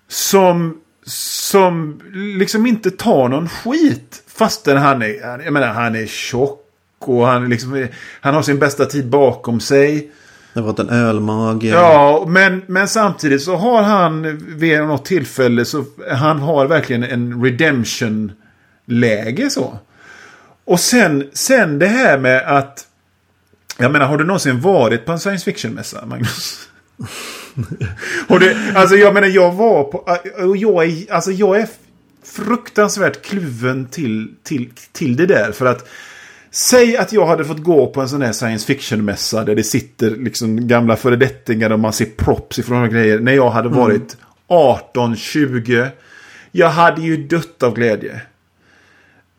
Som, 0.08 0.80
som 1.08 2.00
liksom 2.14 2.66
inte 2.66 2.90
tar 2.90 3.28
någon 3.28 3.48
skit. 3.48 4.22
Fastän 4.26 4.76
han 4.76 5.02
är, 5.02 5.42
jag 5.44 5.52
menar 5.52 5.66
han 5.66 5.96
är 5.96 6.06
tjock. 6.06 6.64
Och 6.98 7.26
han, 7.26 7.48
liksom, 7.48 7.88
han 8.20 8.34
har 8.34 8.42
sin 8.42 8.58
bästa 8.58 8.86
tid 8.86 9.08
bakom 9.08 9.60
sig. 9.60 10.10
Det 10.54 10.60
var 10.60 10.80
en 10.80 10.90
ölmage. 10.90 11.64
Ja, 11.64 12.24
men, 12.28 12.62
men 12.66 12.88
samtidigt 12.88 13.42
så 13.42 13.56
har 13.56 13.82
han 13.82 14.38
vid 14.58 14.80
något 14.80 15.04
tillfälle 15.04 15.64
så 15.64 15.84
han 16.10 16.38
har 16.38 16.66
verkligen 16.66 17.04
en 17.04 17.44
redemption-läge 17.44 19.50
så. 19.50 19.78
Och 20.64 20.80
sen, 20.80 21.30
sen 21.32 21.78
det 21.78 21.86
här 21.86 22.18
med 22.18 22.56
att... 22.56 22.84
Jag 23.78 23.92
menar, 23.92 24.06
har 24.06 24.18
du 24.18 24.24
någonsin 24.24 24.60
varit 24.60 25.06
på 25.06 25.12
en 25.12 25.20
science 25.20 25.44
fiction-mässa, 25.44 26.06
Magnus? 26.06 26.68
och 28.28 28.40
det, 28.40 28.56
alltså 28.74 28.96
jag 28.96 29.14
menar, 29.14 29.28
jag 29.28 29.52
var 29.52 29.84
på... 29.84 29.98
Och 30.48 30.56
jag 30.56 30.84
är, 30.84 31.12
alltså 31.12 31.30
jag 31.30 31.60
är 31.60 31.68
fruktansvärt 32.24 33.22
kluven 33.22 33.86
till, 33.86 34.34
till, 34.42 34.70
till 34.92 35.16
det 35.16 35.26
där. 35.26 35.52
För 35.52 35.66
att... 35.66 35.88
Säg 36.50 36.96
att 36.96 37.12
jag 37.12 37.26
hade 37.26 37.44
fått 37.44 37.62
gå 37.62 37.86
på 37.86 38.00
en 38.00 38.08
sån 38.08 38.22
här 38.22 38.32
science 38.32 38.66
fiction-mässa 38.66 39.44
där 39.44 39.54
det 39.54 39.64
sitter 39.64 40.10
liksom 40.10 40.68
gamla 40.68 40.96
föredettingar 40.96 41.70
och 41.70 41.80
man 41.80 41.92
ser 41.92 42.04
props 42.04 42.58
ifrån 42.58 42.82
och 42.82 42.90
grejer. 42.90 43.18
När 43.18 43.32
jag 43.32 43.50
hade 43.50 43.68
varit 43.68 44.16
18-20. 44.48 45.88
Jag 46.52 46.70
hade 46.70 47.02
ju 47.02 47.16
dött 47.16 47.62
av 47.62 47.74
glädje. 47.74 48.20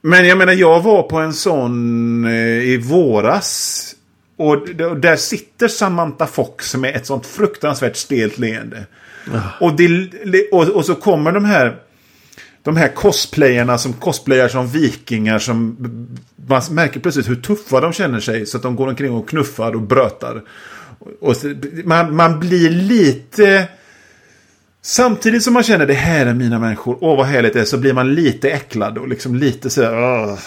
Men 0.02 0.28
jag 0.28 0.38
menar, 0.38 0.54
jag 0.54 0.82
var 0.82 1.04
på 1.04 1.18
en 1.18 1.34
sån 1.34 2.26
eh, 2.26 2.34
i 2.60 2.78
våras. 2.78 3.96
Och 4.40 4.54
och 4.80 4.98
där 4.98 5.16
sitter 5.16 5.68
Samantha 5.68 6.28
Fox 6.28 6.76
med 6.76 6.96
ett 6.96 7.06
sånt 7.06 7.26
fruktansvärt 7.26 7.96
stelt 7.96 8.38
leende. 8.38 8.86
Och, 9.60 9.76
det, 9.76 10.10
och, 10.52 10.68
och 10.70 10.86
så 10.86 10.96
kommer 10.96 11.32
de 11.32 11.46
här 11.46 11.78
de 12.64 12.78
här 12.78 12.88
cosplayerna 12.88 13.78
som 13.78 13.94
cosplayar 13.94 14.48
som 14.48 14.68
vikingar 14.68 15.40
som 15.40 15.78
man 16.48 16.62
märker 16.72 17.00
plötsligt 17.00 17.30
hur 17.30 17.36
tuffa 17.36 17.82
de 17.82 17.94
känner 17.94 18.20
sig 18.20 18.46
så 18.46 18.58
att 18.58 18.64
de 18.64 18.76
går 18.76 18.88
omkring 18.88 19.12
och 19.12 19.30
knuffar 19.30 19.76
och 19.76 19.82
brötar. 19.82 20.44
Och 21.22 21.38
så, 21.38 21.56
man, 21.84 22.16
man 22.16 22.40
blir 22.40 22.70
lite... 22.70 23.68
Samtidigt 24.82 25.44
som 25.44 25.54
man 25.54 25.64
känner 25.64 25.86
det 25.86 25.94
här 25.94 26.26
är 26.26 26.34
mina 26.34 26.60
människor, 26.60 26.98
åh 27.02 27.18
vad 27.18 27.26
härligt 27.26 27.54
det 27.54 27.60
är, 27.60 27.66
så 27.66 27.78
blir 27.78 27.94
man 27.94 28.16
lite 28.16 28.50
äcklad 28.50 28.98
och 28.98 29.08
liksom 29.08 29.36
lite 29.36 29.70
sådär... 29.70 29.94
"Åh." 29.94 30.40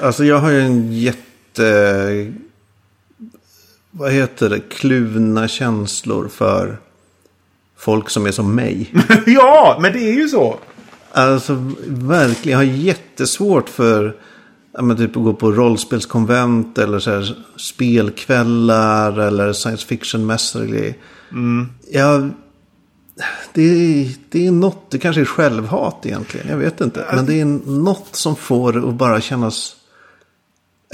Alltså 0.00 0.24
jag 0.24 0.38
har 0.38 0.50
ju 0.50 0.60
en 0.60 0.92
jätte... 0.92 2.32
Vad 3.90 4.12
heter 4.12 4.50
det? 4.50 4.60
Kluvna 4.60 5.48
känslor 5.48 6.28
för 6.28 6.78
folk 7.76 8.10
som 8.10 8.26
är 8.26 8.32
som 8.32 8.54
mig. 8.54 8.94
ja, 9.26 9.78
men 9.80 9.92
det 9.92 9.98
är 9.98 10.14
ju 10.14 10.28
så. 10.28 10.58
Alltså 11.12 11.72
verkligen, 11.86 12.58
jag 12.58 12.66
har 12.66 12.74
jättesvårt 12.74 13.68
för 13.68 14.16
ja, 14.72 14.94
typ 14.96 15.16
att 15.16 15.22
gå 15.22 15.34
på 15.34 15.52
rollspelskonvent 15.52 16.78
eller 16.78 16.98
så 16.98 17.10
här, 17.10 17.36
spelkvällar 17.56 19.18
eller 19.18 19.52
science 19.52 19.86
fiction-mässor 19.86 20.62
och 20.62 20.68
grejer. 20.68 20.94
Mm. 21.32 21.68
Jag, 21.90 22.30
det, 23.52 23.62
är, 23.62 24.14
det 24.30 24.46
är 24.46 24.50
något, 24.50 24.90
det 24.90 24.98
kanske 24.98 25.20
är 25.20 25.24
självhat 25.24 26.06
egentligen, 26.06 26.48
jag 26.48 26.56
vet 26.56 26.80
inte. 26.80 27.04
Men 27.14 27.26
det 27.26 27.40
är 27.40 27.44
något 27.70 28.16
som 28.16 28.36
får 28.36 28.72
det 28.72 28.88
att 28.88 28.94
bara 28.94 29.20
kännas... 29.20 29.74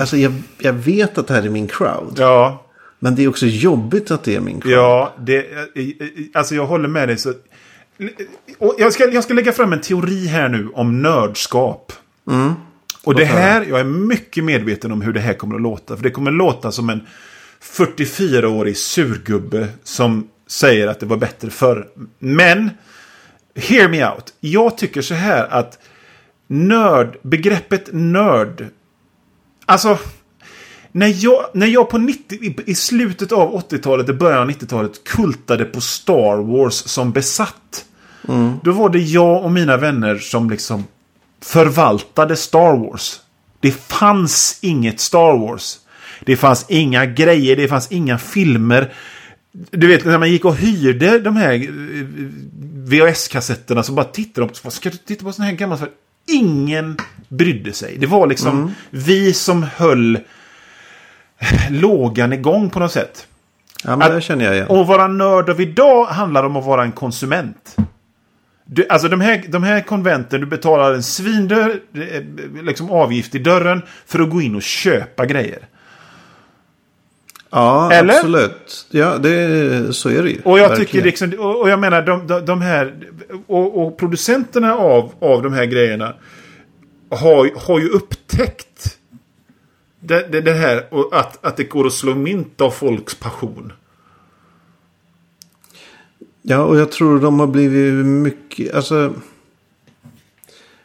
Alltså 0.01 0.17
jag, 0.17 0.33
jag 0.59 0.73
vet 0.73 1.19
att 1.19 1.27
det 1.27 1.35
här 1.35 1.43
är 1.43 1.49
min 1.49 1.69
crowd. 1.69 2.15
Ja, 2.17 2.64
Men 3.05 3.15
det 3.15 3.25
är 3.25 3.29
också 3.29 3.47
jobbigt 3.47 4.11
att 4.11 4.25
det 4.25 4.37
är 4.37 4.41
min 4.41 4.61
crowd. 4.61 4.73
ja 4.73 5.15
det, 5.19 5.47
alltså 6.35 6.55
jag 6.55 6.67
håller 6.67 6.89
med 6.89 7.09
dig. 7.09 7.19
Så, 7.19 7.33
jag, 8.79 8.93
ska, 8.93 9.11
jag 9.11 9.25
ska 9.25 9.35
lägga 9.35 9.53
fram 9.53 9.73
en 9.73 9.81
teori 9.81 10.27
här 10.27 10.49
nu 10.49 10.69
om 10.75 11.03
nördskap. 11.03 11.93
Och 13.05 13.15
det 13.15 13.25
här, 13.25 13.67
jag 13.69 13.81
är 13.81 13.85
mycket 13.85 14.45
medveten 14.45 14.93
om 14.93 15.03
hur 15.03 15.13
det 15.13 15.21
här 15.21 15.35
kommer 15.35 15.55
att 15.55 15.63
låta. 15.63 15.97
För 15.97 16.03
det 16.03 16.11
kommer 16.11 16.31
att 16.31 16.37
låta 16.37 16.73
som 16.73 16.91
en 16.91 17.07
44-årig 17.63 18.77
surgubbe 18.77 19.69
som 19.83 20.29
säger 20.47 20.87
att 20.87 21.01
det 21.01 21.07
var 21.07 21.17
bättre 21.17 21.51
förr. 21.51 21.89
Men, 22.19 22.71
hear 23.55 23.89
me 23.89 24.07
out. 24.07 24.35
Jag 24.41 24.79
tycker 24.79 25.03
så 25.03 25.15
här 25.15 25.47
att 25.47 25.79
nörd, 26.47 27.17
begreppet 27.23 27.89
nörd. 27.93 28.67
Alltså, 29.67 29.99
när 30.97 31.25
jag, 31.25 31.47
när 31.55 31.67
jag 31.67 31.89
på 31.89 31.99
90, 31.99 32.39
i, 32.43 32.57
i 32.67 32.75
slutet 32.75 33.33
av 33.33 33.69
80-talet, 33.71 34.09
i 34.09 34.13
början 34.13 34.43
av 34.43 34.51
90-talet 34.51 35.05
kultade 35.05 35.65
på 35.65 35.81
Star 35.81 36.37
Wars 36.37 36.75
som 36.75 37.13
besatt. 37.13 37.85
Då 38.63 38.73
var 38.73 38.89
det 38.89 38.99
jag 38.99 39.45
och 39.45 39.53
mina 39.53 39.77
vänner 39.77 40.19
som 40.19 40.51
liksom 40.51 40.85
förvaltade 41.43 42.37
Star 42.37 42.77
Wars. 42.77 43.21
Det 43.61 43.71
fanns 43.71 44.59
inget 44.61 45.01
Star 45.01 45.39
Wars. 45.39 45.79
Det 46.21 46.37
fanns 46.37 46.67
inga 46.69 47.07
grejer, 47.07 47.57
det 47.57 47.69
fanns 47.69 47.93
inga 47.93 48.19
filmer. 48.19 48.93
Du 49.71 49.87
vet, 49.87 50.05
när 50.05 50.19
man 50.19 50.31
gick 50.31 50.45
och 50.45 50.57
hyrde 50.57 51.19
de 51.19 51.37
här 51.37 51.53
eh, 51.55 52.05
VHS-kassetterna 52.89 53.83
så 53.83 53.93
bara 53.93 54.05
tittade 54.07 54.47
de 54.47 54.61
på, 54.63 54.71
ska 54.71 54.91
du 54.91 54.97
titta 54.97 55.25
på 55.25 55.33
sån 55.33 55.45
här 55.45 55.53
gammal? 55.53 55.79
Ingen 56.27 56.97
brydde 57.29 57.73
sig. 57.73 57.97
Det 57.99 58.07
var 58.07 58.27
liksom 58.27 58.75
vi 58.91 59.33
som 59.35 59.63
höll 59.63 60.19
lågan 61.71 62.33
igång 62.33 62.71
på 62.71 62.79
något 62.79 62.93
sätt. 62.93 63.27
Ja, 63.85 63.97
men 63.97 64.15
det 64.15 64.21
känner 64.21 64.45
jag 64.45 64.55
igen. 64.55 64.67
Och 64.67 64.87
vara 64.87 65.07
nörd 65.07 65.51
av 65.51 65.61
idag 65.61 66.05
handlar 66.07 66.45
om 66.45 66.57
att 66.57 66.65
vara 66.65 66.83
en 66.83 66.93
konsument. 66.93 67.77
Du, 68.65 68.87
alltså 68.89 69.09
de 69.09 69.21
här, 69.21 69.45
de 69.49 69.63
här 69.63 69.81
konventen, 69.81 70.41
du 70.41 70.47
betalar 70.47 70.95
en 70.95 71.03
svindör, 71.03 71.81
eh, 71.95 72.23
liksom 72.65 72.91
avgift 72.91 73.35
i 73.35 73.39
dörren 73.39 73.83
för 74.07 74.21
att 74.21 74.31
gå 74.31 74.41
in 74.41 74.55
och 74.55 74.63
köpa 74.63 75.27
grejer. 75.27 75.59
Ja, 77.51 77.93
Eller? 77.93 78.15
absolut. 78.15 78.87
Ja, 78.91 79.19
det, 79.19 79.97
så 79.97 80.09
är 80.09 80.23
det 80.23 80.31
ju. 80.31 80.41
Och 80.45 80.59
jag 80.59 80.69
Verkligen. 80.69 80.87
tycker 80.87 81.05
liksom, 81.05 81.33
och, 81.39 81.61
och 81.61 81.71
jag 81.71 81.79
menar 81.79 82.03
de, 82.03 82.27
de, 82.27 82.45
de 82.45 82.61
här, 82.61 82.95
och, 83.47 83.87
och 83.87 83.97
producenterna 83.97 84.75
av, 84.75 85.13
av 85.21 85.43
de 85.43 85.53
här 85.53 85.65
grejerna 85.65 86.15
har, 87.11 87.67
har 87.67 87.79
ju 87.79 87.89
upptäckt 87.89 88.99
det, 90.05 90.29
det, 90.33 90.41
det 90.41 90.53
här 90.53 90.87
och 90.91 91.09
att, 91.13 91.45
att 91.45 91.57
det 91.57 91.65
går 91.65 91.87
att 91.87 91.93
slå 91.93 92.15
mynt 92.15 92.61
av 92.61 92.71
folks 92.71 93.15
passion. 93.15 93.73
Ja, 96.43 96.59
och 96.59 96.79
jag 96.79 96.93
tror 96.93 97.21
de 97.21 97.41
har 97.41 97.47
blivit 97.47 98.07
mycket, 98.07 98.75
alltså. 98.75 99.15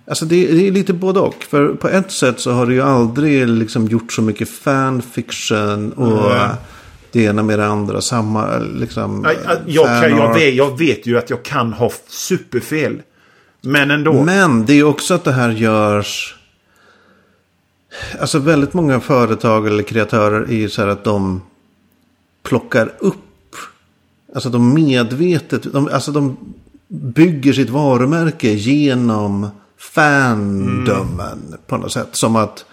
Alltså 0.07 0.25
det, 0.25 0.47
det 0.47 0.67
är 0.67 0.71
lite 0.71 0.93
både 0.93 1.19
och. 1.19 1.43
För 1.43 1.73
på 1.73 1.89
ett 1.89 2.11
sätt 2.11 2.39
så 2.39 2.51
har 2.51 2.65
det 2.65 2.73
ju 2.73 2.81
aldrig 2.81 3.47
liksom 3.47 3.87
gjort 3.87 4.11
så 4.11 4.21
mycket 4.21 4.49
fanfiction 4.49 5.91
och 5.91 6.29
Nej. 6.29 6.49
det 7.11 7.23
ena 7.23 7.43
med 7.43 7.59
det 7.59 7.65
andra. 7.65 8.01
Samma 8.01 8.57
liksom. 8.57 9.27
Jag, 9.45 9.57
jag, 9.65 10.11
jag, 10.11 10.33
vet, 10.33 10.53
jag 10.53 10.79
vet 10.79 11.07
ju 11.07 11.17
att 11.17 11.29
jag 11.29 11.43
kan 11.43 11.73
ha 11.73 11.91
superfel. 12.07 13.01
Men 13.61 13.91
ändå. 13.91 14.23
Men 14.23 14.65
det 14.65 14.73
är 14.73 14.83
också 14.83 15.13
att 15.13 15.23
det 15.23 15.31
här 15.31 15.49
görs. 15.49 16.38
Alltså 18.19 18.39
väldigt 18.39 18.73
många 18.73 18.99
företag 18.99 19.67
eller 19.67 19.83
kreatörer 19.83 20.41
är 20.41 20.55
ju 20.55 20.69
så 20.69 20.81
här 20.81 20.87
att 20.89 21.03
de 21.03 21.41
plockar 22.43 22.93
upp. 22.99 23.15
Alltså 24.35 24.49
de 24.49 24.73
medvetet. 24.73 25.73
De, 25.73 25.87
alltså 25.87 26.11
de 26.11 26.37
bygger 26.87 27.53
sitt 27.53 27.69
varumärke 27.69 28.49
genom 28.51 29.47
fandomen 29.77 31.55
på 31.67 31.77
något 31.77 31.91
sätt. 31.91 32.09
Som 32.11 32.35
att, 32.35 32.65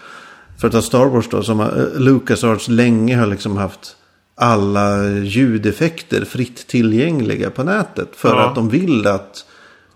för 0.59 0.67
att 0.67 0.73
ta 0.73 0.81
Star 0.81 1.05
Wars 1.05 1.29
då, 1.29 1.43
som 1.43 1.59
att 1.59 1.73
LucasArts 1.95 2.67
länge 2.67 3.17
har 3.17 3.27
liksom 3.27 3.57
haft 3.57 3.95
alla 4.35 5.07
ljudeffekter 5.09 6.25
fritt 6.25 6.67
tillgängliga 6.67 7.49
på 7.49 7.63
nätet. 7.63 8.09
För 8.15 8.29
Ja. 8.29 8.47
att 8.49 8.55
de 8.55 8.69
vill 8.69 9.07
att 9.07 9.45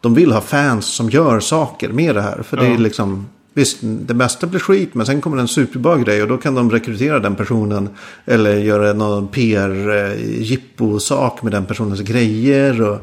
de 0.01 0.13
vill 0.13 0.31
ha 0.31 0.41
fans 0.41 0.85
som 0.85 1.09
gör 1.09 1.39
saker 1.39 1.89
med 1.89 2.15
det 2.15 2.21
här. 2.21 2.41
För 2.43 2.57
det 2.57 2.67
Ja. 2.67 2.73
är 2.73 2.77
liksom, 2.77 3.27
visst 3.53 3.77
det 3.81 4.13
mesta 4.13 4.47
blir 4.47 4.59
skit 4.59 4.95
men 4.95 5.05
sen 5.05 5.21
kommer 5.21 5.37
en 5.37 5.47
superbra 5.47 5.97
grej 5.97 6.21
och 6.21 6.27
då 6.27 6.37
kan 6.37 6.55
de 6.55 6.71
rekrytera 6.71 7.19
den 7.19 7.35
personen. 7.35 7.89
Eller 8.25 8.55
göra 8.55 8.93
någon 8.93 9.27
PR-jippo-sak 9.27 11.43
med 11.43 11.51
den 11.51 11.65
personens 11.65 12.01
grejer. 12.01 12.81
Och, 12.81 12.99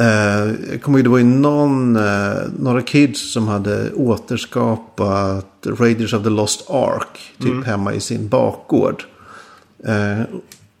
eh, 0.00 0.50
jag 0.70 0.82
kommer 0.82 0.98
ihåg 0.98 1.04
det 1.04 1.10
var 1.10 1.18
ju 1.18 1.24
någon, 1.24 1.96
eh, 1.96 2.32
några 2.58 2.82
kids 2.82 3.32
som 3.32 3.48
hade 3.48 3.92
återskapat 3.92 5.66
Raiders 5.66 6.14
of 6.14 6.22
the 6.22 6.30
Lost 6.30 6.70
Ark. 6.70 7.34
Typ 7.38 7.66
hemma 7.66 7.94
i 7.94 8.00
sin 8.00 8.28
bakgård. 8.28 9.04
Eh, 9.84 10.20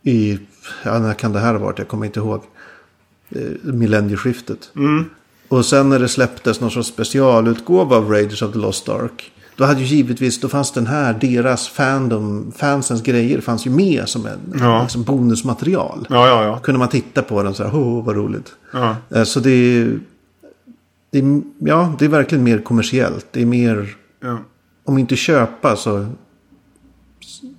I, 0.02 0.38
ja 0.84 0.98
när 0.98 1.14
kan 1.14 1.32
det 1.32 1.38
här 1.38 1.52
ha 1.52 1.60
varit? 1.60 1.78
Jag 1.78 1.88
kommer 1.88 2.06
inte 2.06 2.20
ihåg. 2.20 2.42
Eh, 3.30 3.40
millennieskiftet. 3.62 4.70
Och 5.50 5.66
sen 5.66 5.88
när 5.88 5.98
det 5.98 6.08
släpptes 6.08 6.60
någon 6.60 6.70
sorts 6.70 6.88
specialutgåva 6.88 7.96
av 7.96 8.10
Raiders 8.10 8.42
of 8.42 8.52
the 8.52 8.58
Lost 8.58 8.88
Ark. 8.88 9.32
Då 9.56 9.64
hade 9.64 9.80
ju 9.80 9.86
givetvis, 9.96 10.40
då 10.40 10.48
fanns 10.48 10.72
den 10.72 10.86
här, 10.86 11.12
deras 11.20 11.68
fandom, 11.68 12.52
fansens 12.56 13.02
grejer 13.02 13.40
fanns 13.40 13.66
ju 13.66 13.70
med 13.70 14.08
som 14.08 14.26
en 14.26 14.38
Ja. 14.60 14.82
liksom 14.82 15.02
bonusmaterial. 15.02 16.06
Ja, 16.10 16.26
ja, 16.28 16.44
ja. 16.44 16.58
Kunde 16.58 16.78
man 16.78 16.88
titta 16.88 17.22
på 17.22 17.42
den 17.42 17.54
så 17.54 17.64
här, 17.64 17.70
oh, 17.70 18.04
vad 18.04 18.16
roligt. 18.16 18.52
ja. 18.72 18.96
Eh, 19.14 19.22
Så 19.24 19.40
det 19.40 19.50
är, 19.50 19.98
det 21.10 21.18
är, 21.18 21.40
ja, 21.58 21.94
det 21.98 22.04
är 22.04 22.08
verkligen 22.08 22.44
mer 22.44 22.58
kommersiellt. 22.58 23.26
Det 23.32 23.42
är 23.42 23.46
mer, 23.46 23.96
ja. 24.22 24.38
om 24.84 24.98
inte 24.98 25.16
köpa 25.16 25.76
så 25.76 26.06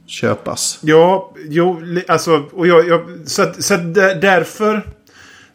köpas. 0.06 0.80
Ja, 0.82 1.34
jo, 1.50 1.82
alltså, 2.08 2.44
och 2.54 2.68
jag, 2.68 2.88
jag, 2.88 3.02
så, 3.26 3.42
att, 3.42 3.64
så 3.64 3.74
att 3.74 3.94
där- 3.94 4.16
därför 4.22 4.88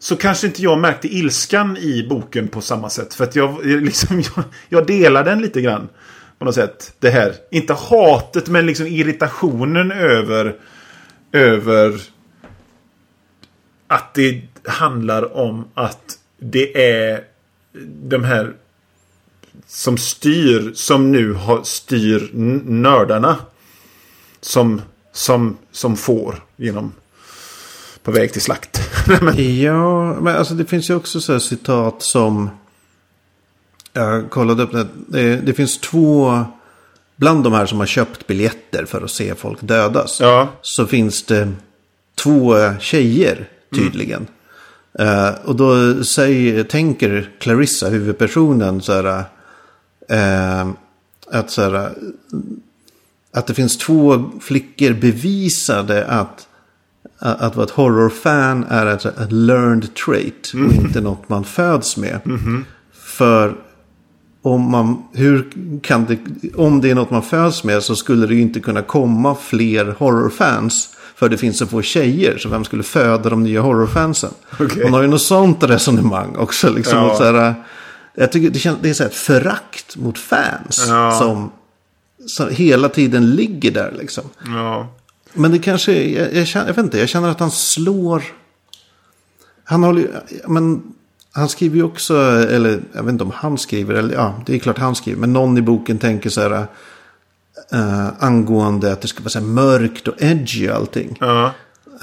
så 0.06 0.16
kanske 0.16 0.46
inte 0.46 0.62
jag 0.62 0.78
märkte 0.78 1.08
ilskan 1.08 1.76
i 1.76 2.06
boken 2.08 2.48
på 2.48 2.60
samma 2.60 2.90
sätt. 2.90 3.14
För 3.14 3.24
att 3.24 3.36
jag, 3.36 3.66
liksom, 3.66 4.20
jag, 4.36 4.44
jag 4.68 4.86
delar 4.86 5.24
den 5.24 5.42
lite 5.42 5.60
grann. 5.60 5.88
På 6.38 6.44
något 6.44 6.54
sätt. 6.54 6.94
Det 6.98 7.10
här, 7.10 7.34
inte 7.50 7.74
hatet 7.74 8.48
men 8.48 8.66
liksom 8.66 8.86
irritationen 8.86 9.92
över, 9.92 10.56
över 11.32 12.00
att 13.86 14.14
det 14.14 14.42
handlar 14.64 15.36
om 15.36 15.64
att 15.74 16.18
det 16.38 16.98
är 16.98 17.24
de 18.02 18.24
här 18.24 18.54
som 19.66 19.98
styr, 19.98 20.72
som 20.74 21.12
nu 21.12 21.32
har, 21.32 21.62
styr 21.62 22.30
nördarna 22.64 23.36
som, 24.40 24.82
som, 25.12 25.56
som 25.72 25.96
får 25.96 26.42
genom 26.56 26.92
på 28.06 28.12
väg 28.12 28.32
till 28.32 28.42
slakt. 28.42 28.80
Ja, 29.36 30.14
men 30.20 30.36
alltså 30.36 30.54
det 30.54 30.64
finns 30.64 30.90
ju 30.90 30.94
också 30.94 31.20
så 31.20 31.32
här 31.32 31.38
citat 31.38 32.02
som... 32.02 32.50
Jag 33.92 34.30
kollade 34.30 34.62
upp 34.62 34.72
det. 34.72 34.86
Det, 35.08 35.36
det 35.36 35.54
finns 35.54 35.78
två... 35.78 36.44
Bland 37.16 37.44
de 37.44 37.52
här 37.52 37.66
som 37.66 37.78
har 37.78 37.86
köpt 37.86 38.26
biljetter 38.26 38.84
för 38.84 39.02
att 39.02 39.10
se 39.10 39.34
folk 39.34 39.60
dödas. 39.60 40.20
ja, 40.20 40.48
Så 40.62 40.86
finns 40.86 41.22
det 41.22 41.52
två 42.14 42.56
tjejer 42.80 43.48
tydligen. 43.74 44.26
Eh, 44.98 45.30
och 45.44 45.56
då 45.56 46.04
säger, 46.04 46.64
tänker 46.64 47.30
Clarissa, 47.40 47.88
huvudpersonen, 47.88 48.82
så 48.82 48.92
här... 48.92 49.24
eh, 50.08 50.68
att 51.30 51.50
så 51.50 51.62
här... 51.62 51.92
Att 53.32 53.46
det 53.46 53.54
finns 53.54 53.78
två 53.78 54.30
flickor 54.40 54.92
bevisade 54.92 56.06
att 56.06 56.48
att 57.18 57.56
vara 57.56 57.64
ett 57.66 57.70
horrorfan 57.72 58.64
är 58.68 58.86
ett, 58.86 59.04
ett 59.04 59.32
learned 59.32 59.94
trait 59.94 60.52
och 60.54 60.74
inte 60.74 61.00
något 61.00 61.28
man 61.28 61.44
föds 61.44 61.96
med. 61.96 62.20
För 62.94 63.56
om, 64.42 64.70
man, 64.70 65.02
hur 65.12 65.50
kan 65.82 66.04
det, 66.04 66.18
om 66.54 66.80
det 66.80 66.90
är 66.90 66.94
något 66.94 67.10
man 67.10 67.22
föds 67.22 67.64
med 67.64 67.82
så 67.82 67.96
skulle 67.96 68.26
det 68.26 68.34
ju 68.34 68.40
inte 68.40 68.60
kunna 68.60 68.82
komma 68.82 69.34
fler 69.34 69.94
horrorfans. 69.98 70.88
För 71.16 71.28
det 71.28 71.36
finns 71.36 71.58
så 71.58 71.66
få 71.66 71.82
tjejer, 71.82 72.38
så 72.38 72.48
vem 72.48 72.64
skulle 72.64 72.82
föda 72.82 73.30
de 73.30 73.42
nya 73.42 73.60
horrorfansen? 73.60 74.30
Okej. 74.60 74.82
Hon 74.84 74.92
har 74.92 75.02
ju 75.02 75.08
något 75.08 75.22
sånt 75.22 75.62
resonemang 75.62 76.36
också. 76.36 76.70
Liksom, 76.70 76.98
Ja. 76.98 77.14
så 77.16 77.24
här, 77.24 77.54
Jag 78.14 78.32
tycker 78.32 78.50
det, 78.50 78.58
känns, 78.58 78.78
det 78.82 78.90
är 78.90 78.94
så 78.94 79.02
här 79.02 79.10
förakt 79.10 79.96
mot 79.96 80.18
fans. 80.18 80.84
Ja. 80.88 81.10
Som, 81.10 81.50
som 82.26 82.48
hela 82.50 82.88
tiden 82.88 83.30
ligger 83.30 83.70
där 83.70 83.94
liksom. 83.98 84.24
Ja. 84.46 84.88
Men 85.36 85.50
det 85.50 85.58
kanske, 85.58 85.92
är- 85.92 86.18
jag, 86.22 86.34
jag, 86.34 86.46
känner, 86.46 86.66
jag 86.66 86.74
vet 86.74 86.84
inte, 86.84 86.98
jag 86.98 87.08
känner 87.08 87.28
att 87.28 87.40
han 87.40 87.50
slår. 87.50 88.22
Han 89.64 89.82
håller 89.84 90.00
ju, 90.00 90.08
men 90.48 90.82
han 91.32 91.48
skriver 91.48 91.76
ju 91.76 91.82
också, 91.82 92.16
eller 92.50 92.80
jag 92.92 93.02
vet 93.02 93.12
inte 93.12 93.24
om 93.24 93.32
han 93.34 93.58
skriver, 93.58 93.94
eller 93.94 94.14
ja, 94.14 94.42
det 94.46 94.54
är 94.54 94.58
klart 94.58 94.78
han 94.78 94.94
skriver. 94.94 95.20
Men 95.20 95.32
någon 95.32 95.58
i 95.58 95.62
boken 95.62 95.98
tänker 95.98 96.30
så 96.30 96.40
här, 96.40 96.66
eh, 97.72 98.08
angående 98.18 98.92
att 98.92 99.00
det 99.00 99.08
ska 99.08 99.20
vara 99.22 99.30
så 99.30 99.38
här 99.38 99.46
mörkt 99.46 100.08
och 100.08 100.14
edgy 100.18 100.68
och 100.68 100.74
allting. 100.76 101.16
Ja. 101.20 101.52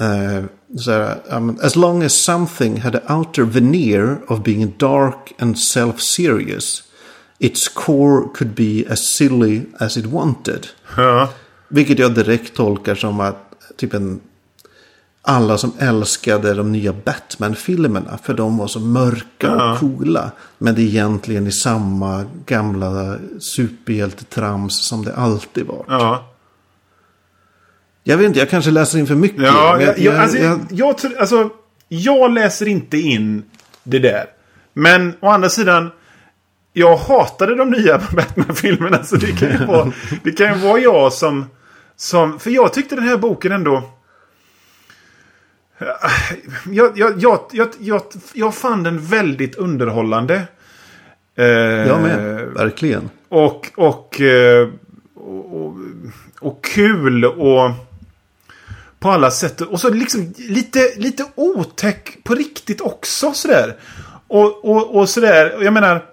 Eh, 0.00 0.44
så 0.78 0.90
här, 0.90 1.40
men, 1.40 1.58
as 1.62 1.76
long 1.76 2.02
as 2.02 2.12
something 2.12 2.80
had 2.80 2.96
an 3.06 3.18
outer 3.18 3.42
veneer 3.42 4.18
of 4.28 4.42
being 4.42 4.74
dark 4.78 5.32
and 5.38 5.58
self-serious, 5.58 6.82
its 7.38 7.68
core 7.68 8.28
could 8.34 8.54
be 8.54 8.84
as 8.92 9.00
silly 9.06 9.60
as 9.78 9.96
it 9.96 10.06
wanted. 10.06 10.66
Ja. 10.96 11.28
Vilket 11.74 11.98
jag 11.98 12.14
direkt 12.14 12.54
tolkar 12.54 12.94
som 12.94 13.20
att 13.20 13.54
typ 13.76 13.94
en, 13.94 14.20
alla 15.22 15.58
som 15.58 15.72
älskade 15.78 16.54
de 16.54 16.72
nya 16.72 16.92
Batman-filmerna. 16.92 18.18
För 18.22 18.34
de 18.34 18.58
var 18.58 18.66
så 18.66 18.80
mörka 18.80 19.52
och 19.52 19.78
coola. 19.78 20.30
Men 20.58 20.74
det 20.74 20.82
är 20.82 20.86
egentligen 20.86 21.46
i 21.46 21.52
samma 21.52 22.24
gamla 22.46 23.16
superhjältetrams 23.38 24.88
som 24.88 25.04
det 25.04 25.14
alltid 25.14 25.66
var. 25.66 25.84
Ja. 25.88 26.30
Jag 28.02 28.16
vet 28.16 28.26
inte, 28.26 28.38
jag 28.38 28.50
kanske 28.50 28.70
läser 28.70 28.98
in 28.98 29.06
för 29.06 29.14
mycket. 29.14 29.42
Ja, 29.42 29.74
men 29.78 29.86
jag, 29.86 29.98
jag, 29.98 30.16
alltså, 30.16 30.38
jag, 30.38 30.60
jag, 30.70 30.96
alltså, 31.18 31.50
jag 31.88 32.32
läser 32.32 32.68
inte 32.68 32.98
in 32.98 33.42
det 33.82 33.98
där. 33.98 34.24
Men 34.72 35.14
å 35.20 35.28
andra 35.28 35.48
sidan, 35.48 35.90
jag 36.72 36.96
hatade 36.96 37.54
de 37.54 37.70
nya 37.70 37.98
Batman-filmerna. 38.12 39.04
Så 39.04 39.16
det 39.16 39.32
kan 39.32 39.48
ju 39.48 39.66
vara, 39.66 39.92
det 40.22 40.32
kan 40.32 40.46
ju 40.46 40.68
vara 40.68 40.78
jag 40.78 41.12
som, 41.12 41.46
som... 41.96 42.38
För 42.38 42.50
jag 42.50 42.72
tyckte 42.72 42.94
den 42.94 43.04
här 43.04 43.16
boken 43.16 43.52
ändå... 43.52 43.90
Jag, 46.70 46.98
jag, 46.98 47.22
jag, 47.22 47.44
jag, 47.52 47.68
jag, 47.78 48.02
jag 48.32 48.54
fann 48.54 48.82
den 48.82 48.98
väldigt 48.98 49.54
underhållande. 49.54 50.42
Eh, 51.36 51.44
jag 51.44 52.02
med, 52.02 52.40
verkligen. 52.40 53.10
och, 53.28 53.72
och, 53.76 54.20
eh, 54.20 54.68
och, 55.14 55.66
och, 55.66 55.74
och 56.40 56.64
kul 56.64 57.24
och 57.24 57.70
på 58.98 59.10
alla 59.10 59.30
sätt. 59.30 59.60
Och 59.60 59.80
så 59.80 59.90
liksom 59.90 60.34
lite, 60.36 60.92
lite 60.96 61.24
otäck 61.34 62.24
på 62.24 62.34
riktigt 62.34 62.80
också 62.80 63.32
sådär. 63.32 63.76
Och, 64.28 64.64
och, 64.64 64.96
och 64.96 65.08
sådär, 65.08 65.58
jag 65.62 65.72
menar. 65.72 66.04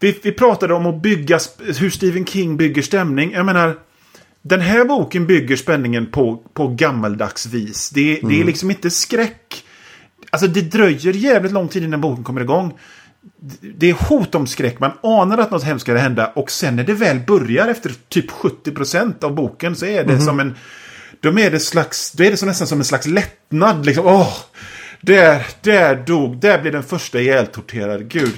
Vi, 0.00 0.20
vi 0.22 0.32
pratade 0.32 0.74
om 0.74 0.86
att 0.86 1.02
bygga, 1.02 1.38
hur 1.78 1.90
Stephen 1.90 2.26
King 2.26 2.56
bygger 2.56 2.82
stämning. 2.82 3.32
Jag 3.32 3.46
menar. 3.46 3.76
Den 4.46 4.60
här 4.60 4.84
boken 4.84 5.26
bygger 5.26 5.56
spänningen 5.56 6.06
på, 6.06 6.42
på 6.54 6.68
gammaldags 6.68 7.46
vis. 7.46 7.90
Det, 7.90 8.20
det 8.22 8.40
är 8.40 8.44
liksom 8.44 8.70
inte 8.70 8.90
skräck. 8.90 9.64
Alltså 10.30 10.48
det 10.48 10.60
dröjer 10.60 11.12
jävligt 11.12 11.52
lång 11.52 11.68
tid 11.68 11.84
innan 11.84 12.00
boken 12.00 12.24
kommer 12.24 12.40
igång. 12.40 12.78
Det 13.76 13.90
är 13.90 14.08
hot 14.08 14.34
om 14.34 14.46
skräck. 14.46 14.80
Man 14.80 14.92
anar 15.02 15.38
att 15.38 15.50
något 15.50 15.62
hemskt 15.62 15.82
ska 15.82 15.96
hända. 15.96 16.26
Och 16.26 16.50
sen 16.50 16.76
när 16.76 16.84
det 16.84 16.94
väl 16.94 17.20
börjar 17.20 17.68
efter 17.68 17.92
typ 18.08 18.30
70% 18.30 19.24
av 19.24 19.34
boken 19.34 19.76
så 19.76 19.86
är 19.86 20.04
det 20.04 20.20
som 20.20 20.40
en... 20.40 20.54
Då 21.20 21.38
är 21.38 21.50
det, 21.50 21.60
slags, 21.60 22.12
då 22.12 22.24
är 22.24 22.30
det 22.30 22.36
så 22.36 22.46
nästan 22.46 22.66
som 22.66 22.78
en 22.78 22.84
slags 22.84 23.06
lättnad. 23.06 23.86
Liksom, 23.86 24.06
åh, 24.06 24.36
där, 25.00 25.46
där 25.60 25.96
dog, 26.06 26.36
där 26.36 26.60
blev 26.60 26.72
den 26.72 26.82
första 26.82 27.20
ihjältorterad. 27.20 28.08
Gud. 28.08 28.34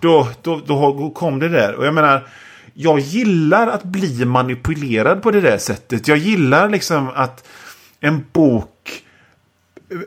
Då, 0.00 0.28
då, 0.42 0.62
då 0.66 1.10
kom 1.10 1.38
det 1.38 1.48
där. 1.48 1.74
Och 1.74 1.86
jag 1.86 1.94
menar, 1.94 2.28
jag 2.74 2.98
gillar 2.98 3.66
att 3.66 3.82
bli 3.84 4.24
manipulerad 4.24 5.22
på 5.22 5.30
det 5.30 5.40
där 5.40 5.58
sättet. 5.58 6.08
Jag 6.08 6.18
gillar 6.18 6.68
liksom 6.68 7.08
att 7.14 7.48
en 8.00 8.24
bok 8.32 9.02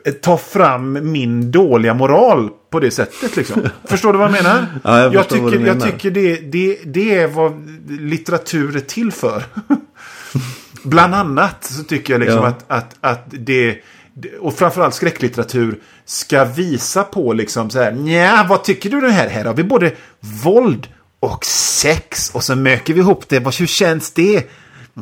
eh, 0.04 0.12
tar 0.12 0.36
fram 0.36 1.12
min 1.12 1.50
dåliga 1.50 1.94
moral 1.94 2.50
på 2.70 2.80
det 2.80 2.90
sättet. 2.90 3.36
Liksom. 3.36 3.62
Förstår 3.84 4.12
du 4.12 4.18
vad 4.18 4.26
jag 4.28 4.32
menar? 4.44 4.66
Ja, 4.84 5.00
jag 5.02 5.12
förstår 5.12 5.36
tycker, 5.36 5.58
du 5.60 5.66
jag 5.66 5.76
menar. 5.76 5.90
tycker 5.90 6.10
det, 6.10 6.36
det, 6.36 6.78
det 6.84 7.14
är 7.14 7.26
vad 7.26 7.52
litteratur 7.88 8.76
är 8.76 8.80
till 8.80 9.12
för. 9.12 9.42
Bland 10.82 11.14
annat 11.14 11.64
så 11.64 11.82
tycker 11.84 12.12
jag 12.14 12.20
liksom 12.20 12.38
Ja. 12.42 12.46
att, 12.46 12.64
att, 12.68 12.96
att 13.00 13.24
det, 13.30 13.78
och 14.40 14.54
framförallt 14.54 14.94
skräcklitteratur, 14.94 15.78
ska 16.04 16.44
visa 16.44 17.02
på 17.04 17.32
liksom 17.32 17.70
så 17.70 17.78
här, 17.82 17.92
Nja, 17.92 18.46
vad 18.48 18.64
tycker 18.64 18.90
du 18.90 19.00
det 19.00 19.10
här? 19.10 19.28
Här 19.28 19.44
har 19.44 19.54
vi 19.54 19.64
både 19.64 19.92
våld 20.44 20.88
och 21.26 21.44
sex 21.46 22.30
och 22.34 22.42
så 22.44 22.56
möker 22.56 22.94
vi 22.94 23.00
ihop 23.00 23.28
det. 23.28 23.38
Vad- 23.40 23.54
Hur 23.54 23.66
känns 23.66 24.10
det? 24.10 24.46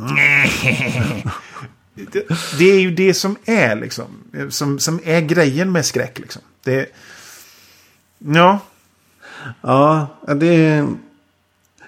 det? 1.95 2.25
Det 2.59 2.65
är 2.73 2.81
ju 2.81 2.91
det 2.91 3.15
som 3.15 3.37
är 3.45 3.77
liksom, 3.77 4.05
som, 4.51 4.79
som 4.79 5.01
är 5.05 5.21
grejen 5.21 5.73
med 5.73 5.87
skräck 5.87 6.19
liksom. 6.19 6.43
Det, 6.65 6.87
ja, 8.19 8.59
Ja, 9.61 10.07
det... 10.27 10.87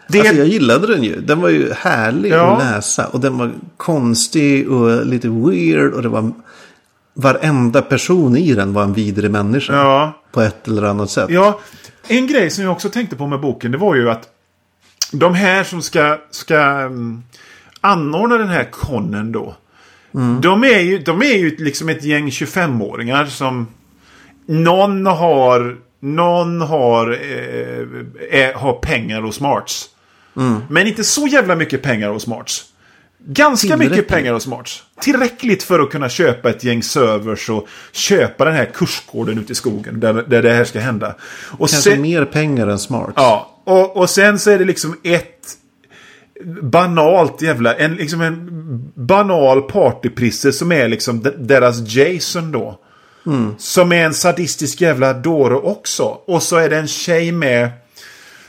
det 0.08 0.20
Alltså 0.20 0.34
jag 0.36 0.46
gillade 0.46 0.86
den 0.86 1.02
ju. 1.02 1.20
Den 1.20 1.40
var 1.40 1.48
ju 1.48 1.72
härlig 1.72 2.30
Ja. 2.32 2.56
att 2.56 2.64
läsa. 2.64 3.06
Och 3.06 3.20
den 3.20 3.38
var 3.38 3.52
konstig 3.76 4.68
och 4.70 5.06
lite 5.06 5.28
weird. 5.28 5.92
Och 5.92 6.02
det 6.02 6.08
var... 6.08 6.32
Varenda 7.18 7.82
person 7.82 8.36
i 8.36 8.54
den 8.54 8.72
var 8.72 8.82
en 8.82 8.92
vidrig 8.94 9.30
människa. 9.30 9.72
ja. 9.72 10.22
På 10.32 10.40
ett 10.40 10.68
eller 10.68 10.82
annat 10.82 11.10
sätt. 11.10 11.30
Ja, 11.30 11.60
en 12.08 12.26
grej 12.26 12.50
som 12.50 12.64
jag 12.64 12.72
också 12.72 12.90
tänkte 12.90 13.16
på 13.16 13.26
med 13.26 13.40
boken, 13.40 13.72
det 13.72 13.78
var 13.78 13.94
ju 13.94 14.10
att 14.10 14.28
de 15.12 15.34
här 15.34 15.64
som 15.64 15.82
ska, 15.82 16.18
ska 16.30 16.84
um, 16.84 17.24
anordna 17.80 18.38
den 18.38 18.48
här 18.48 18.64
konnen 18.70 19.32
då. 19.32 19.56
De 20.40 20.64
är 20.64 20.80
ju, 20.80 20.98
de 20.98 21.22
är 21.22 21.36
ju 21.36 21.56
liksom 21.56 21.88
ett 21.88 22.04
gäng 22.04 22.28
25-åringar 22.28 23.26
som 23.26 23.66
någon 24.46 25.06
har, 25.06 25.76
någon 26.00 26.60
har, 26.60 27.10
eh, 27.10 27.86
är, 28.30 28.54
har 28.54 28.72
pengar 28.72 29.20
hos 29.20 29.36
Smarts. 29.36 29.88
Men 30.68 30.86
inte 30.86 31.04
så 31.04 31.26
jävla 31.26 31.56
mycket 31.56 31.82
pengar 31.82 32.08
hos 32.08 32.22
Smarts. 32.22 32.64
Ganska 33.18 33.76
mycket 33.76 34.08
pengar 34.08 34.32
hos 34.32 34.42
Smarts. 34.42 34.82
Tillräckligt 35.00 35.62
för 35.62 35.80
att 35.80 35.90
kunna 35.90 36.08
köpa 36.08 36.50
ett 36.50 36.64
gäng 36.64 36.82
servers 36.82 37.50
och 37.50 37.68
köpa 37.92 38.44
den 38.44 38.54
här 38.54 38.70
kursgården 38.74 39.38
ute 39.38 39.52
i 39.52 39.54
skogen 39.54 40.00
där, 40.00 40.12
där 40.12 40.42
det 40.42 40.52
här 40.52 40.64
ska 40.64 40.80
hända. 40.80 41.14
Och 41.58 41.68
Kanske 41.70 41.90
sen, 41.90 42.02
mer 42.02 42.24
pengar 42.24 42.66
än 42.66 42.78
smart. 42.78 43.12
ja, 43.16 43.60
och, 43.64 43.96
och 43.96 44.10
sen 44.10 44.38
så 44.38 44.50
är 44.50 44.58
det 44.58 44.64
liksom 44.64 44.96
ett 45.02 45.58
banalt 46.62 47.42
jävla, 47.42 47.74
en, 47.74 47.94
liksom 47.94 48.20
en 48.20 48.48
banal 48.94 49.62
partyprisse 49.62 50.52
som 50.52 50.72
är 50.72 50.88
liksom 50.88 51.22
de- 51.22 51.30
deras 51.46 51.94
Jason 51.94 52.52
då. 52.52 52.80
Som 53.58 53.92
är 53.92 54.04
en 54.04 54.14
sadistisk 54.14 54.80
jävla 54.80 55.12
dåre 55.12 55.54
också. 55.54 56.02
Och 56.26 56.42
så 56.42 56.56
är 56.56 56.70
det 56.70 56.76
en 56.76 56.88
tjej 56.88 57.32
med 57.32 57.70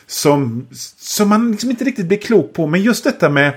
som, 0.07 0.68
som 0.99 1.30
man 1.30 1.51
liksom 1.51 1.70
inte 1.70 1.84
riktigt 1.86 2.05
blir 2.05 2.18
klok 2.18 2.53
på. 2.53 2.68
Men 2.68 2.82
just 2.82 3.03
detta 3.03 3.30
med 3.30 3.53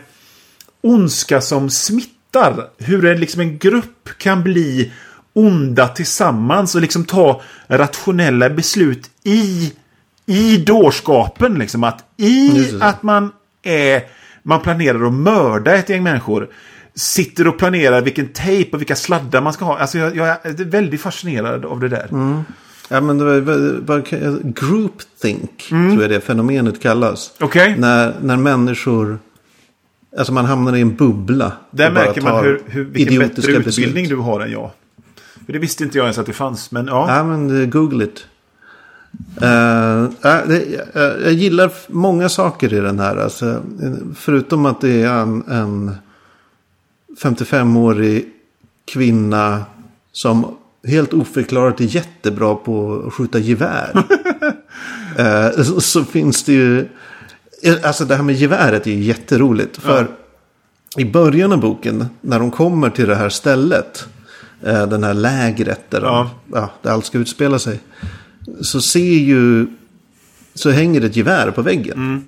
ondska 0.80 1.40
som 1.40 1.70
smittar. 1.70 2.68
Hur 2.78 3.04
en, 3.04 3.20
liksom 3.20 3.40
en 3.40 3.58
grupp 3.58 4.08
kan 4.18 4.42
bli 4.42 4.92
onda 5.32 5.88
tillsammans 5.88 6.74
och 6.74 6.80
liksom 6.80 7.04
ta 7.04 7.42
rationella 7.66 8.50
beslut 8.50 9.10
i, 9.24 9.72
i 10.26 10.56
dårskapen. 10.56 11.54
Liksom. 11.54 11.84
Att 11.84 12.04
I 12.16 12.78
att 12.80 13.02
man 13.02 13.32
är 13.62 14.02
man 14.42 14.60
planerar 14.60 15.06
att 15.06 15.12
mörda 15.12 15.74
ett 15.74 15.88
gäng 15.88 16.02
människor. 16.02 16.48
Sitter 16.94 17.48
och 17.48 17.58
planerar 17.58 18.02
vilken 18.02 18.28
tejp 18.28 18.72
och 18.72 18.80
vilka 18.80 18.96
sladdar 18.96 19.40
man 19.40 19.52
ska 19.52 19.64
ha. 19.64 19.78
Alltså 19.78 19.98
jag, 19.98 20.16
jag 20.16 20.28
är 20.28 20.64
väldigt 20.64 21.00
fascinerad 21.00 21.64
av 21.64 21.80
det 21.80 21.88
där. 21.88 22.08
Ja, 22.88 23.00
men 23.00 23.18
det 23.18 23.40
var, 23.80 24.02
groupthink 24.60 25.68
tror 25.68 26.02
jag 26.02 26.10
det 26.10 26.20
fenomenet 26.20 26.82
kallas. 26.82 27.32
Okej. 27.40 27.74
När, 27.78 28.14
när 28.22 28.36
människor... 28.36 29.18
Alltså 30.16 30.32
man 30.32 30.44
hamnar 30.44 30.76
i 30.76 30.80
en 30.80 30.96
bubbla. 30.96 31.52
Där 31.70 31.90
märker 31.90 32.20
man 32.22 32.44
hur, 32.44 32.62
hur, 32.66 32.84
vilken 32.84 33.18
bättre 33.18 33.52
utbildning 33.52 34.04
beslut. 34.04 34.08
du 34.08 34.16
har 34.16 34.40
än 34.40 34.52
jag. 34.52 34.70
För 35.46 35.52
det 35.52 35.58
visste 35.58 35.84
inte 35.84 35.98
jag 35.98 36.04
ens 36.04 36.18
att 36.18 36.26
det 36.26 36.32
fanns. 36.32 36.70
Men 36.70 36.86
ja. 36.86 37.16
Ja, 37.16 37.24
men 37.24 37.50
uh, 37.50 37.66
google 37.66 38.04
it. 38.04 38.26
Eh, 39.42 40.08
ja, 40.20 40.40
det, 40.46 40.74
eh, 40.94 41.24
jag 41.24 41.32
gillar 41.32 41.72
många 41.88 42.28
saker 42.28 42.74
i 42.74 42.80
den 42.80 42.98
här. 42.98 43.16
Alltså, 43.16 43.50
eh, 43.82 43.92
förutom 44.14 44.66
att 44.66 44.80
det 44.80 45.02
är 45.02 45.22
en, 45.22 45.44
en 45.48 45.94
55-årig 47.22 48.28
kvinna 48.84 49.64
som 50.12 50.56
helt 50.86 51.12
oförklarat 51.12 51.80
är 51.80 51.84
jättebra 51.84 52.54
på 52.54 53.04
att 53.06 53.12
skjuta 53.12 53.38
gevär. 53.38 54.04
Eh, 55.16 55.62
så, 55.62 55.80
så 55.80 56.04
finns 56.04 56.44
det 56.44 56.52
ju... 56.52 56.88
Alltså 57.82 58.04
det 58.04 58.16
här 58.16 58.22
med 58.22 58.34
geväret 58.34 58.86
är 58.86 58.90
ju 58.90 59.02
jätteroligt. 59.02 59.76
För 59.76 60.06
i 60.96 61.04
början 61.04 61.52
av 61.52 61.60
boken, 61.60 62.06
när 62.20 62.38
de 62.38 62.50
kommer 62.50 62.90
till 62.90 63.08
det 63.08 63.14
här 63.14 63.28
stället. 63.28 64.06
eh, 64.62 64.86
Den 64.86 65.04
här 65.04 65.14
lägret 65.14 65.90
där, 65.90 66.00
de, 66.00 66.06
Ja. 66.06 66.30
ja, 66.52 66.70
där 66.82 66.90
allt 66.90 67.06
ska 67.06 67.18
utspela 67.18 67.58
sig. 67.58 67.80
Så 68.60 68.80
ser 68.80 69.00
ju 69.18 69.66
så 70.54 70.70
hänger 70.70 71.00
det 71.00 71.06
ett 71.06 71.16
gevär 71.16 71.50
på 71.50 71.62
väggen. 71.62 72.24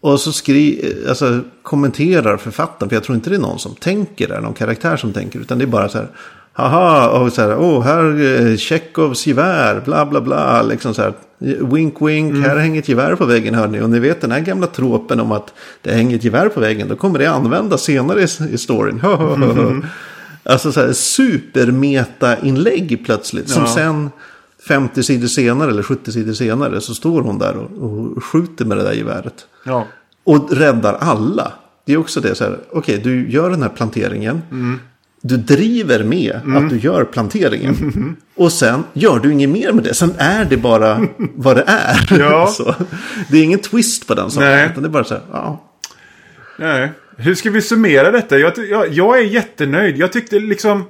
Och 0.00 0.20
så 0.20 0.32
skri, 0.32 0.94
alltså, 1.08 1.40
kommenterar 1.62 2.36
författaren, 2.36 2.88
för 2.88 2.96
jag 2.96 3.04
tror 3.04 3.16
inte 3.16 3.30
det 3.30 3.36
är 3.36 3.40
någon 3.40 3.58
som 3.58 3.74
tänker 3.74 4.28
där, 4.28 4.40
någon 4.40 4.54
karaktär 4.54 4.96
som 4.96 5.12
tänker, 5.12 5.38
utan 5.40 5.58
det 5.58 5.64
är 5.64 5.66
bara 5.66 5.88
så 5.88 5.98
här, 5.98 6.08
haha, 6.56 7.08
och 7.08 7.32
så 7.32 7.42
här, 7.42 7.58
åh, 7.58 7.82
här 7.82 8.04
är 8.20 8.56
Tjechovs 8.56 9.26
gevär, 9.26 9.82
bla 9.84 10.06
bla 10.06 10.20
bla, 10.20 10.62
liksom 10.62 10.94
så 10.94 11.02
här, 11.02 11.12
wink 11.60 12.02
wink, 12.02 12.46
här 12.46 12.56
hänger 12.56 12.78
ett 12.78 12.88
gevär 12.88 13.14
på 13.14 13.24
väggen 13.24 13.54
hörni, 13.54 13.80
och 13.80 13.90
ni 13.90 13.98
vet 13.98 14.20
den 14.20 14.32
här 14.32 14.40
gamla 14.40 14.66
tråpen 14.66 15.20
om 15.20 15.32
att 15.32 15.52
det 15.82 15.92
hänger 15.92 16.16
ett 16.16 16.24
gevär 16.24 16.48
på 16.48 16.60
väggen, 16.60 16.88
då 16.88 16.96
kommer 16.96 17.18
det 17.18 17.26
användas 17.26 17.82
senare 17.82 18.20
i, 18.20 18.26
i 18.54 18.58
storyn. 18.58 19.02
Alltså 20.48 20.72
så 20.72 20.80
här 20.80 20.92
supermeta-inlägg 20.92 23.02
plötsligt, 23.04 23.48
som 23.48 23.62
Ja. 23.62 23.68
sen 23.74 24.10
50 24.68 25.02
sidor 25.02 25.26
senare 25.26 25.70
eller 25.70 25.82
70 25.82 26.12
sidor 26.12 26.32
senare 26.32 26.80
så 26.80 26.94
står 26.94 27.22
hon 27.22 27.38
där 27.38 27.54
och, 27.56 27.82
och 27.90 28.24
skjuter 28.24 28.64
med 28.64 28.76
det 28.76 28.82
där 28.82 28.92
geväret. 28.92 29.46
Ja. 29.64 29.86
Och 30.24 30.52
räddar 30.52 30.94
alla. 30.94 31.52
Det 31.86 31.92
är 31.92 31.96
också 31.96 32.20
det 32.20 32.34
så 32.34 32.44
här, 32.44 32.58
okej 32.72 33.00
du 33.04 33.30
gör 33.30 33.50
den 33.50 33.62
här 33.62 33.68
planteringen. 33.68 34.42
Mm. 34.50 34.80
Du 35.28 35.36
driver 35.36 36.04
med 36.04 36.40
att 36.56 36.70
du 36.70 36.78
gör 36.78 37.04
planteringen. 37.04 37.74
Mm-hmm. 37.86 38.14
Och 38.34 38.52
sen 38.52 38.84
gör 38.92 39.18
du 39.18 39.32
inget 39.32 39.50
mer 39.50 39.72
med 39.72 39.84
det. 39.84 39.94
Sen 39.94 40.14
är 40.18 40.44
det 40.44 40.56
bara 40.56 41.06
vad 41.34 41.56
det 41.56 41.64
är. 41.66 42.18
Ja. 42.18 42.46
så, 42.56 42.74
det 43.30 43.38
är 43.38 43.42
ingen 43.42 43.58
twist 43.58 44.06
på 44.06 44.14
den 44.14 44.30
saken. 44.30 44.48
Nej. 44.48 44.68
Utan 44.70 44.82
det 44.82 44.88
är 44.88 44.90
bara 44.90 45.04
så 45.04 45.14
här, 45.14 45.22
ja. 45.32 45.62
Nej. 46.58 46.90
Hur 47.16 47.34
ska 47.34 47.50
vi 47.50 47.62
summera 47.62 48.10
detta? 48.10 48.38
Jag, 48.38 48.52
jag, 48.70 48.92
jag 48.92 49.18
är 49.18 49.22
jättenöjd. 49.22 49.96
Jag 49.96 50.12
tyckte 50.12 50.38
liksom... 50.38 50.84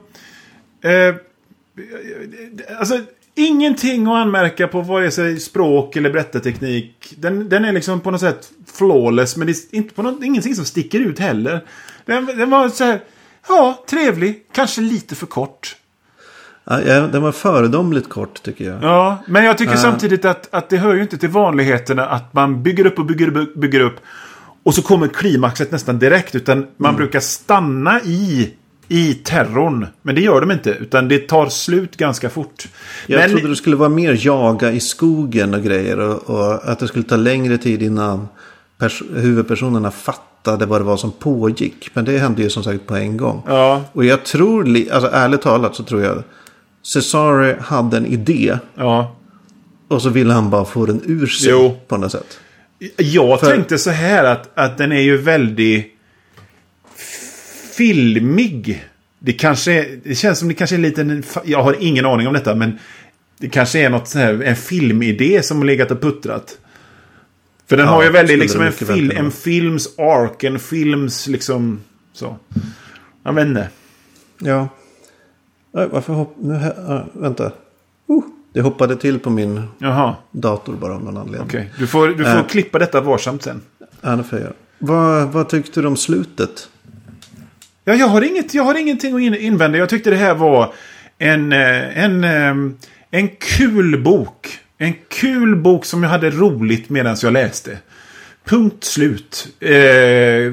Eh, 0.85 1.15
alltså, 2.79 3.01
ingenting 3.35 4.07
att 4.07 4.15
anmärka 4.15 4.69
på 4.69 4.81
vare 4.81 5.11
sig 5.11 5.41
språk 5.41 5.97
eller 5.97 6.11
berättarteknik. 6.11 7.15
Den, 7.19 7.49
den 7.49 7.65
är 7.65 7.73
liksom 7.73 8.01
på 8.01 8.11
något 8.11 8.21
sätt 8.21 8.51
flawless. 8.77 9.37
Men 9.37 9.47
det 9.47 9.53
är 9.53 9.77
inte 9.77 9.95
på 9.95 10.03
något, 10.03 10.25
ingenting 10.25 10.55
som 10.55 10.65
sticker 10.65 11.01
ut 11.01 11.19
heller. 11.19 11.65
Den, 12.05 12.27
den 12.27 12.51
var 12.51 12.69
så 12.69 12.85
här... 12.85 13.01
Ja, 13.49 13.85
trevlig. 13.91 14.43
Kanske 14.53 14.81
lite 14.81 15.15
för 15.15 15.27
kort. 15.27 15.77
Ja, 16.65 16.81
ja, 16.83 17.01
den 17.01 17.23
var 17.23 17.33
föredomligt 17.33 18.09
kort 18.09 18.43
tycker 18.43 18.65
jag. 18.65 18.83
Ja, 18.83 19.19
men 19.27 19.45
jag 19.45 19.59
tycker 19.59 19.77
samtidigt 19.77 20.25
att, 20.25 20.55
att 20.55 20.69
det 20.69 20.77
hör 20.77 20.95
ju 20.95 21.03
inte 21.03 21.19
till 21.19 21.29
vanligheterna 21.29 22.07
att 22.07 22.35
man 22.35 22.63
bygger 22.63 22.87
upp 22.87 22.99
och 22.99 23.07
bygger 23.07 23.37
upp, 23.37 23.55
bygger 23.55 23.81
upp. 23.81 23.97
Och 24.63 24.75
så 24.75 24.83
kommer 24.83 25.09
klimaxet 25.09 25.73
nästan 25.73 25.99
direkt. 25.99 26.35
Utan 26.35 26.59
man 26.77 26.89
Mm. 26.91 26.97
brukar 26.97 27.21
stanna 27.21 28.01
i, 28.05 28.55
i 28.89 29.15
terrorn. 29.15 29.87
Men 30.03 30.15
det 30.15 30.21
gör 30.21 30.41
de 30.41 30.51
inte. 30.51 30.71
Utan 30.71 31.09
det 31.09 31.19
tar 31.29 31.49
slut 31.49 31.97
ganska 31.97 32.31
fort. 32.31 32.69
Jag 33.07 33.19
men, 33.19 33.31
trodde 33.31 33.49
det 33.49 33.57
skulle 33.57 33.77
vara 33.77 33.89
mer 33.89 34.17
jaga 34.27 34.73
i 34.73 34.81
skogen 34.81 35.55
och 35.55 35.63
grejer. 35.63 35.99
Och, 35.99 36.31
och 36.31 36.69
att 36.69 36.79
det 36.79 36.89
skulle 36.89 37.05
ta 37.05 37.17
längre 37.17 37.59
tid 37.59 37.83
innan 37.83 38.29
pers- 38.79 39.21
huvudpersonerna 39.21 39.91
fattade 40.51 40.67
vad 40.67 40.81
det 40.81 40.85
var 40.85 40.97
som 40.97 41.13
pågick. 41.13 41.91
Men 41.95 42.05
det 42.05 42.19
hände 42.19 42.43
ju 42.43 42.51
som 42.51 42.65
sagt 42.65 42.87
på 42.87 42.97
en 42.97 43.17
gång. 43.17 43.43
Ja, 43.47 43.85
Och 43.93 44.05
jag 44.05 44.25
tror, 44.25 44.77
alltså 44.93 45.11
ärligt 45.13 45.43
talat 45.43 45.75
så 45.77 45.83
tror 45.83 46.03
jag 46.03 46.23
Cesare 46.83 47.57
hade 47.61 47.97
en 47.97 48.07
idé. 48.07 48.59
ja. 48.75 49.17
Och 49.89 50.03
så 50.03 50.09
ville 50.09 50.33
han 50.35 50.51
bara 50.51 50.65
få 50.65 50.87
den 50.87 51.01
ur 51.07 51.27
sig 51.27 51.51
Jo. 51.51 51.77
på 51.89 51.97
något 51.97 52.13
sätt. 52.13 52.39
Jag 52.97 53.41
För- 53.41 53.47
tänkte 53.47 53.79
så 53.79 53.91
här 53.91 54.25
att, 54.25 54.59
att 54.59 54.79
den 54.79 54.93
är 54.93 55.01
ju 55.01 55.17
väldigt 55.17 55.93
filmig. 57.77 58.85
Det 59.19 59.33
kanske 59.33 59.73
är, 59.73 60.01
det 60.05 60.15
känns 60.15 60.39
som 60.39 60.49
det 60.49 60.55
kanske 60.55 60.75
är 60.77 60.79
en 60.79 60.83
liten, 60.83 61.25
jag 61.45 61.63
har 61.63 61.77
ingen 61.81 62.07
aning 62.07 62.27
om 62.27 62.35
detta 62.35 62.55
men 62.55 62.79
det 63.39 63.49
kanske 63.49 63.79
är 63.79 63.91
något 63.91 64.09
så 64.09 64.19
här, 64.19 64.43
en 64.43 64.57
filmidé 64.57 65.43
som 65.43 65.59
har 65.59 65.65
legat 65.65 65.91
och 65.91 66.01
puttrat. 66.01 66.59
För 67.69 67.77
den 67.77 67.87
Ja, 67.87 67.93
har 67.93 68.03
ju 68.03 68.11
väldigt 68.11 68.39
liksom 68.39 68.63
en, 68.63 68.73
fil, 68.73 69.13
en 69.17 69.31
films 69.31 69.99
ark, 69.99 70.45
en 70.45 70.59
films 70.59 71.27
liksom 71.27 71.81
så. 72.13 72.37
Jag 73.23 73.33
vet 73.33 73.47
inte. 73.47 73.69
Ja. 74.39 74.69
Nej, 75.73 75.89
varför 75.93 76.13
hopp... 76.13 76.37
Nu, 76.41 76.55
ah, 76.89 77.05
vänta. 77.13 77.45
Uh, 77.45 78.21
det 78.53 78.61
hoppade 78.61 78.97
till 78.97 79.19
på 79.19 79.31
min 79.31 79.63
Jaha, 79.79 80.15
dator 80.31 80.73
bara 80.75 80.95
av 80.95 81.05
någon 81.05 81.17
anledning. 81.17 81.47
okej. 81.49 81.71
Du 81.79 81.87
får, 81.87 82.09
du 82.09 82.25
får 82.25 82.31
Äh. 82.39 82.47
klippa 82.47 82.79
detta 82.79 83.01
varsamt 83.01 83.43
sen. 83.43 83.61
Ja, 84.01 84.11
det 84.17 84.25
får 84.25 84.39
jag. 84.39 84.53
Vad, 84.79 85.29
vad 85.33 85.49
tyckte 85.49 85.81
du 85.81 85.87
om 85.87 85.97
slutet? 85.97 86.69
Ja, 87.85 87.95
jag, 87.95 88.07
har 88.07 88.23
inget, 88.23 88.55
jag 88.55 88.63
har 88.63 88.75
ingenting 88.79 89.15
att 89.15 89.21
in- 89.21 89.35
invända. 89.35 89.79
Jag 89.79 89.89
tyckte 89.89 90.11
det 90.11 90.17
här 90.17 90.35
var 90.35 90.73
en, 91.19 91.53
eh, 91.53 92.05
en, 92.05 92.25
eh, 92.25 92.73
en 93.11 93.29
kul 93.29 94.03
bok. 94.03 94.59
En 94.79 94.95
kul 95.09 95.57
bok 95.57 95.85
som 95.85 96.03
jag 96.03 96.11
hade 96.11 96.31
roligt 96.31 96.91
medan 96.91 97.17
jag 97.23 97.33
läste. 97.33 97.79
Punkt 98.45 98.85
slut. 98.85 99.49
Eh, 99.61 100.53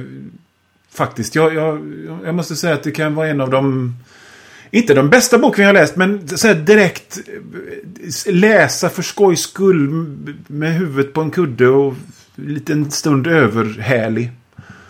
faktiskt, 0.92 1.36
jag, 1.36 1.56
jag, 1.56 1.94
jag 2.26 2.36
måste 2.36 2.56
säga 2.56 2.74
att 2.74 2.84
det 2.84 2.92
kan 2.92 3.16
vara 3.16 3.28
en 3.28 3.42
av 3.42 3.50
de... 3.50 3.94
Inte 4.72 4.94
de 4.94 5.10
bästa 5.10 5.38
boken 5.38 5.64
jag 5.64 5.70
har 5.70 5.74
läst, 5.74 5.96
men 5.96 6.38
så 6.38 6.48
här 6.48 6.56
direkt 6.56 7.20
eh, 7.28 8.34
läsa 8.34 8.90
för 8.90 9.02
skojs 9.02 9.42
skull 9.42 9.90
med 10.48 10.74
huvudet 10.74 11.14
på 11.14 11.22
en 11.22 11.32
kudde 11.32 11.68
och 11.68 11.94
en 12.36 12.54
liten 12.54 12.92
stund 12.92 13.28
överhärlig. 13.28 14.32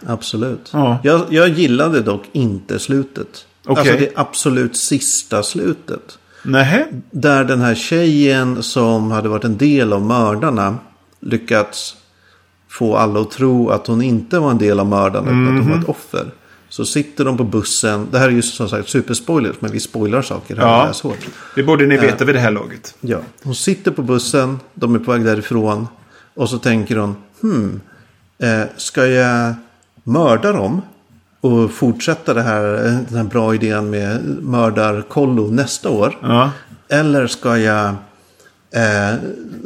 Absolut. 0.05 0.69
Ja. 0.73 0.99
Jag, 1.03 1.25
jag 1.29 1.49
gillade 1.49 2.01
dock 2.01 2.23
inte 2.31 2.79
slutet. 2.79 3.45
Okej. 3.65 3.81
Alltså 3.81 4.05
det 4.05 4.11
absolut 4.15 4.77
sista 4.77 5.43
slutet. 5.43 6.17
Nähä? 6.43 6.87
Där 7.11 7.43
den 7.43 7.61
här 7.61 7.75
tjejen 7.75 8.63
som 8.63 9.11
hade 9.11 9.29
varit 9.29 9.43
en 9.43 9.57
del 9.57 9.93
av 9.93 10.01
mördarna 10.01 10.77
lyckats 11.19 11.95
få 12.69 12.95
alla 12.95 13.19
att 13.19 13.31
tro 13.31 13.69
att 13.69 13.87
hon 13.87 14.01
inte 14.01 14.39
var 14.39 14.51
en 14.51 14.57
del 14.57 14.79
av 14.79 14.85
mördarna 14.85 15.27
utan 15.27 15.57
att 15.57 15.63
hon 15.63 15.71
var 15.71 15.79
ett 15.79 15.89
offer. 15.89 16.31
Så 16.69 16.85
sitter 16.85 17.25
de 17.25 17.37
på 17.37 17.43
bussen. 17.43 18.07
Det 18.11 18.19
här 18.19 18.27
är 18.27 18.31
ju 18.31 18.41
som 18.41 18.69
sagt 18.69 18.89
superspoilers 18.89 19.55
men 19.59 19.71
vi 19.71 19.79
spoilar 19.79 20.21
saker 20.21 20.55
här. 20.55 20.63
Ja. 20.63 20.87
Ja. 20.87 20.93
Så 20.93 21.07
hårt. 21.07 21.27
Det 21.55 21.63
borde 21.63 21.85
ni 21.85 21.97
veta 21.97 22.25
vid 22.25 22.35
det 22.35 22.39
här 22.39 22.51
laget. 22.51 22.95
Ja. 23.01 23.17
Hon 23.43 23.55
sitter 23.55 23.91
på 23.91 24.01
bussen. 24.01 24.59
De 24.73 24.95
är 24.95 24.99
på 24.99 25.11
väg 25.11 25.25
därifrån. 25.25 25.87
Och 26.33 26.49
så 26.49 26.57
tänker 26.57 26.95
hon. 26.95 27.15
Hmm. 27.41 27.81
Eh, 28.39 28.63
ska 28.77 29.05
jag 29.05 29.53
mörda 30.03 30.51
dem? 30.51 30.81
Och 31.43 31.71
fortsätta 31.71 32.33
det 32.33 32.41
här, 32.41 32.63
den 33.09 33.17
här 33.17 33.23
bra 33.23 33.55
idén 33.55 33.89
med 33.89 34.23
mördarkollo 34.41 35.51
nästa 35.51 35.89
år? 35.89 36.17
Ja. 36.21 36.51
Eller 36.89 37.27
ska 37.27 37.57
jag 37.57 37.87
eh, 38.75 39.15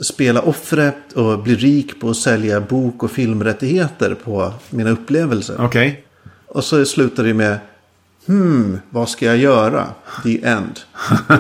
spela 0.02 0.42
offret 0.42 1.14
och 1.14 1.40
bli 1.40 1.56
rik 1.56 2.00
på 2.00 2.10
att 2.10 2.18
sälja 2.18 2.62
bok 2.62 3.04
och 3.04 3.12
filmrättigheter 3.12 4.14
på 4.24 4.54
mina 4.70 4.90
upplevelser? 4.90 5.56
Okej. 5.60 6.06
Och 6.48 6.64
så 6.64 6.86
slutar 6.86 7.24
det 7.24 7.34
med 7.34 7.58
Hmm, 8.28 8.80
vad 8.90 9.10
ska 9.10 9.26
jag 9.26 9.38
göra? 9.38 9.88
The 10.24 10.44
end. 10.44 10.80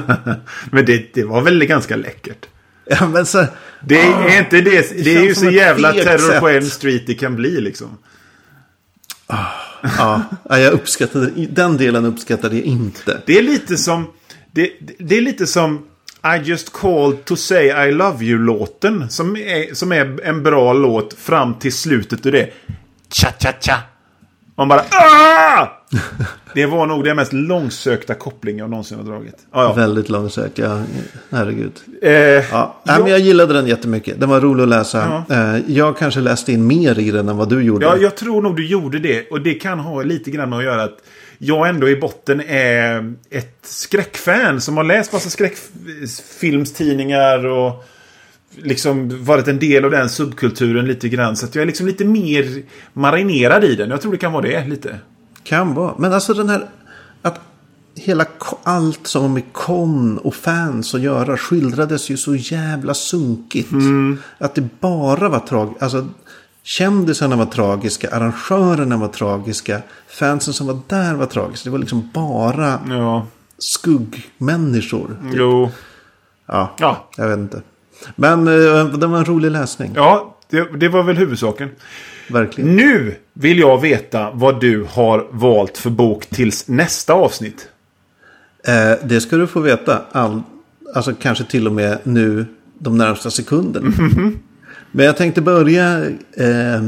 Men 0.71 0.85
det, 0.85 1.13
det 1.13 1.23
var 1.23 1.41
väl 1.41 1.65
ganska 1.65 1.95
läckert. 1.95 2.45
Ja, 2.89 3.07
men 3.07 3.25
så, 3.25 3.45
Det 3.81 3.99
är 3.99 4.39
inte 4.39 4.61
det. 4.61 5.03
Det, 5.03 5.15
är 5.15 5.23
ju 5.23 5.35
så 5.35 5.49
jävla 5.49 5.93
terror 5.93 6.39
på 6.39 6.47
sätt. 6.47 6.63
en 6.63 6.69
street 6.69 7.07
det 7.07 7.13
kan 7.13 7.35
bli 7.35 7.61
liksom. 7.61 7.97
ja, 9.27 9.47
ja, 9.97 10.23
jag 10.49 10.73
uppskattade, 10.73 11.31
den 11.49 11.77
delen 11.77 12.05
uppskattade 12.05 12.55
jag 12.55 12.65
inte. 12.65 13.21
Det 13.25 13.37
är 13.37 13.41
lite 13.41 13.77
som... 13.77 14.07
Det, 14.51 14.71
det 14.99 15.17
är 15.17 15.21
lite 15.21 15.47
som 15.47 15.85
I 16.23 16.37
just 16.43 16.73
called 16.73 17.25
to 17.25 17.35
say 17.35 17.87
I 17.87 17.91
love 17.91 18.25
you-låten. 18.25 19.09
Som 19.09 19.35
är, 19.37 19.73
som 19.73 19.91
är 19.91 20.21
en 20.21 20.43
bra 20.43 20.73
låt 20.73 21.13
fram 21.13 21.53
till 21.53 21.73
slutet 21.73 22.25
och 22.25 22.31
det. 22.31 22.53
Cha 23.09 23.31
cha 23.39 23.53
cha. 23.61 23.77
Man 24.55 24.67
bara 24.67 24.83
ah! 24.91 25.76
Det 26.53 26.65
var 26.65 26.87
nog 26.87 27.03
den 27.03 27.15
mest 27.15 27.33
långsökta 27.33 28.13
koppling 28.13 28.57
jag 28.59 28.69
någonsin 28.69 28.97
har 28.97 29.05
dragit. 29.05 29.35
Ja, 29.51 29.63
ja. 29.63 29.73
Väldigt 29.73 30.09
långsökt, 30.09 30.57
ja. 30.57 30.83
Herregud. 31.29 31.71
Eh, 32.01 32.11
Ja, 32.11 32.75
nej, 32.83 32.99
men 33.01 33.11
jag 33.11 33.19
gillade 33.19 33.53
den 33.53 33.67
jättemycket. 33.67 34.19
Den 34.19 34.29
var 34.29 34.41
rolig 34.41 34.63
att 34.63 34.69
läsa. 34.69 35.23
Eh, 35.29 35.57
Jag 35.67 35.97
kanske 35.97 36.19
läste 36.19 36.51
in 36.51 36.67
mer 36.67 36.99
i 36.99 37.11
den 37.11 37.29
än 37.29 37.37
vad 37.37 37.49
du 37.49 37.61
gjorde. 37.61 37.85
Ja, 37.85 37.97
jag 37.97 38.17
tror 38.17 38.41
nog 38.41 38.55
du 38.55 38.67
gjorde 38.67 38.99
det. 38.99 39.27
Och 39.31 39.41
det 39.41 39.53
kan 39.53 39.79
ha 39.79 40.03
lite 40.03 40.31
grann 40.31 40.49
med 40.49 40.59
att 40.59 40.65
göra 40.65 40.83
att 40.83 40.97
jag 41.37 41.69
ändå 41.69 41.89
i 41.89 41.95
botten 41.95 42.41
är 42.47 43.13
ett 43.29 43.57
skräckfan 43.63 44.61
som 44.61 44.77
har 44.77 44.83
läst 44.83 45.13
massa 45.13 45.29
skräckfilmstidningar 45.29 47.45
och 47.45 47.85
liksom 48.55 49.23
varit 49.25 49.47
en 49.47 49.59
del 49.59 49.85
av 49.85 49.91
den 49.91 50.09
subkulturen 50.09 50.85
lite 50.85 51.09
grann. 51.09 51.35
Så 51.35 51.45
att 51.45 51.55
jag 51.55 51.61
är 51.61 51.65
liksom 51.65 51.87
lite 51.87 52.05
mer 52.05 52.61
marinerad 52.93 53.63
i 53.63 53.75
den. 53.75 53.89
Jag 53.89 54.01
tror 54.01 54.11
det 54.11 54.17
kan 54.17 54.31
vara 54.33 54.41
det 54.43 54.67
lite. 54.67 54.99
Kan 55.47 55.73
vara. 55.73 55.93
Men 55.97 56.13
alltså 56.13 56.33
den 56.33 56.49
här... 56.49 56.67
Att 57.21 57.39
hela 57.95 58.25
allt 58.63 59.07
som 59.07 59.21
har 59.21 59.29
med 59.29 59.43
kon 59.53 60.17
och 60.17 60.35
fans 60.35 60.95
att 60.95 61.01
göra 61.01 61.37
skildrades 61.37 62.09
ju 62.09 62.17
så 62.17 62.35
jävla 62.35 62.93
sunkigt. 62.93 63.69
Att 64.37 64.55
det 64.55 64.79
bara 64.79 65.29
var 65.29 65.39
tragiskt. 65.39 65.83
Alltså 65.83 66.07
kändisarna 66.63 67.35
var 67.35 67.45
tragiska, 67.45 68.09
arrangörerna 68.15 68.97
var 68.97 69.07
tragiska, 69.07 69.81
fansen 70.07 70.53
som 70.53 70.67
var 70.67 70.79
där 70.87 71.13
var 71.13 71.25
tragiska. 71.25 71.69
Det 71.69 71.71
var 71.71 71.79
liksom 71.79 72.09
bara 72.13 72.79
Ja, 72.89 73.25
skuggmänniskor. 73.57 75.17
jo. 75.33 75.71
Ja, 76.45 76.75
Ja, 76.79 77.07
jag 77.17 77.27
vet 77.27 77.37
inte. 77.39 77.61
Men 78.15 78.47
eh, 78.47 78.85
det 78.85 79.07
var 79.07 79.17
en 79.17 79.25
rolig 79.25 79.51
läsning. 79.51 79.91
Ja, 79.95 80.37
det, 80.49 80.79
det 80.79 80.89
var 80.89 81.03
väl 81.03 81.17
huvudsaken. 81.17 81.69
Verkligen. 82.27 82.75
Nu 82.75 83.15
vill 83.33 83.59
jag 83.59 83.81
veta 83.81 84.31
vad 84.31 84.61
du 84.61 84.87
har 84.89 85.27
valt 85.31 85.77
för 85.77 85.89
bok 85.89 86.25
tills 86.25 86.67
nästa 86.67 87.13
avsnitt. 87.13 87.69
Eh, 88.67 88.93
det 89.03 89.21
ska 89.21 89.35
du 89.35 89.47
få 89.47 89.59
veta. 89.59 90.01
All, 90.11 90.41
alltså 90.95 91.13
kanske 91.13 91.43
till 91.43 91.67
och 91.67 91.73
med 91.73 91.99
nu 92.03 92.45
de 92.79 92.97
närmsta 92.97 93.31
sekunderna. 93.31 93.91
Men 94.91 95.05
jag 95.05 95.17
tänkte 95.17 95.41
börja. 95.41 96.05
Eh, 96.33 96.83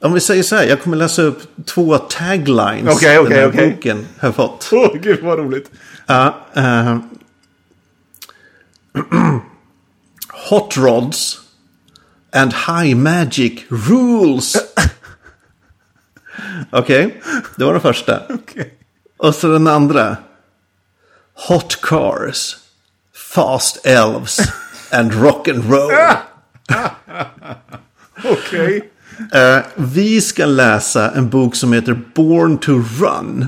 om 0.00 0.12
vi 0.12 0.20
säger 0.20 0.42
så 0.42 0.56
här. 0.56 0.64
Jag 0.64 0.80
kommer 0.80 0.96
läsa 0.96 1.22
upp 1.22 1.42
två 1.64 1.98
taglines. 1.98 2.96
Okej, 2.96 3.18
okej, 3.18 3.30
den 3.30 3.40
här 3.40 3.48
okej. 3.48 3.70
boken 3.70 4.06
har 4.18 4.32
fått. 4.32 4.70
Åh, 4.72 4.96
gud 5.02 5.22
vad 5.22 5.38
roligt. 5.38 5.70
Ja, 6.06 6.46
eh, 6.54 6.98
hot 10.50 10.76
rods 10.76 11.40
and 12.36 12.52
high 12.52 12.94
magic 12.94 13.64
rules. 13.68 14.56
Okej, 16.70 17.20
det 17.56 17.64
var 17.64 17.72
den 17.72 17.82
första. 17.82 18.22
Okej. 18.28 18.74
Och 19.16 19.34
så 19.34 19.48
den 19.48 19.66
andra. 19.66 20.16
Hot 21.48 21.80
cars, 21.82 22.56
fast 23.34 23.86
elves 23.86 24.40
and 24.90 25.14
rock 25.14 25.48
and 25.48 25.70
roll. 25.70 25.92
Okej. 28.24 28.90
Eh, 29.32 29.58
vi 29.74 30.20
ska 30.20 30.46
läsa 30.46 31.10
en 31.10 31.28
bok 31.28 31.56
som 31.56 31.72
heter 31.72 32.00
Born 32.14 32.58
to 32.58 32.72
Run. 33.00 33.46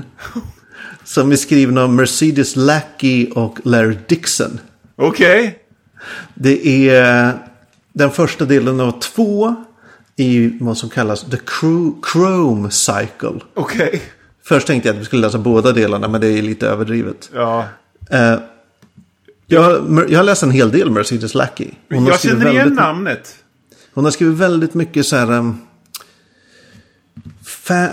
Som 1.03 1.31
är 1.31 1.35
skriven 1.35 1.77
av 1.77 1.93
Mercedes 1.93 2.55
Lackey 2.55 3.29
och 3.31 3.59
Larry 3.63 3.97
Dixon. 4.07 4.59
Okej. 4.95 5.59
Det 6.33 6.89
är 6.89 7.48
den 7.93 8.11
första 8.11 8.45
delen 8.45 8.79
av 8.79 8.99
två 8.99 9.55
i 10.15 10.57
vad 10.61 10.77
som 10.77 10.89
kallas 10.89 11.21
The 11.21 11.37
Chrome 12.11 12.71
Cycle. 12.71 13.39
Okej. 13.53 14.01
Först 14.43 14.67
tänkte 14.67 14.89
jag 14.89 14.95
att 14.95 15.01
vi 15.01 15.05
skulle 15.05 15.21
läsa 15.21 15.37
båda 15.37 15.71
delarna, 15.71 16.07
men 16.07 16.21
det 16.21 16.27
är 16.27 16.41
lite 16.41 16.67
överdrivet. 16.67 17.29
Ja. 17.33 17.65
Eh, 18.09 18.35
jag, 19.47 19.63
har- 19.63 20.05
jag 20.09 20.19
har 20.19 20.23
läst 20.23 20.43
en 20.43 20.51
hel 20.51 20.71
del 20.71 20.89
Mercedes 20.91 21.33
Lackey. 21.35 21.71
Hon 21.89 22.05
Jag 22.05 22.19
känner 22.19 22.45
igen 22.45 22.55
väldigt- 22.55 22.77
namnet. 22.79 23.35
Hon 23.93 24.03
har 24.03 24.11
skrivit 24.11 24.37
väldigt 24.37 24.73
mycket 24.73 25.05
så 25.05 25.15
här... 25.15 25.31
Um, 25.31 25.57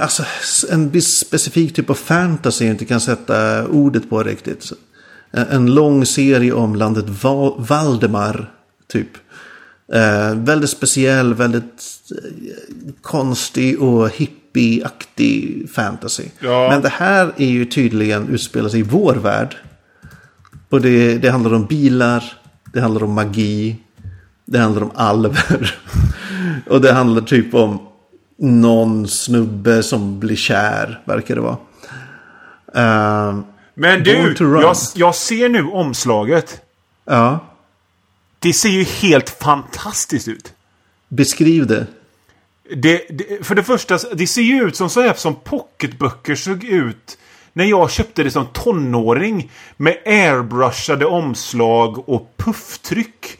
alltså, 0.01 0.25
en 0.71 1.03
specifik 1.03 1.75
typ 1.75 1.91
av 1.91 1.95
fantasy 1.95 2.65
jag 2.65 2.75
inte 2.75 2.85
kan 2.85 3.01
sätta 3.01 3.67
ordet 3.69 4.11
på 4.11 4.23
riktigt. 4.23 4.63
Så, 4.63 4.75
En, 5.31 5.75
lång 5.75 6.07
serie 6.07 6.53
om 6.53 6.75
landet 6.75 7.05
Va- 7.09 7.55
Valdemar, 7.59 8.53
typ. 8.89 9.09
Eh, 9.93 10.35
väldigt 10.35 10.71
speciell, 10.71 11.35
väldigt 11.35 11.83
eh, 12.11 12.93
konstig 13.03 13.83
och 13.83 14.11
hippieaktig 14.11 15.71
fantasy. 15.71 16.25
Ja. 16.41 16.69
Men 16.71 16.83
det 16.83 16.89
här 16.89 17.33
är 17.37 17.47
ju 17.47 17.65
tydligen 17.65 18.29
utspelar 18.29 18.69
sig 18.69 18.81
i 18.81 18.83
vår 18.83 19.15
värld. 19.15 19.57
Och 20.71 20.81
det, 20.81 21.19
det 21.19 21.31
handlar 21.31 21.55
om 21.55 21.67
bilar, 21.67 22.25
det 22.73 22.81
handlar 22.81 23.03
om 23.05 23.13
magi, 23.13 23.77
det 24.45 24.59
handlar 24.59 24.83
om 24.83 24.91
alver. 24.95 25.75
Och 26.67 26.81
det 26.81 26.93
handlar 26.93 27.23
typ 27.23 27.55
om 27.55 27.79
någon 28.39 29.09
snubbe 29.09 29.83
som 29.83 30.21
blir 30.21 30.37
kär, 30.37 31.03
verkar 31.05 31.35
det 31.35 31.41
vara. 31.41 31.57
Eh, 32.75 33.39
Men 33.75 34.03
du, 34.03 34.35
jag, 34.41 34.77
jag 34.95 35.15
ser 35.15 35.49
nu 35.49 35.67
omslaget. 35.67 36.61
ja, 37.05 37.47
Det 38.39 38.53
ser 38.53 38.69
ju 38.69 38.85
helt 38.85 39.31
fantastiskt 39.31 40.29
ut. 40.29 40.53
beskriv 41.09 41.67
det. 41.67 41.87
Det, 42.75 43.07
det, 43.09 43.47
för 43.47 43.55
det 43.55 43.63
första, 43.63 43.99
det 44.15 44.27
ser 44.27 44.43
ju 44.43 44.63
ut 44.63 44.77
som 44.77 44.91
så 44.91 45.01
här 45.03 45.15
som 45.15 45.35
pocketböcker 45.35 46.35
såg 46.35 46.65
ut 46.65 47.19
när 47.53 47.65
jag 47.65 47.91
köpte 47.91 48.23
det 48.23 48.31
som 48.31 48.47
tonåring. 48.47 49.51
Med 49.77 49.97
airbrushade 50.07 51.07
omslag 51.07 52.09
och 52.09 52.35
pufftryck. 52.37 53.39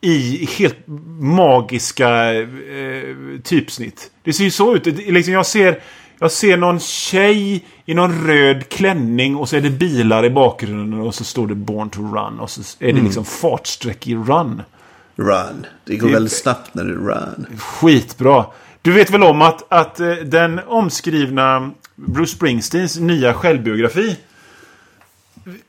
I 0.00 0.48
helt 0.58 0.78
magiska 1.20 2.34
eh, 2.34 3.16
typsnitt. 3.44 4.10
Det 4.22 4.32
ser 4.32 4.44
ju 4.44 4.50
så 4.50 4.76
ut. 4.76 4.86
Liksom 4.86 5.32
jag, 5.32 5.46
ser, 5.46 5.80
jag 6.18 6.32
ser 6.32 6.56
någon 6.56 6.80
tjej 6.80 7.64
i 7.86 7.94
någon 7.94 8.26
röd 8.26 8.68
klänning 8.68 9.36
och 9.36 9.48
så 9.48 9.56
är 9.56 9.60
det 9.60 9.70
bilar 9.70 10.24
i 10.24 10.30
bakgrunden 10.30 11.00
och 11.00 11.14
så 11.14 11.24
står 11.24 11.46
det 11.46 11.54
Born 11.54 11.90
to 11.90 12.00
Run. 12.02 12.40
Och 12.40 12.50
så 12.50 12.60
är 12.78 12.92
det 12.92 13.00
liksom 13.00 13.24
fartsträck 13.24 14.06
i 14.06 14.14
Run. 14.14 14.62
Run. 15.16 15.66
Det 15.84 15.96
går 15.96 16.06
Det- 16.06 16.12
väldigt 16.14 16.32
snabbt 16.32 16.74
när 16.74 16.84
du 16.84 16.94
run. 16.94 17.46
Skitbra. 17.58 18.46
Du 18.82 18.92
vet 18.92 19.10
väl 19.10 19.22
om 19.22 19.42
att, 19.42 19.72
att 19.72 20.00
eh, 20.00 20.10
den 20.12 20.60
omskrivna 20.66 21.70
Bruce 21.94 22.32
Springsteens 22.36 22.98
nya 22.98 23.34
självbiografi 23.34 24.16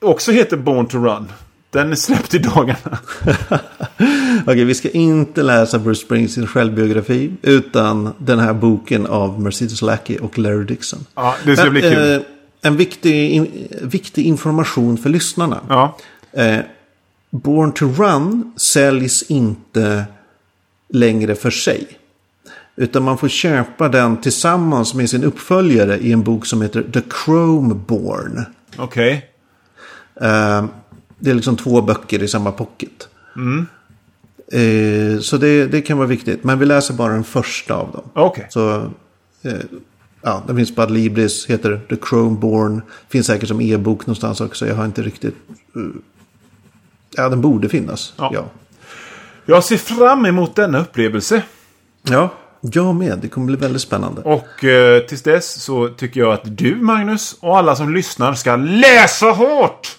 också 0.00 0.32
heter 0.32 0.56
Born 0.56 0.86
to 0.86 0.98
Run. 0.98 1.32
Den 1.70 1.92
är 1.92 1.96
släppt 1.96 2.34
i 2.34 2.38
dagarna. 2.38 2.98
Okej, 4.46 4.64
vi 4.64 4.74
ska 4.74 4.90
inte 4.90 5.42
läsa 5.42 5.78
Bruce 5.78 6.00
Springsteens 6.00 6.50
självbiografi. 6.50 7.30
Utan 7.42 8.14
den 8.18 8.38
här 8.38 8.52
boken 8.54 9.06
av 9.06 9.40
Mercedes 9.40 9.82
Lackey 9.82 10.18
och 10.18 10.38
Larry 10.38 10.64
Dixon. 10.64 11.06
Ja, 11.14 11.34
det 11.44 11.56
ska 11.56 11.64
Men, 11.64 11.72
bli 11.72 11.82
kul. 11.82 12.14
eh, 12.14 12.20
en 12.62 12.76
viktig, 12.76 13.30
in, 13.30 13.68
viktig 13.82 14.26
information 14.26 14.98
för 14.98 15.10
lyssnarna. 15.10 15.60
Ja. 15.68 15.96
Eh, 16.32 16.58
Born 17.30 17.72
to 17.72 17.84
Run 17.86 18.52
säljs 18.56 19.22
inte 19.22 20.04
längre 20.88 21.34
för 21.34 21.50
sig. 21.50 21.86
Utan 22.76 23.02
man 23.02 23.18
får 23.18 23.28
köpa 23.28 23.88
den 23.88 24.16
tillsammans 24.16 24.94
med 24.94 25.10
sin 25.10 25.24
uppföljare 25.24 25.98
i 25.98 26.12
en 26.12 26.22
bok 26.22 26.46
som 26.46 26.62
heter 26.62 26.82
The 26.92 27.00
Chromeborn. 27.24 28.44
Okej. 28.76 29.30
Eh, 30.20 30.64
det 31.18 31.30
är 31.30 31.34
liksom 31.34 31.56
två 31.56 31.82
böcker 31.82 32.22
i 32.22 32.28
samma 32.28 32.52
pocket. 32.52 33.08
Eh, 34.52 35.18
så 35.20 35.36
det, 35.36 35.66
det 35.66 35.82
kan 35.82 35.98
vara 35.98 36.08
viktigt. 36.08 36.44
Men 36.44 36.58
vi 36.58 36.66
läser 36.66 36.94
bara 36.94 37.12
den 37.12 37.24
första 37.24 37.74
av 37.74 37.92
dem. 37.92 38.02
Okej. 38.14 38.46
Så 38.50 38.90
eh, 39.42 39.52
ja, 40.22 40.42
den 40.46 40.56
finns 40.56 40.74
på 40.74 40.82
Adlibris, 40.82 41.46
heter 41.46 41.80
The 41.88 41.96
Chromeborn. 42.08 42.82
Finns 43.08 43.26
säkert 43.26 43.48
som 43.48 43.60
e-bok 43.60 44.06
någonstans 44.06 44.40
också. 44.40 44.66
Jag 44.66 44.74
har 44.74 44.84
inte 44.84 45.02
riktigt... 45.02 45.34
eh, 45.76 45.82
ja, 47.16 47.28
den 47.28 47.40
borde 47.40 47.68
finnas. 47.68 48.12
Ja. 48.16 48.30
Ja. 48.34 48.44
Jag 49.46 49.64
ser 49.64 49.76
fram 49.76 50.26
emot 50.26 50.56
denna 50.56 50.80
upplevelse. 50.80 51.42
ja, 52.02 52.30
jag 52.60 52.94
med. 52.94 53.18
Det 53.22 53.28
kommer 53.28 53.46
bli 53.46 53.56
väldigt 53.56 53.82
spännande. 53.82 54.22
Och 54.22 54.64
eh, 54.64 55.00
tills 55.02 55.22
dess 55.22 55.62
så 55.62 55.88
tycker 55.88 56.20
jag 56.20 56.32
att 56.32 56.56
du, 56.58 56.76
Magnus, 56.76 57.36
och 57.40 57.58
alla 57.58 57.76
som 57.76 57.94
lyssnar 57.94 58.34
ska 58.34 58.56
läsa 58.56 59.26
hårt! 59.26 59.98